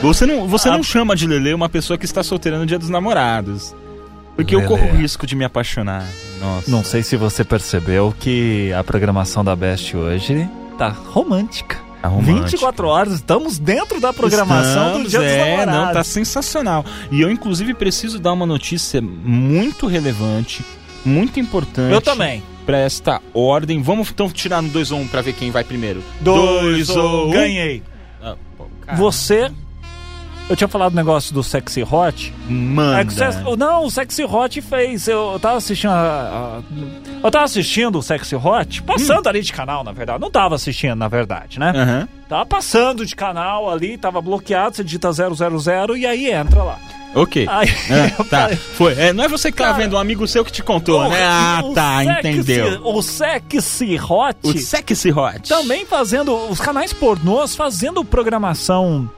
Você 0.00 0.24
não, 0.26 0.46
você 0.46 0.68
Ah. 0.68 0.72
não 0.72 0.82
chama 0.82 1.16
de 1.16 1.26
Lelê 1.26 1.52
uma 1.52 1.68
pessoa 1.68 1.98
que 1.98 2.04
está 2.04 2.22
solteira 2.22 2.58
no 2.58 2.66
dia 2.66 2.78
dos 2.78 2.88
namorados. 2.88 3.74
Porque 4.36 4.54
eu 4.54 4.60
Lelê. 4.60 4.68
corro 4.70 4.88
o 4.92 4.96
risco 4.96 5.26
de 5.26 5.34
me 5.34 5.44
apaixonar. 5.44 6.06
Nossa. 6.40 6.70
Não 6.70 6.84
sei 6.84 7.02
se 7.02 7.16
você 7.16 7.42
percebeu 7.42 8.14
que 8.18 8.72
a 8.72 8.84
programação 8.84 9.44
da 9.44 9.56
Best 9.56 9.96
hoje 9.96 10.48
tá 10.78 10.88
romântica. 10.88 11.76
Tá 12.00 12.06
romântica. 12.06 12.42
24 12.42 12.86
horas, 12.86 13.14
estamos 13.14 13.58
dentro 13.58 14.00
da 14.00 14.12
programação 14.12 15.00
do 15.02 15.06
Estamos, 15.06 15.10
Dia 15.10 15.18
dos 15.18 15.28
é, 15.28 15.56
Namorados. 15.56 15.74
não, 15.86 15.92
tá 15.92 16.04
sensacional. 16.04 16.84
E 17.10 17.20
eu, 17.20 17.28
inclusive, 17.28 17.74
preciso 17.74 18.20
dar 18.20 18.32
uma 18.32 18.46
notícia 18.46 19.02
muito 19.02 19.88
relevante, 19.88 20.64
muito 21.04 21.40
importante. 21.40 21.92
Eu 21.92 22.00
também. 22.00 22.40
Pra 22.64 22.78
esta 22.78 23.20
ordem. 23.34 23.82
Vamos 23.82 24.10
então 24.10 24.30
tirar 24.30 24.62
no 24.62 24.68
2 24.68 24.92
ou 24.92 24.98
1 25.00 25.02
um 25.02 25.08
pra 25.08 25.22
ver 25.22 25.32
quem 25.32 25.50
vai 25.50 25.64
primeiro. 25.64 26.04
Dois, 26.20 26.88
ou 26.90 27.26
um. 27.28 27.30
Ganhei. 27.32 27.82
Ah, 28.22 28.36
pô, 28.56 28.66
Você. 28.96 29.50
Eu 30.48 30.56
tinha 30.56 30.66
falado 30.68 30.92
do 30.92 30.96
negócio 30.96 31.34
do 31.34 31.42
Sexy 31.42 31.82
Hot. 31.82 32.32
Manda. 32.48 33.02
É 33.22 33.48
o- 33.48 33.54
não, 33.56 33.84
o 33.84 33.90
Sexy 33.90 34.24
Hot 34.24 34.60
fez. 34.62 35.06
Eu, 35.06 35.32
eu 35.34 35.38
tava 35.40 35.58
assistindo. 35.58 35.90
a- 35.90 36.58
a- 36.60 36.62
eu 37.22 37.30
tava 37.30 37.44
assistindo 37.44 37.98
o 37.98 38.02
Sexy 38.02 38.34
Hot, 38.34 38.82
passando 38.82 39.26
Hum. 39.26 39.28
ali 39.28 39.42
de 39.42 39.52
canal, 39.52 39.84
na 39.84 39.92
verdade. 39.92 40.18
Não 40.20 40.30
tava 40.30 40.54
assistindo, 40.54 40.94
na 40.96 41.06
verdade, 41.08 41.58
né? 41.60 41.72
Aham. 41.74 42.08
Tava 42.28 42.46
passando 42.46 43.04
de 43.04 43.14
canal 43.14 43.70
ali, 43.70 43.98
tava 43.98 44.20
bloqueado, 44.22 44.76
você 44.76 44.84
digita 44.84 45.12
000 45.12 45.96
e 45.96 46.06
aí 46.06 46.30
entra 46.30 46.62
lá. 46.62 46.78
Ok. 47.14 47.46
Aí, 47.50 47.68
Ah, 47.90 48.24
tá, 48.28 48.48
foi. 48.74 48.92
É, 48.98 49.12
não 49.14 49.24
é 49.24 49.28
você 49.28 49.50
que 49.50 49.56
tá 49.58 49.64
Cara, 49.64 49.76
vendo, 49.78 49.96
um 49.96 49.98
amigo 49.98 50.26
seu 50.26 50.44
que 50.44 50.52
te 50.52 50.62
contou, 50.62 51.08
né? 51.08 51.18
Ah, 51.24 51.60
o 51.64 51.72
tá, 51.74 51.98
sexy- 52.04 52.18
entendeu. 52.20 52.80
O 52.86 53.02
Sexy 53.02 53.98
Hot 53.98 54.38
O 54.42 54.56
Sexy 54.58 55.10
Hot. 55.12 55.48
também 55.48 55.84
fazendo. 55.86 56.34
Os 56.50 56.60
canais 56.60 56.92
pornôs 56.92 57.54
fazendo 57.56 58.04
programação 58.04 59.10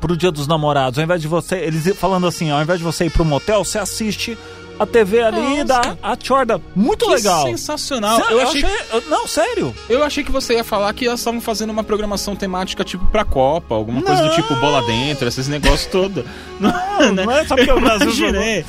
pro 0.00 0.16
Dia 0.16 0.30
dos 0.30 0.46
Namorados. 0.46 0.98
Ao 0.98 1.04
invés 1.04 1.20
de 1.20 1.28
você. 1.28 1.56
Eles 1.56 1.86
falando 1.96 2.26
assim, 2.26 2.50
ao 2.50 2.60
invés 2.62 2.78
de 2.78 2.84
você 2.84 3.06
ir 3.06 3.10
pro 3.10 3.24
motel, 3.24 3.64
você 3.64 3.78
assiste 3.78 4.36
a 4.78 4.86
TV 4.86 5.20
ali 5.22 5.62
Nossa. 5.62 5.64
dá 5.64 5.96
a 6.02 6.16
chorda. 6.20 6.60
Muito 6.74 7.04
Que 7.04 7.12
legal. 7.12 7.42
sensacional. 7.46 8.18
Eu, 8.30 8.40
achei, 8.40 8.64
eu- 8.64 9.02
Não, 9.10 9.26
sério. 9.28 9.74
eu 9.90 10.02
achei 10.02 10.24
que 10.24 10.32
você 10.32 10.54
ia 10.54 10.64
falar 10.64 10.92
que 10.94 11.06
elas 11.06 11.20
estavam 11.20 11.40
fazendo 11.40 11.68
uma 11.70 11.84
programação 11.84 12.34
temática 12.34 12.82
tipo 12.82 13.04
pra 13.08 13.22
Copa, 13.24 13.74
alguma 13.74 14.00
coisa 14.00 14.22
do 14.22 14.28
Não. 14.28 14.34
tipo 14.34 14.54
bola 14.56 14.82
dentro, 14.86 15.28
esses 15.28 15.46
negócios 15.48 15.84
todos. 15.86 16.24
Não, 16.58 17.12
não 17.12 17.30
é 17.30 17.44
só 17.46 17.54
porque 17.56 17.70
o 17.70 17.80
Brasil 17.80 18.06
imaginei. 18.10 18.64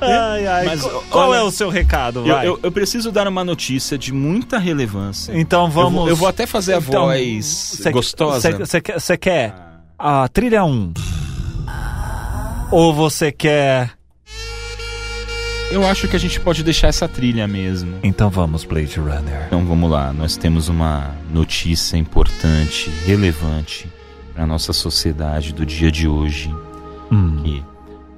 Ai, 0.00 0.46
ai. 0.46 0.64
Mas, 0.66 0.82
Qual- 0.82 1.04
qual 1.10 1.30
olha, 1.30 1.38
é 1.38 1.42
o 1.42 1.50
seu 1.50 1.70
recado? 1.70 2.24
Eu, 2.26 2.36
eu- 2.42 2.60
eu 2.64 2.70
preciso 2.70 3.10
dar 3.10 3.26
uma 3.26 3.42
notícia 3.44 3.96
de 3.96 4.12
muita 4.12 4.58
relevância. 4.58 5.32
Então 5.34 5.64
Eu 5.64 5.70
vamos. 5.70 5.92
vou, 6.00 6.08
eu 6.10 6.14
vou 6.16 6.28
até 6.28 6.44
fazer 6.46 6.74
a 6.74 6.78
Então, 6.78 7.06
voz 7.06 7.46
cê- 7.46 7.90
gostosa. 7.90 8.40
cê- 8.52 8.58
Você 8.58 8.80
quer, 8.80 9.00
cê 9.00 9.16
quer 9.16 9.54
a 9.98 10.28
trilha 10.28 10.64
1? 10.64 10.92
Ou 12.70 12.92
você 12.92 13.30
quer. 13.32 13.90
Eu 15.70 15.86
acho 15.86 16.06
que 16.06 16.14
a 16.14 16.18
gente 16.18 16.38
pode 16.38 16.62
deixar 16.62 16.88
essa 16.88 17.08
trilha 17.08 17.48
mesmo. 17.48 17.98
Então 18.02 18.30
vamos, 18.30 18.64
Blade 18.64 18.98
Runner. 19.00 19.46
Então 19.46 19.64
vamos 19.64 19.90
lá, 19.90 20.12
nós 20.12 20.36
temos 20.36 20.68
uma 20.68 21.14
notícia 21.32 21.96
importante, 21.96 22.88
relevante 23.04 23.90
para 24.32 24.46
nossa 24.46 24.72
sociedade 24.72 25.52
do 25.52 25.66
dia 25.66 25.90
de 25.90 26.06
hoje, 26.06 26.54
Hum, 27.10 27.40
que 27.42 27.64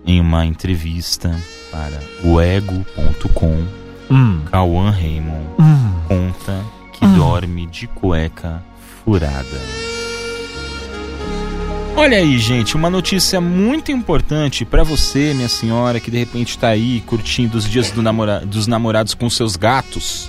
em 0.06 0.20
uma 0.20 0.44
entrevista 0.46 1.34
para 1.70 2.00
o 2.24 2.40
ego.com, 2.40 3.64
hum, 4.10 4.40
Cauã 4.50 4.90
Raymond 4.90 5.46
hum. 5.58 5.92
conta 6.08 6.64
que 6.92 7.06
dorme 7.06 7.66
de 7.66 7.86
cueca 7.86 8.62
furada. 9.04 9.87
Olha 11.98 12.18
aí, 12.18 12.38
gente, 12.38 12.76
uma 12.76 12.88
notícia 12.88 13.40
muito 13.40 13.90
importante 13.90 14.64
para 14.64 14.84
você, 14.84 15.34
minha 15.34 15.48
senhora, 15.48 15.98
que 15.98 16.10
de 16.10 16.16
repente 16.18 16.56
tá 16.56 16.68
aí 16.68 17.00
curtindo 17.00 17.58
os 17.58 17.68
dias 17.68 17.90
do 17.90 18.00
namora- 18.02 18.40
dos 18.46 18.66
namorados 18.68 19.14
com 19.14 19.28
seus 19.28 19.56
gatos, 19.56 20.28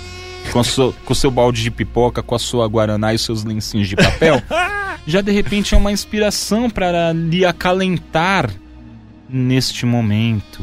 com, 0.52 0.64
sua- 0.64 0.92
com 1.04 1.14
seu 1.14 1.30
balde 1.30 1.62
de 1.62 1.70
pipoca, 1.70 2.22
com 2.24 2.34
a 2.34 2.38
sua 2.40 2.66
guaraná 2.66 3.14
e 3.14 3.18
seus 3.18 3.44
lencinhos 3.44 3.88
de 3.88 3.94
papel. 3.96 4.42
Já 5.06 5.20
de 5.20 5.30
repente 5.30 5.74
é 5.74 5.78
uma 5.78 5.92
inspiração 5.92 6.68
para 6.68 7.12
lhe 7.12 7.44
acalentar 7.44 8.50
neste 9.28 9.86
momento 9.86 10.58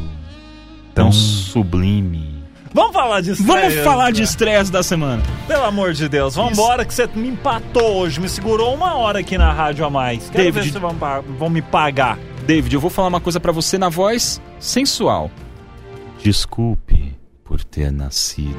tão 0.93 1.07
Então- 1.07 1.11
sublime. 1.13 2.36
Vamos 2.77 2.93
falar 2.93 3.21
de 3.21 3.33
Vamos 3.33 3.63
estreia, 3.63 3.83
falar 3.83 4.11
de 4.11 4.19
né? 4.19 4.23
estresse 4.23 4.71
da 4.71 4.83
semana. 4.83 5.23
Pelo 5.47 5.63
amor 5.63 5.93
de 5.93 6.07
Deus, 6.07 6.35
vambora 6.35 6.85
que 6.85 6.93
você 6.93 7.09
me 7.15 7.29
empatou 7.29 7.95
hoje, 7.97 8.21
me 8.21 8.29
segurou 8.29 8.71
uma 8.75 8.93
hora 8.95 9.17
aqui 9.17 9.35
na 9.35 9.51
rádio 9.51 9.83
a 9.83 9.89
mais. 9.89 10.29
Quero 10.29 10.43
David- 10.43 10.65
ver 10.67 10.73
se 10.73 10.77
vão, 10.79 10.95
vão 11.39 11.49
me 11.49 11.63
pagar. 11.63 12.19
David, 12.45 12.75
eu 12.75 12.79
vou 12.79 12.91
falar 12.91 13.07
uma 13.07 13.19
coisa 13.19 13.39
pra 13.39 13.51
você 13.51 13.79
na 13.79 13.89
voz 13.89 14.39
sensual. 14.59 15.31
Desculpe 16.23 17.15
por 17.43 17.63
ter 17.63 17.91
nascido. 17.91 18.55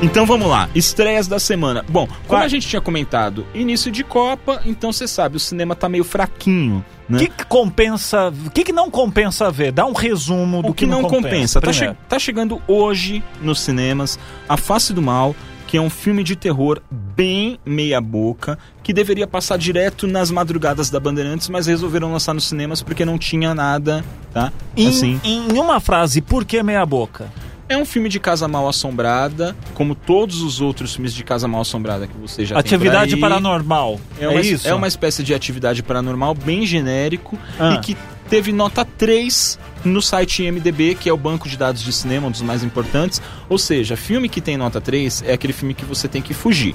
Então 0.00 0.24
vamos 0.24 0.46
lá, 0.48 0.68
estreias 0.76 1.26
da 1.26 1.40
semana. 1.40 1.84
Bom, 1.88 2.06
como 2.06 2.38
Vai. 2.38 2.44
a 2.44 2.48
gente 2.48 2.68
tinha 2.68 2.80
comentado, 2.80 3.44
início 3.52 3.90
de 3.90 4.04
Copa, 4.04 4.60
então 4.64 4.92
você 4.92 5.08
sabe, 5.08 5.36
o 5.36 5.40
cinema 5.40 5.74
tá 5.74 5.88
meio 5.88 6.04
fraquinho, 6.04 6.84
O 7.08 7.12
né? 7.14 7.18
que, 7.18 7.28
que 7.28 7.44
compensa. 7.44 8.32
O 8.46 8.50
que, 8.50 8.62
que 8.62 8.72
não 8.72 8.90
compensa 8.92 9.50
ver? 9.50 9.72
Dá 9.72 9.84
um 9.86 9.92
resumo 9.92 10.62
do 10.62 10.68
o 10.68 10.74
que, 10.74 10.86
não 10.86 11.02
compensa. 11.02 11.60
Tá, 11.60 11.72
che- 11.72 11.96
tá 12.08 12.16
chegando 12.16 12.62
hoje 12.68 13.24
nos 13.42 13.60
cinemas 13.60 14.20
A 14.48 14.56
Face 14.56 14.92
do 14.92 15.02
Mal, 15.02 15.34
que 15.66 15.76
é 15.76 15.80
um 15.80 15.90
filme 15.90 16.22
de 16.22 16.36
terror 16.36 16.80
bem 16.90 17.58
meia-boca, 17.66 18.56
que 18.84 18.92
deveria 18.92 19.26
passar 19.26 19.58
direto 19.58 20.06
nas 20.06 20.30
madrugadas 20.30 20.90
da 20.90 21.00
Bandeirantes, 21.00 21.48
mas 21.48 21.66
resolveram 21.66 22.12
lançar 22.12 22.32
nos 22.34 22.44
cinemas 22.44 22.82
porque 22.82 23.04
não 23.04 23.18
tinha 23.18 23.52
nada, 23.52 24.04
tá? 24.32 24.52
Em, 24.76 24.88
Assim. 24.88 25.20
em 25.24 25.58
uma 25.58 25.80
frase, 25.80 26.20
por 26.22 26.44
que 26.44 26.62
meia 26.62 26.86
boca? 26.86 27.26
É 27.68 27.76
um 27.76 27.84
filme 27.84 28.08
de 28.08 28.18
casa 28.18 28.48
mal 28.48 28.66
assombrada, 28.68 29.54
como 29.74 29.94
todos 29.94 30.40
os 30.42 30.60
outros 30.60 30.94
filmes 30.94 31.12
de 31.12 31.22
casa 31.22 31.46
mal 31.46 31.60
assombrada 31.60 32.06
que 32.06 32.16
você 32.16 32.44
já 32.46 32.58
Atividade 32.58 33.12
tem 33.12 33.20
paranormal. 33.20 34.00
É, 34.18 34.26
uma, 34.28 34.40
isso? 34.40 34.66
é 34.66 34.74
uma 34.74 34.88
espécie 34.88 35.22
de 35.22 35.34
atividade 35.34 35.82
paranormal 35.82 36.34
bem 36.34 36.64
genérico 36.64 37.38
Ah. 37.58 37.74
e 37.74 37.78
que 37.80 37.96
teve 38.28 38.52
nota 38.52 38.84
3 38.84 39.58
no 39.84 40.00
site 40.00 40.42
IMDB, 40.44 40.94
que 40.94 41.08
é 41.08 41.12
o 41.12 41.16
banco 41.16 41.48
de 41.48 41.56
dados 41.56 41.82
de 41.82 41.92
cinema, 41.92 42.26
um 42.28 42.30
dos 42.30 42.42
mais 42.42 42.62
importantes. 42.64 43.20
Ou 43.48 43.58
seja, 43.58 43.96
filme 43.96 44.28
que 44.28 44.40
tem 44.40 44.56
nota 44.56 44.80
3 44.80 45.22
é 45.26 45.32
aquele 45.32 45.52
filme 45.52 45.74
que 45.74 45.84
você 45.84 46.08
tem 46.08 46.22
que 46.22 46.32
fugir. 46.32 46.74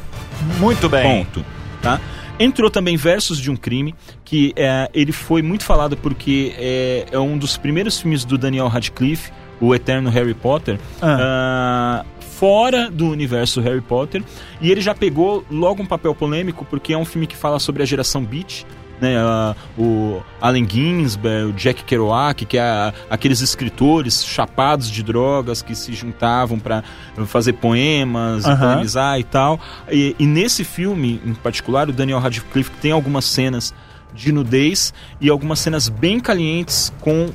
Muito 0.59 0.87
bem. 0.87 1.25
Ponto. 1.25 1.45
Tá? 1.81 1.99
Entrou 2.39 2.69
também 2.69 2.97
Versos 2.97 3.39
de 3.39 3.51
um 3.51 3.55
Crime, 3.55 3.93
que 4.25 4.53
é, 4.55 4.89
ele 4.93 5.11
foi 5.11 5.41
muito 5.41 5.63
falado 5.63 5.95
porque 5.97 6.53
é, 6.57 7.05
é 7.11 7.19
um 7.19 7.37
dos 7.37 7.57
primeiros 7.57 7.99
filmes 7.99 8.25
do 8.25 8.37
Daniel 8.37 8.67
Radcliffe, 8.67 9.31
o 9.61 9.73
eterno 9.73 10.09
Harry 10.09 10.33
Potter, 10.33 10.79
ah, 11.01 12.05
fora 12.19 12.89
do 12.89 13.07
universo 13.09 13.61
Harry 13.61 13.81
Potter. 13.81 14.23
E 14.61 14.71
ele 14.71 14.81
já 14.81 14.93
pegou 14.93 15.45
logo 15.49 15.81
um 15.81 15.85
papel 15.85 16.13
polêmico, 16.15 16.65
porque 16.65 16.93
é 16.93 16.97
um 16.97 17.05
filme 17.05 17.27
que 17.27 17.35
fala 17.35 17.59
sobre 17.59 17.83
a 17.83 17.85
geração 17.85 18.23
Beat. 18.23 18.65
Né, 19.01 19.17
ah, 19.17 19.53
o 19.77 20.21
Allen 20.39 20.65
Ginsberg, 20.69 21.49
o 21.49 21.53
Jack 21.53 21.83
Kerouac, 21.83 22.45
que 22.45 22.57
é 22.57 22.61
a- 22.61 22.93
aqueles 23.09 23.41
escritores 23.41 24.23
chapados 24.23 24.89
de 24.89 25.03
drogas 25.03 25.61
que 25.61 25.75
se 25.75 25.91
juntavam 25.93 26.57
para 26.57 26.83
fazer 27.25 27.53
poemas, 27.53 28.45
Aham. 28.45 28.75
poemizar 28.75 29.19
e 29.19 29.23
tal. 29.25 29.59
E, 29.91 30.15
e 30.17 30.25
nesse 30.25 30.63
filme, 30.63 31.19
em 31.25 31.33
particular, 31.33 31.89
o 31.89 31.91
Daniel 31.91 32.19
Radcliffe 32.19 32.71
tem 32.81 32.91
algumas 32.91 33.25
cenas 33.25 33.73
de 34.13 34.31
nudez 34.31 34.93
e 35.19 35.29
algumas 35.29 35.59
cenas 35.59 35.89
bem 35.89 36.17
calientes 36.19 36.93
com 37.01 37.29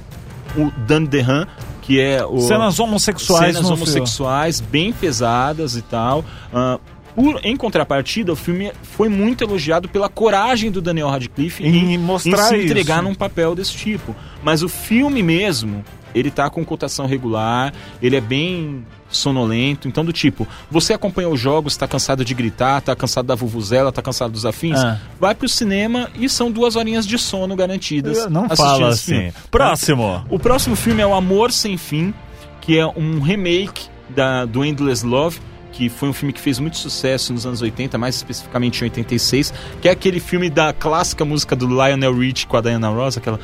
o 0.56 0.70
Dan 0.86 1.04
DeHaan, 1.04 1.46
que 1.88 1.98
é 1.98 2.22
o 2.22 2.38
Cenas 2.40 2.78
homossexuais 2.78 3.54
cenas 3.54 3.62
no 3.62 3.74
homossexuais 3.74 4.60
bem 4.60 4.92
pesadas 4.92 5.74
e 5.74 5.80
tal. 5.80 6.22
Ah, 6.52 6.78
por, 7.16 7.40
em 7.42 7.56
contrapartida, 7.56 8.30
o 8.30 8.36
filme 8.36 8.70
foi 8.82 9.08
muito 9.08 9.42
elogiado 9.42 9.88
pela 9.88 10.06
coragem 10.06 10.70
do 10.70 10.82
Daniel 10.82 11.08
Radcliffe 11.08 11.64
Em 11.64 11.94
em, 11.94 11.98
mostrar 11.98 12.54
em 12.54 12.60
se 12.60 12.66
entregar 12.66 12.98
isso. 12.98 13.04
num 13.08 13.14
papel 13.14 13.54
desse 13.54 13.72
tipo. 13.72 14.14
Mas 14.42 14.62
o 14.62 14.68
filme 14.68 15.22
mesmo, 15.22 15.82
ele 16.14 16.30
tá 16.30 16.48
com 16.50 16.64
cotação 16.64 17.06
regular, 17.06 17.72
ele 18.02 18.16
é 18.16 18.20
bem 18.20 18.84
sonolento, 19.10 19.88
então 19.88 20.04
do 20.04 20.12
tipo, 20.12 20.46
você 20.70 20.92
acompanha 20.92 21.28
os 21.28 21.40
jogos, 21.40 21.76
tá 21.76 21.88
cansado 21.88 22.24
de 22.24 22.34
gritar, 22.34 22.80
tá 22.82 22.94
cansado 22.94 23.26
da 23.26 23.34
vuvuzela, 23.34 23.90
tá 23.90 24.02
cansado 24.02 24.32
dos 24.32 24.44
afins, 24.44 24.78
Ah. 24.78 24.98
vai 25.18 25.34
pro 25.34 25.48
cinema 25.48 26.10
e 26.14 26.28
são 26.28 26.50
duas 26.50 26.76
horinhas 26.76 27.06
de 27.06 27.16
sono 27.18 27.56
garantidas. 27.56 28.26
Não 28.30 28.44
assistindo 28.44 28.56
fala 28.68 28.88
assim. 28.88 29.32
Próximo. 29.50 30.24
O 30.28 30.38
próximo 30.38 30.76
filme 30.76 31.00
é 31.02 31.06
O 31.06 31.14
Amor 31.14 31.52
Sem 31.52 31.76
Fim, 31.78 32.12
que 32.60 32.78
é 32.78 32.86
um 32.86 33.20
remake 33.20 33.86
da, 34.10 34.44
do 34.44 34.62
Endless 34.64 35.04
Love, 35.06 35.40
que 35.72 35.88
foi 35.88 36.08
um 36.08 36.12
filme 36.12 36.32
que 36.32 36.40
fez 36.40 36.58
muito 36.58 36.76
sucesso 36.76 37.32
nos 37.32 37.46
anos 37.46 37.62
80, 37.62 37.96
mais 37.96 38.16
especificamente 38.16 38.80
em 38.80 38.84
86, 38.84 39.54
que 39.80 39.88
é 39.88 39.90
aquele 39.92 40.18
filme 40.20 40.50
da 40.50 40.72
clássica 40.72 41.24
música 41.24 41.54
do 41.56 41.66
Lionel 41.66 42.14
Rich 42.18 42.46
com 42.46 42.56
a 42.56 42.60
Diana 42.60 42.88
Ross, 42.88 43.16
aquela 43.16 43.38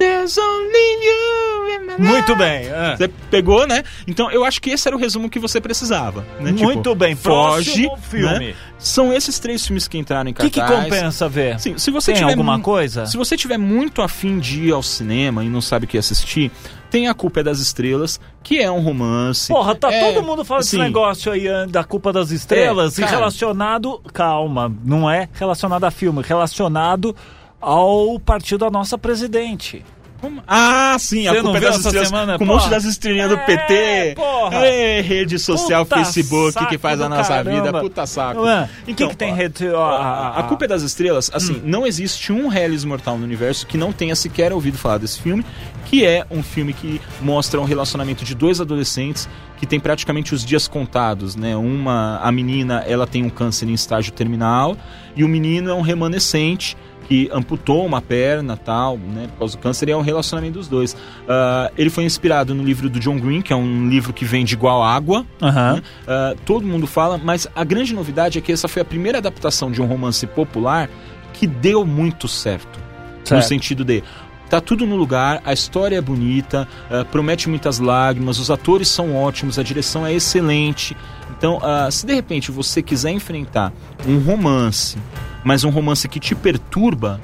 There's 0.00 0.38
Only 0.38 1.06
You 1.06 1.74
in 1.74 1.80
my 1.86 1.92
life. 1.92 2.02
Muito 2.02 2.34
bem. 2.36 2.70
ah. 2.72 2.96
Você 2.96 3.06
pegou, 3.30 3.66
né? 3.66 3.82
Então 4.06 4.30
eu 4.30 4.44
acho 4.44 4.60
que 4.62 4.70
esse 4.70 4.88
era 4.88 4.96
o 4.96 4.98
resumo 4.98 5.28
que 5.28 5.38
você 5.38 5.60
precisava. 5.60 6.24
Né? 6.40 6.52
Tipo, 6.54 6.64
Muito 6.64 6.94
bem. 6.94 7.14
Foge, 7.14 7.86
filme. 8.00 8.38
né? 8.48 8.54
São 8.78 9.12
esses 9.12 9.38
três 9.38 9.66
filmes 9.66 9.86
que 9.86 9.98
entraram 9.98 10.30
em 10.30 10.32
O 10.32 10.34
que, 10.36 10.48
cartaz. 10.50 10.84
que 10.84 10.84
compensa 10.90 11.28
ver? 11.28 11.60
Sim, 11.60 11.76
se 11.76 11.90
você 11.90 12.12
Tem 12.12 12.20
tiver 12.22 12.30
alguma 12.32 12.58
coisa? 12.60 13.04
Se 13.04 13.18
você 13.18 13.36
tiver 13.36 13.58
muito 13.58 14.00
afim 14.00 14.38
de 14.38 14.68
ir 14.68 14.72
ao 14.72 14.82
cinema 14.82 15.44
e 15.44 15.50
não 15.50 15.60
sabe 15.60 15.84
o 15.84 15.88
que 15.88 15.98
assistir, 15.98 16.50
tem 16.90 17.06
A 17.06 17.12
Culpa 17.12 17.40
é 17.40 17.42
das 17.42 17.60
Estrelas, 17.60 18.18
que 18.42 18.58
é 18.58 18.70
um 18.70 18.80
romance. 18.80 19.48
Porra, 19.52 19.74
tá 19.74 19.92
É, 19.92 20.14
todo 20.14 20.24
mundo 20.26 20.42
falando 20.46 20.62
desse 20.62 20.76
assim, 20.76 20.82
negócio 20.82 21.30
aí 21.30 21.46
ah, 21.46 21.66
da 21.68 21.84
culpa 21.84 22.10
das 22.10 22.30
estrelas 22.30 22.98
É, 22.98 23.02
e 23.02 23.04
cara. 23.04 23.18
relacionado. 23.18 24.00
Calma, 24.14 24.72
não 24.82 25.10
é 25.10 25.28
relacionado 25.34 25.84
a 25.84 25.90
filme, 25.90 26.22
relacionado 26.22 27.14
ao 27.60 28.18
partido 28.18 28.58
da 28.60 28.70
nossa 28.70 28.96
presidente. 28.96 29.84
como- 30.20 30.42
Ah, 30.46 30.96
sim, 30.98 31.26
A 31.26 31.30
Você 31.32 31.40
Culpa 31.40 31.48
não 31.60 31.66
é 31.66 31.70
das 31.70 31.76
Estrelas. 31.78 32.08
semana? 32.08 32.36
com 32.38 32.44
um 32.44 32.46
monte 32.46 32.68
das 32.68 32.84
estrelinhas 32.84 33.30
do 33.30 33.36
É, 33.36 33.46
PT. 33.46 34.12
porra. 34.16 34.66
É, 34.66 35.00
rede 35.00 35.38
social, 35.38 35.86
Puta 35.86 35.96
Facebook, 35.96 36.66
que 36.66 36.76
faz 36.76 37.00
a 37.00 37.08
nossa 37.08 37.36
caramba. 37.36 37.62
vida. 37.68 37.80
Puta 37.80 38.04
saco. 38.04 38.42
Ué, 38.42 38.68
e 38.86 38.92
o 38.92 38.94
que, 38.94 39.02
Então, 39.02 39.08
que 39.08 39.16
tem 39.16 39.34
rede. 39.34 39.66
A, 39.74 40.34
a 40.36 40.42
Culpa 40.42 40.66
é 40.66 40.68
das 40.68 40.82
Estrelas, 40.82 41.30
assim, 41.32 41.54
Hum. 41.54 41.62
não 41.64 41.86
existe 41.86 42.34
um 42.34 42.52
Hellis 42.52 42.84
Mortal 42.84 43.16
no 43.16 43.24
universo 43.24 43.66
que 43.66 43.78
não 43.78 43.92
tenha 43.94 44.14
sequer 44.14 44.52
ouvido 44.52 44.76
falar 44.76 44.98
desse 44.98 45.18
filme, 45.22 45.42
que 45.86 46.04
é 46.04 46.26
um 46.30 46.42
filme 46.42 46.74
que 46.74 47.00
mostra 47.22 47.58
um 47.58 47.64
relacionamento 47.64 48.22
de 48.22 48.34
dois 48.34 48.60
adolescentes 48.60 49.26
que 49.56 49.64
tem 49.64 49.80
praticamente 49.80 50.34
os 50.34 50.44
dias 50.44 50.68
contados, 50.68 51.34
né? 51.34 51.56
Uma, 51.56 52.18
a 52.22 52.30
menina, 52.30 52.84
ela 52.86 53.06
tem 53.06 53.24
um 53.24 53.30
câncer 53.30 53.66
em 53.70 53.72
estágio 53.72 54.12
terminal 54.12 54.76
e 55.16 55.24
o 55.24 55.28
menino 55.28 55.70
é 55.70 55.74
um 55.74 55.80
remanescente 55.80 56.76
que 57.10 57.28
amputou 57.32 57.84
uma 57.84 58.00
perna 58.00 58.56
tal, 58.56 58.96
né, 58.96 59.26
por 59.32 59.38
causa 59.40 59.56
do 59.56 59.60
câncer, 59.60 59.88
e 59.88 59.90
é 59.90 59.96
um 59.96 60.00
relacionamento 60.00 60.54
dos 60.60 60.68
dois. 60.68 60.96
Ah, 61.28 61.68
ele 61.76 61.90
foi 61.90 62.04
inspirado 62.04 62.54
no 62.54 62.62
livro 62.62 62.88
do 62.88 63.00
John 63.00 63.18
Green, 63.18 63.42
que 63.42 63.52
é 63.52 63.56
um 63.56 63.88
livro 63.88 64.12
que 64.12 64.24
vende 64.24 64.54
igual 64.54 64.80
água, 64.80 65.26
Aham. 65.42 65.72
né? 65.74 65.82
Ah, 66.06 66.34
todo 66.46 66.64
mundo 66.64 66.86
fala, 66.86 67.18
mas 67.18 67.48
a 67.52 67.64
grande 67.64 67.92
novidade 67.92 68.38
é 68.38 68.40
que 68.40 68.52
essa 68.52 68.68
foi 68.68 68.80
a 68.80 68.84
primeira 68.84 69.18
adaptação 69.18 69.72
de 69.72 69.82
um 69.82 69.86
romance 69.86 70.24
popular 70.24 70.88
que 71.32 71.48
deu 71.48 71.84
muito 71.84 72.28
certo. 72.28 72.78
No 72.78 73.26
Certo. 73.26 73.48
sentido 73.48 73.84
de. 73.84 74.04
Tá 74.48 74.60
tudo 74.60 74.84
no 74.86 74.96
lugar, 74.96 75.40
a 75.44 75.52
história 75.52 75.96
é 75.96 76.00
bonita, 76.00 76.66
ah, 76.88 77.04
promete 77.04 77.48
muitas 77.48 77.80
lágrimas, 77.80 78.38
os 78.38 78.52
atores 78.52 78.88
são 78.88 79.16
ótimos, 79.16 79.58
a 79.58 79.64
direção 79.64 80.06
é 80.06 80.12
excelente. 80.12 80.96
Então, 81.36 81.58
ah, 81.60 81.88
se 81.90 82.06
de 82.06 82.14
repente 82.14 82.52
você 82.52 82.80
quiser 82.80 83.10
enfrentar 83.10 83.72
um 84.06 84.18
romance, 84.20 84.96
mas 85.44 85.64
um 85.64 85.70
romance 85.70 86.08
que 86.08 86.20
te 86.20 86.34
perturba, 86.34 87.20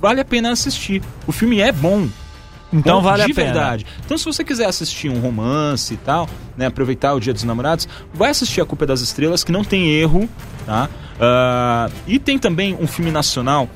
vale 0.00 0.20
a 0.20 0.24
pena 0.24 0.50
assistir. 0.50 1.02
O 1.26 1.32
filme 1.32 1.60
é 1.60 1.70
bom, 1.72 2.08
Então 2.72 2.96
Bom, 2.96 3.02
vale 3.02 3.22
a 3.22 3.26
pena. 3.26 3.52
verdade. 3.52 3.86
Então, 4.04 4.16
se 4.16 4.24
você 4.24 4.42
quiser 4.42 4.66
assistir 4.66 5.10
um 5.10 5.20
romance 5.20 5.92
e 5.92 5.96
tal, 5.98 6.26
né, 6.56 6.66
aproveitar 6.66 7.12
o 7.12 7.20
Dia 7.20 7.32
dos 7.34 7.44
Namorados, 7.44 7.86
vai 8.14 8.30
assistir 8.30 8.62
A 8.62 8.64
Culpa 8.64 8.84
é 8.84 8.86
das 8.86 9.02
Estrelas, 9.02 9.44
que 9.44 9.52
não 9.52 9.62
tem 9.62 9.90
erro, 9.90 10.26
tá? 10.64 10.88
Ah, 11.20 11.90
e 12.06 12.18
tem 12.18 12.38
também 12.38 12.74
um 12.80 12.86
filme 12.86 13.10
nacional 13.10 13.68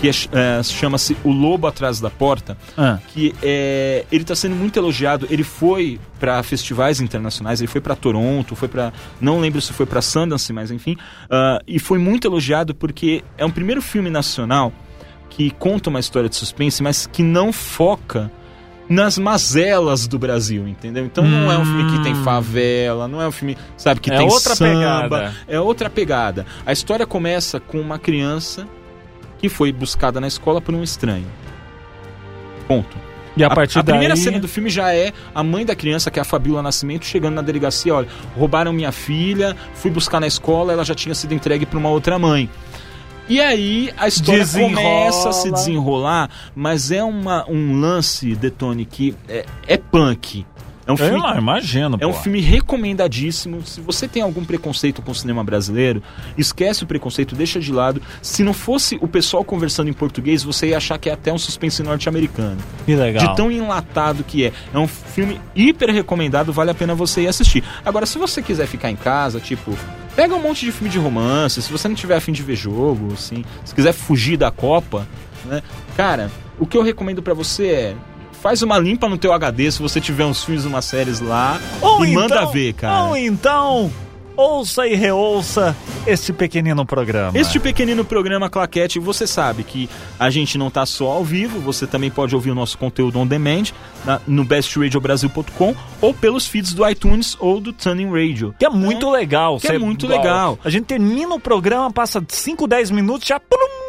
que 0.00 0.08
é, 0.08 0.12
é, 0.32 0.62
chama-se 0.62 1.16
O 1.24 1.30
Lobo 1.30 1.66
Atrás 1.66 2.00
da 2.00 2.10
Porta, 2.10 2.56
Ah. 2.76 2.98
que 3.08 3.34
é, 3.42 4.04
ele 4.10 4.22
está 4.22 4.34
sendo 4.34 4.54
muito 4.54 4.78
elogiado. 4.78 5.26
Ele 5.30 5.42
foi 5.44 5.98
para 6.20 6.42
festivais 6.42 7.00
internacionais, 7.00 7.60
ele 7.60 7.68
foi 7.68 7.80
para 7.80 7.94
Toronto, 7.94 8.54
foi 8.56 8.68
para 8.68 8.92
não 9.20 9.40
lembro 9.40 9.60
se 9.60 9.72
foi 9.72 9.86
para 9.86 10.00
Sundance, 10.02 10.52
mas 10.52 10.70
enfim, 10.70 10.96
ah, 11.30 11.60
e 11.66 11.78
foi 11.78 11.98
muito 11.98 12.26
elogiado 12.26 12.74
porque 12.74 13.22
é 13.38 13.44
um 13.44 13.50
primeiro 13.50 13.80
filme 13.82 14.10
nacional 14.10 14.72
que 15.30 15.50
conta 15.50 15.90
uma 15.90 15.98
história 16.00 16.28
de 16.28 16.36
suspense, 16.36 16.82
mas 16.82 17.06
que 17.06 17.22
não 17.22 17.52
foca 17.52 18.30
nas 18.88 19.16
mazelas 19.18 20.06
do 20.06 20.18
Brasil, 20.18 20.68
entendeu? 20.68 21.06
Então 21.06 21.24
não 21.26 21.50
é 21.50 21.56
um 21.58 21.64
filme 21.64 21.90
que 21.96 22.02
tem 22.04 22.14
favela, 22.16 23.08
não 23.08 23.20
é 23.20 23.26
um 23.26 23.32
filme, 23.32 23.56
sabe, 23.78 23.98
que 23.98 24.10
É 24.12 24.18
tem 24.18 24.26
outra 24.28 24.54
samba, 24.54 25.08
pegada. 25.18 25.34
é 25.48 25.58
outra 25.58 25.88
pegada. 25.90 26.46
A 26.66 26.72
história 26.72 27.06
começa 27.06 27.58
com 27.58 27.80
uma 27.80 27.98
criança 27.98 28.66
que 29.44 29.48
foi 29.50 29.70
buscada 29.70 30.18
na 30.22 30.26
escola 30.26 30.58
por 30.58 30.74
um 30.74 30.82
estranho. 30.82 31.26
Ponto. 32.66 32.96
E 33.36 33.44
a 33.44 33.50
partir 33.50 33.78
a 33.78 33.84
primeira 33.84 34.14
daí... 34.14 34.22
cena 34.22 34.40
do 34.40 34.48
filme 34.48 34.70
já 34.70 34.94
é 34.94 35.12
a 35.34 35.42
mãe 35.42 35.66
da 35.66 35.74
criança, 35.74 36.10
que 36.10 36.18
é 36.18 36.22
a 36.22 36.24
Fabiola 36.24 36.62
Nascimento, 36.62 37.04
chegando 37.04 37.34
na 37.34 37.42
delegacia, 37.42 37.94
olha, 37.94 38.08
roubaram 38.34 38.72
minha 38.72 38.90
filha, 38.90 39.54
fui 39.74 39.90
buscar 39.90 40.18
na 40.18 40.26
escola, 40.26 40.72
ela 40.72 40.82
já 40.82 40.94
tinha 40.94 41.14
sido 41.14 41.34
entregue 41.34 41.66
para 41.66 41.78
uma 41.78 41.90
outra 41.90 42.18
mãe. 42.18 42.48
E 43.28 43.38
aí 43.38 43.92
a 43.98 44.08
história 44.08 44.40
Desenrola. 44.40 44.76
começa 44.76 45.28
a 45.28 45.32
se 45.34 45.50
desenrolar, 45.50 46.30
mas 46.54 46.90
é 46.90 47.04
uma, 47.04 47.44
um 47.46 47.78
lance, 47.78 48.34
Detone, 48.34 48.86
que 48.86 49.14
é, 49.28 49.44
é 49.66 49.76
punk. 49.76 50.46
É 50.86 50.92
um 50.92 50.96
filme 50.96 51.38
imagino, 51.38 51.96
é 52.00 52.06
um 52.06 52.12
pô. 52.12 52.18
filme 52.18 52.40
recomendadíssimo. 52.40 53.64
Se 53.64 53.80
você 53.80 54.06
tem 54.06 54.22
algum 54.22 54.44
preconceito 54.44 55.00
com 55.00 55.12
o 55.12 55.14
cinema 55.14 55.42
brasileiro, 55.42 56.02
esquece 56.36 56.84
o 56.84 56.86
preconceito, 56.86 57.34
deixa 57.34 57.58
de 57.58 57.72
lado. 57.72 58.02
Se 58.20 58.42
não 58.42 58.52
fosse 58.52 58.98
o 59.00 59.08
pessoal 59.08 59.44
conversando 59.44 59.88
em 59.88 59.92
português, 59.92 60.42
você 60.42 60.68
ia 60.68 60.76
achar 60.76 60.98
que 60.98 61.08
é 61.08 61.12
até 61.12 61.32
um 61.32 61.38
suspense 61.38 61.82
norte-americano. 61.82 62.58
Que 62.84 62.94
legal. 62.94 63.26
De 63.26 63.36
tão 63.36 63.50
enlatado 63.50 64.22
que 64.24 64.44
é. 64.44 64.52
É 64.72 64.78
um 64.78 64.86
filme 64.86 65.40
hiper 65.54 65.90
recomendado, 65.90 66.52
vale 66.52 66.70
a 66.70 66.74
pena 66.74 66.94
você 66.94 67.22
ir 67.22 67.28
assistir. 67.28 67.64
Agora, 67.84 68.04
se 68.04 68.18
você 68.18 68.42
quiser 68.42 68.66
ficar 68.66 68.90
em 68.90 68.96
casa, 68.96 69.40
tipo, 69.40 69.76
pega 70.14 70.34
um 70.34 70.40
monte 70.40 70.64
de 70.64 70.72
filme 70.72 70.90
de 70.90 70.98
romance, 70.98 71.60
se 71.62 71.72
você 71.72 71.88
não 71.88 71.94
tiver 71.94 72.16
afim 72.16 72.32
de 72.32 72.42
ver 72.42 72.56
jogo, 72.56 73.12
assim, 73.14 73.44
se 73.64 73.74
quiser 73.74 73.92
fugir 73.92 74.36
da 74.36 74.50
Copa, 74.50 75.06
né? 75.44 75.62
Cara, 75.96 76.30
o 76.58 76.66
que 76.66 76.76
eu 76.76 76.82
recomendo 76.82 77.22
pra 77.22 77.34
você 77.34 77.66
é. 77.66 77.96
Faz 78.44 78.60
uma 78.60 78.78
limpa 78.78 79.08
no 79.08 79.16
teu 79.16 79.32
HD 79.32 79.70
se 79.72 79.80
você 79.80 80.02
tiver 80.02 80.26
uns 80.26 80.44
filmes, 80.44 80.66
umas 80.66 80.84
séries 80.84 81.18
lá 81.18 81.58
Ou 81.80 82.04
e 82.04 82.12
manda 82.12 82.36
então- 82.42 82.52
ver, 82.52 82.74
cara. 82.74 83.04
Ou 83.04 83.16
então, 83.16 83.90
ouça 84.36 84.86
e 84.86 84.94
reouça 84.94 85.74
este 86.06 86.30
pequenino 86.30 86.84
programa. 86.84 87.38
Este 87.38 87.58
pequenino 87.58 88.04
programa 88.04 88.50
Claquete, 88.50 88.98
você 88.98 89.26
sabe 89.26 89.64
que 89.64 89.88
a 90.20 90.28
gente 90.28 90.58
não 90.58 90.70
tá 90.70 90.84
só 90.84 91.06
ao 91.12 91.24
vivo, 91.24 91.58
você 91.58 91.86
também 91.86 92.10
pode 92.10 92.34
ouvir 92.34 92.50
o 92.50 92.54
nosso 92.54 92.76
conteúdo 92.76 93.18
on 93.18 93.26
demand 93.26 93.72
na, 94.04 94.20
no 94.26 94.44
bestradiobrasil.com 94.44 95.74
ou 96.02 96.12
pelos 96.12 96.46
feeds 96.46 96.74
do 96.74 96.86
iTunes 96.86 97.38
ou 97.40 97.58
do 97.62 97.72
Tuning 97.72 98.10
Radio. 98.10 98.54
Que 98.58 98.66
é 98.66 98.68
muito 98.68 99.08
legal. 99.08 99.58
Que 99.58 99.68
é 99.68 99.78
muito 99.78 100.06
legal. 100.06 100.58
A 100.62 100.68
gente 100.68 100.84
termina 100.84 101.34
o 101.34 101.40
programa, 101.40 101.90
passa 101.90 102.22
5, 102.28 102.66
10 102.66 102.90
minutos, 102.90 103.26
já 103.26 103.40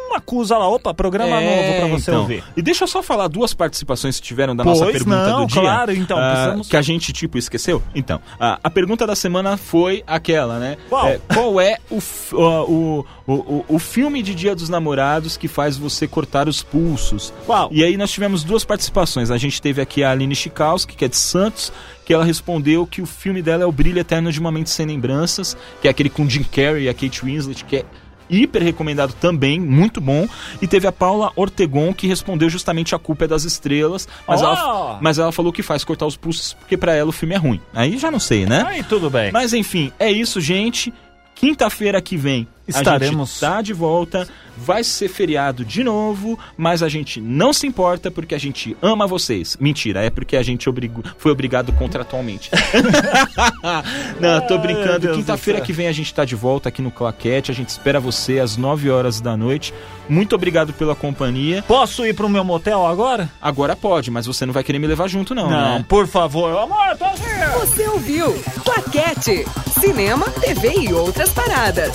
pum, 0.08 0.14
acusa 0.14 0.56
lá. 0.58 0.68
Opa, 0.68 0.92
programa 0.94 1.40
É, 1.40 1.56
novo 1.56 1.78
pra 1.88 1.98
você 1.98 2.10
então. 2.10 2.20
ouvir. 2.22 2.44
E 2.56 2.62
deixa 2.62 2.84
eu 2.84 2.88
só 2.88 3.02
falar 3.02 3.28
duas 3.28 3.52
participações 3.54 4.18
que 4.20 4.26
tiveram 4.26 4.54
da 4.54 4.64
nossa 4.64 4.82
Pois 4.84 4.92
pergunta 4.96 5.30
não, 5.30 5.46
do 5.46 5.52
dia. 5.52 5.60
claro, 5.62 5.92
então, 5.92 6.18
ah, 6.18 6.30
precisamos- 6.32 6.68
Que 6.68 6.76
a 6.76 6.82
gente, 6.82 7.12
tipo, 7.12 7.38
esqueceu. 7.38 7.82
Então, 7.94 8.20
a, 8.38 8.58
a 8.62 8.70
pergunta 8.70 9.06
da 9.06 9.14
semana 9.16 9.56
foi 9.56 10.02
aquela, 10.06 10.58
né? 10.58 10.76
Qual? 10.88 11.06
É, 11.06 11.20
qual 11.32 11.60
é 11.60 11.78
o, 11.90 11.98
o, 12.32 13.04
o, 13.26 13.64
o 13.68 13.78
filme 13.78 14.22
de 14.22 14.34
Dia 14.34 14.54
dos 14.54 14.68
Namorados 14.68 15.36
que 15.36 15.48
faz 15.48 15.76
você 15.76 16.06
cortar 16.06 16.48
os 16.48 16.62
pulsos? 16.62 17.32
Qual? 17.44 17.68
E 17.72 17.82
aí 17.84 17.96
nós 17.96 18.10
tivemos 18.10 18.44
duas 18.44 18.64
participações. 18.64 19.30
A 19.30 19.38
gente 19.38 19.60
teve 19.60 19.80
aqui 19.80 20.02
a 20.04 20.10
Aline 20.10 20.34
Chikowski, 20.34 20.96
que 20.96 21.04
é 21.04 21.08
de 21.08 21.16
Santos, 21.16 21.72
que 22.04 22.12
ela 22.14 22.24
respondeu 22.24 22.86
que 22.86 23.02
o 23.02 23.06
filme 23.06 23.42
dela 23.42 23.62
é 23.64 23.66
O 23.66 23.72
Brilho 23.72 23.98
Eterno 23.98 24.30
de 24.30 24.38
uma 24.38 24.52
Mente 24.52 24.70
Sem 24.70 24.86
Lembranças, 24.86 25.56
que 25.82 25.88
é 25.88 25.90
aquele 25.90 26.08
com 26.08 26.28
Jim 26.28 26.44
Carrey 26.44 26.84
e 26.84 26.88
a 26.88 26.94
Kate 26.94 27.24
Winslet, 27.24 27.64
que 27.64 27.76
é 27.76 27.84
hiper 28.30 28.62
recomendado 28.62 29.12
também, 29.20 29.58
muito 29.60 30.00
bom. 30.00 30.28
E 30.60 30.66
teve 30.66 30.86
a 30.86 30.92
Paula 30.92 31.32
Ortegon, 31.36 31.92
que 31.92 32.06
respondeu 32.06 32.48
justamente 32.48 32.94
A 32.94 32.98
Culpa 32.98 33.24
é 33.24 33.28
das 33.28 33.44
Estrelas, 33.44 34.08
mas, 34.26 34.42
Oh! 34.42 34.44
ela, 34.44 34.98
mas 35.00 35.18
ela 35.18 35.32
falou 35.32 35.52
que 35.52 35.62
faz 35.62 35.84
cortar 35.84 36.06
os 36.06 36.16
pulsos 36.16 36.52
porque 36.54 36.76
pra 36.76 36.94
ela 36.94 37.10
o 37.10 37.12
filme 37.12 37.34
é 37.34 37.38
ruim. 37.38 37.60
Aí 37.74 37.98
já 37.98 38.10
não 38.10 38.20
sei, 38.20 38.46
né? 38.46 38.64
Aí 38.66 38.82
tudo 38.82 39.08
bem. 39.10 39.30
Mas 39.32 39.52
enfim, 39.52 39.92
é 39.98 40.10
isso, 40.10 40.40
gente. 40.40 40.92
Quinta-feira 41.34 42.00
que 42.00 42.16
vem 42.16 42.48
Estaremos. 42.68 43.30
A 43.30 43.32
gente 43.32 43.40
tá 43.40 43.62
de 43.62 43.72
volta, 43.72 44.28
vai 44.56 44.82
ser 44.82 45.08
feriado 45.08 45.64
de 45.64 45.84
novo, 45.84 46.38
mas 46.56 46.82
a 46.82 46.88
gente 46.88 47.20
não 47.20 47.52
se 47.52 47.66
importa 47.66 48.10
porque 48.10 48.34
a 48.34 48.38
gente 48.38 48.76
ama 48.82 49.06
vocês. 49.06 49.56
Mentira, 49.60 50.02
é 50.02 50.10
porque 50.10 50.36
a 50.36 50.42
gente 50.42 50.68
obrigo- 50.68 51.02
foi 51.18 51.30
obrigado 51.32 51.72
contratualmente. 51.72 52.50
não, 54.20 54.40
tô 54.46 54.58
brincando. 54.58 55.12
Quinta-feira 55.12 55.60
que 55.60 55.72
vem 55.72 55.88
a 55.88 55.92
gente 55.92 56.12
tá 56.12 56.24
de 56.24 56.34
volta 56.34 56.68
aqui 56.68 56.82
no 56.82 56.90
Claquete. 56.90 57.50
A 57.50 57.54
gente 57.54 57.68
espera 57.68 58.00
você 58.00 58.38
às 58.38 58.56
9 58.56 58.90
horas 58.90 59.20
da 59.20 59.36
noite. 59.36 59.72
Muito 60.08 60.34
obrigado 60.34 60.72
pela 60.72 60.94
companhia. 60.94 61.62
Posso 61.66 62.06
ir 62.06 62.14
pro 62.14 62.28
meu 62.28 62.44
motel 62.44 62.86
agora? 62.86 63.30
Agora 63.40 63.74
pode, 63.74 64.10
mas 64.10 64.26
você 64.26 64.46
não 64.46 64.52
vai 64.52 64.62
querer 64.62 64.78
me 64.78 64.86
levar 64.86 65.08
junto, 65.08 65.34
não, 65.34 65.50
Não, 65.50 65.78
né? 65.78 65.84
por 65.88 66.06
favor. 66.06 66.56
Amor, 66.58 66.96
tô 66.96 67.04
aqui. 67.04 67.26
Você 67.60 67.88
ouviu? 67.88 68.32
Claquete. 68.64 69.44
Cinema, 69.80 70.26
TV 70.40 70.72
e 70.88 70.92
outras 70.92 71.30
paradas. 71.30 71.92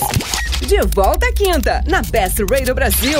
De 0.67 0.77
volta 0.95 1.27
à 1.27 1.33
quinta, 1.33 1.83
na 1.87 2.01
Best 2.01 2.39
Radio 2.49 2.73
Brasil. 2.73 3.17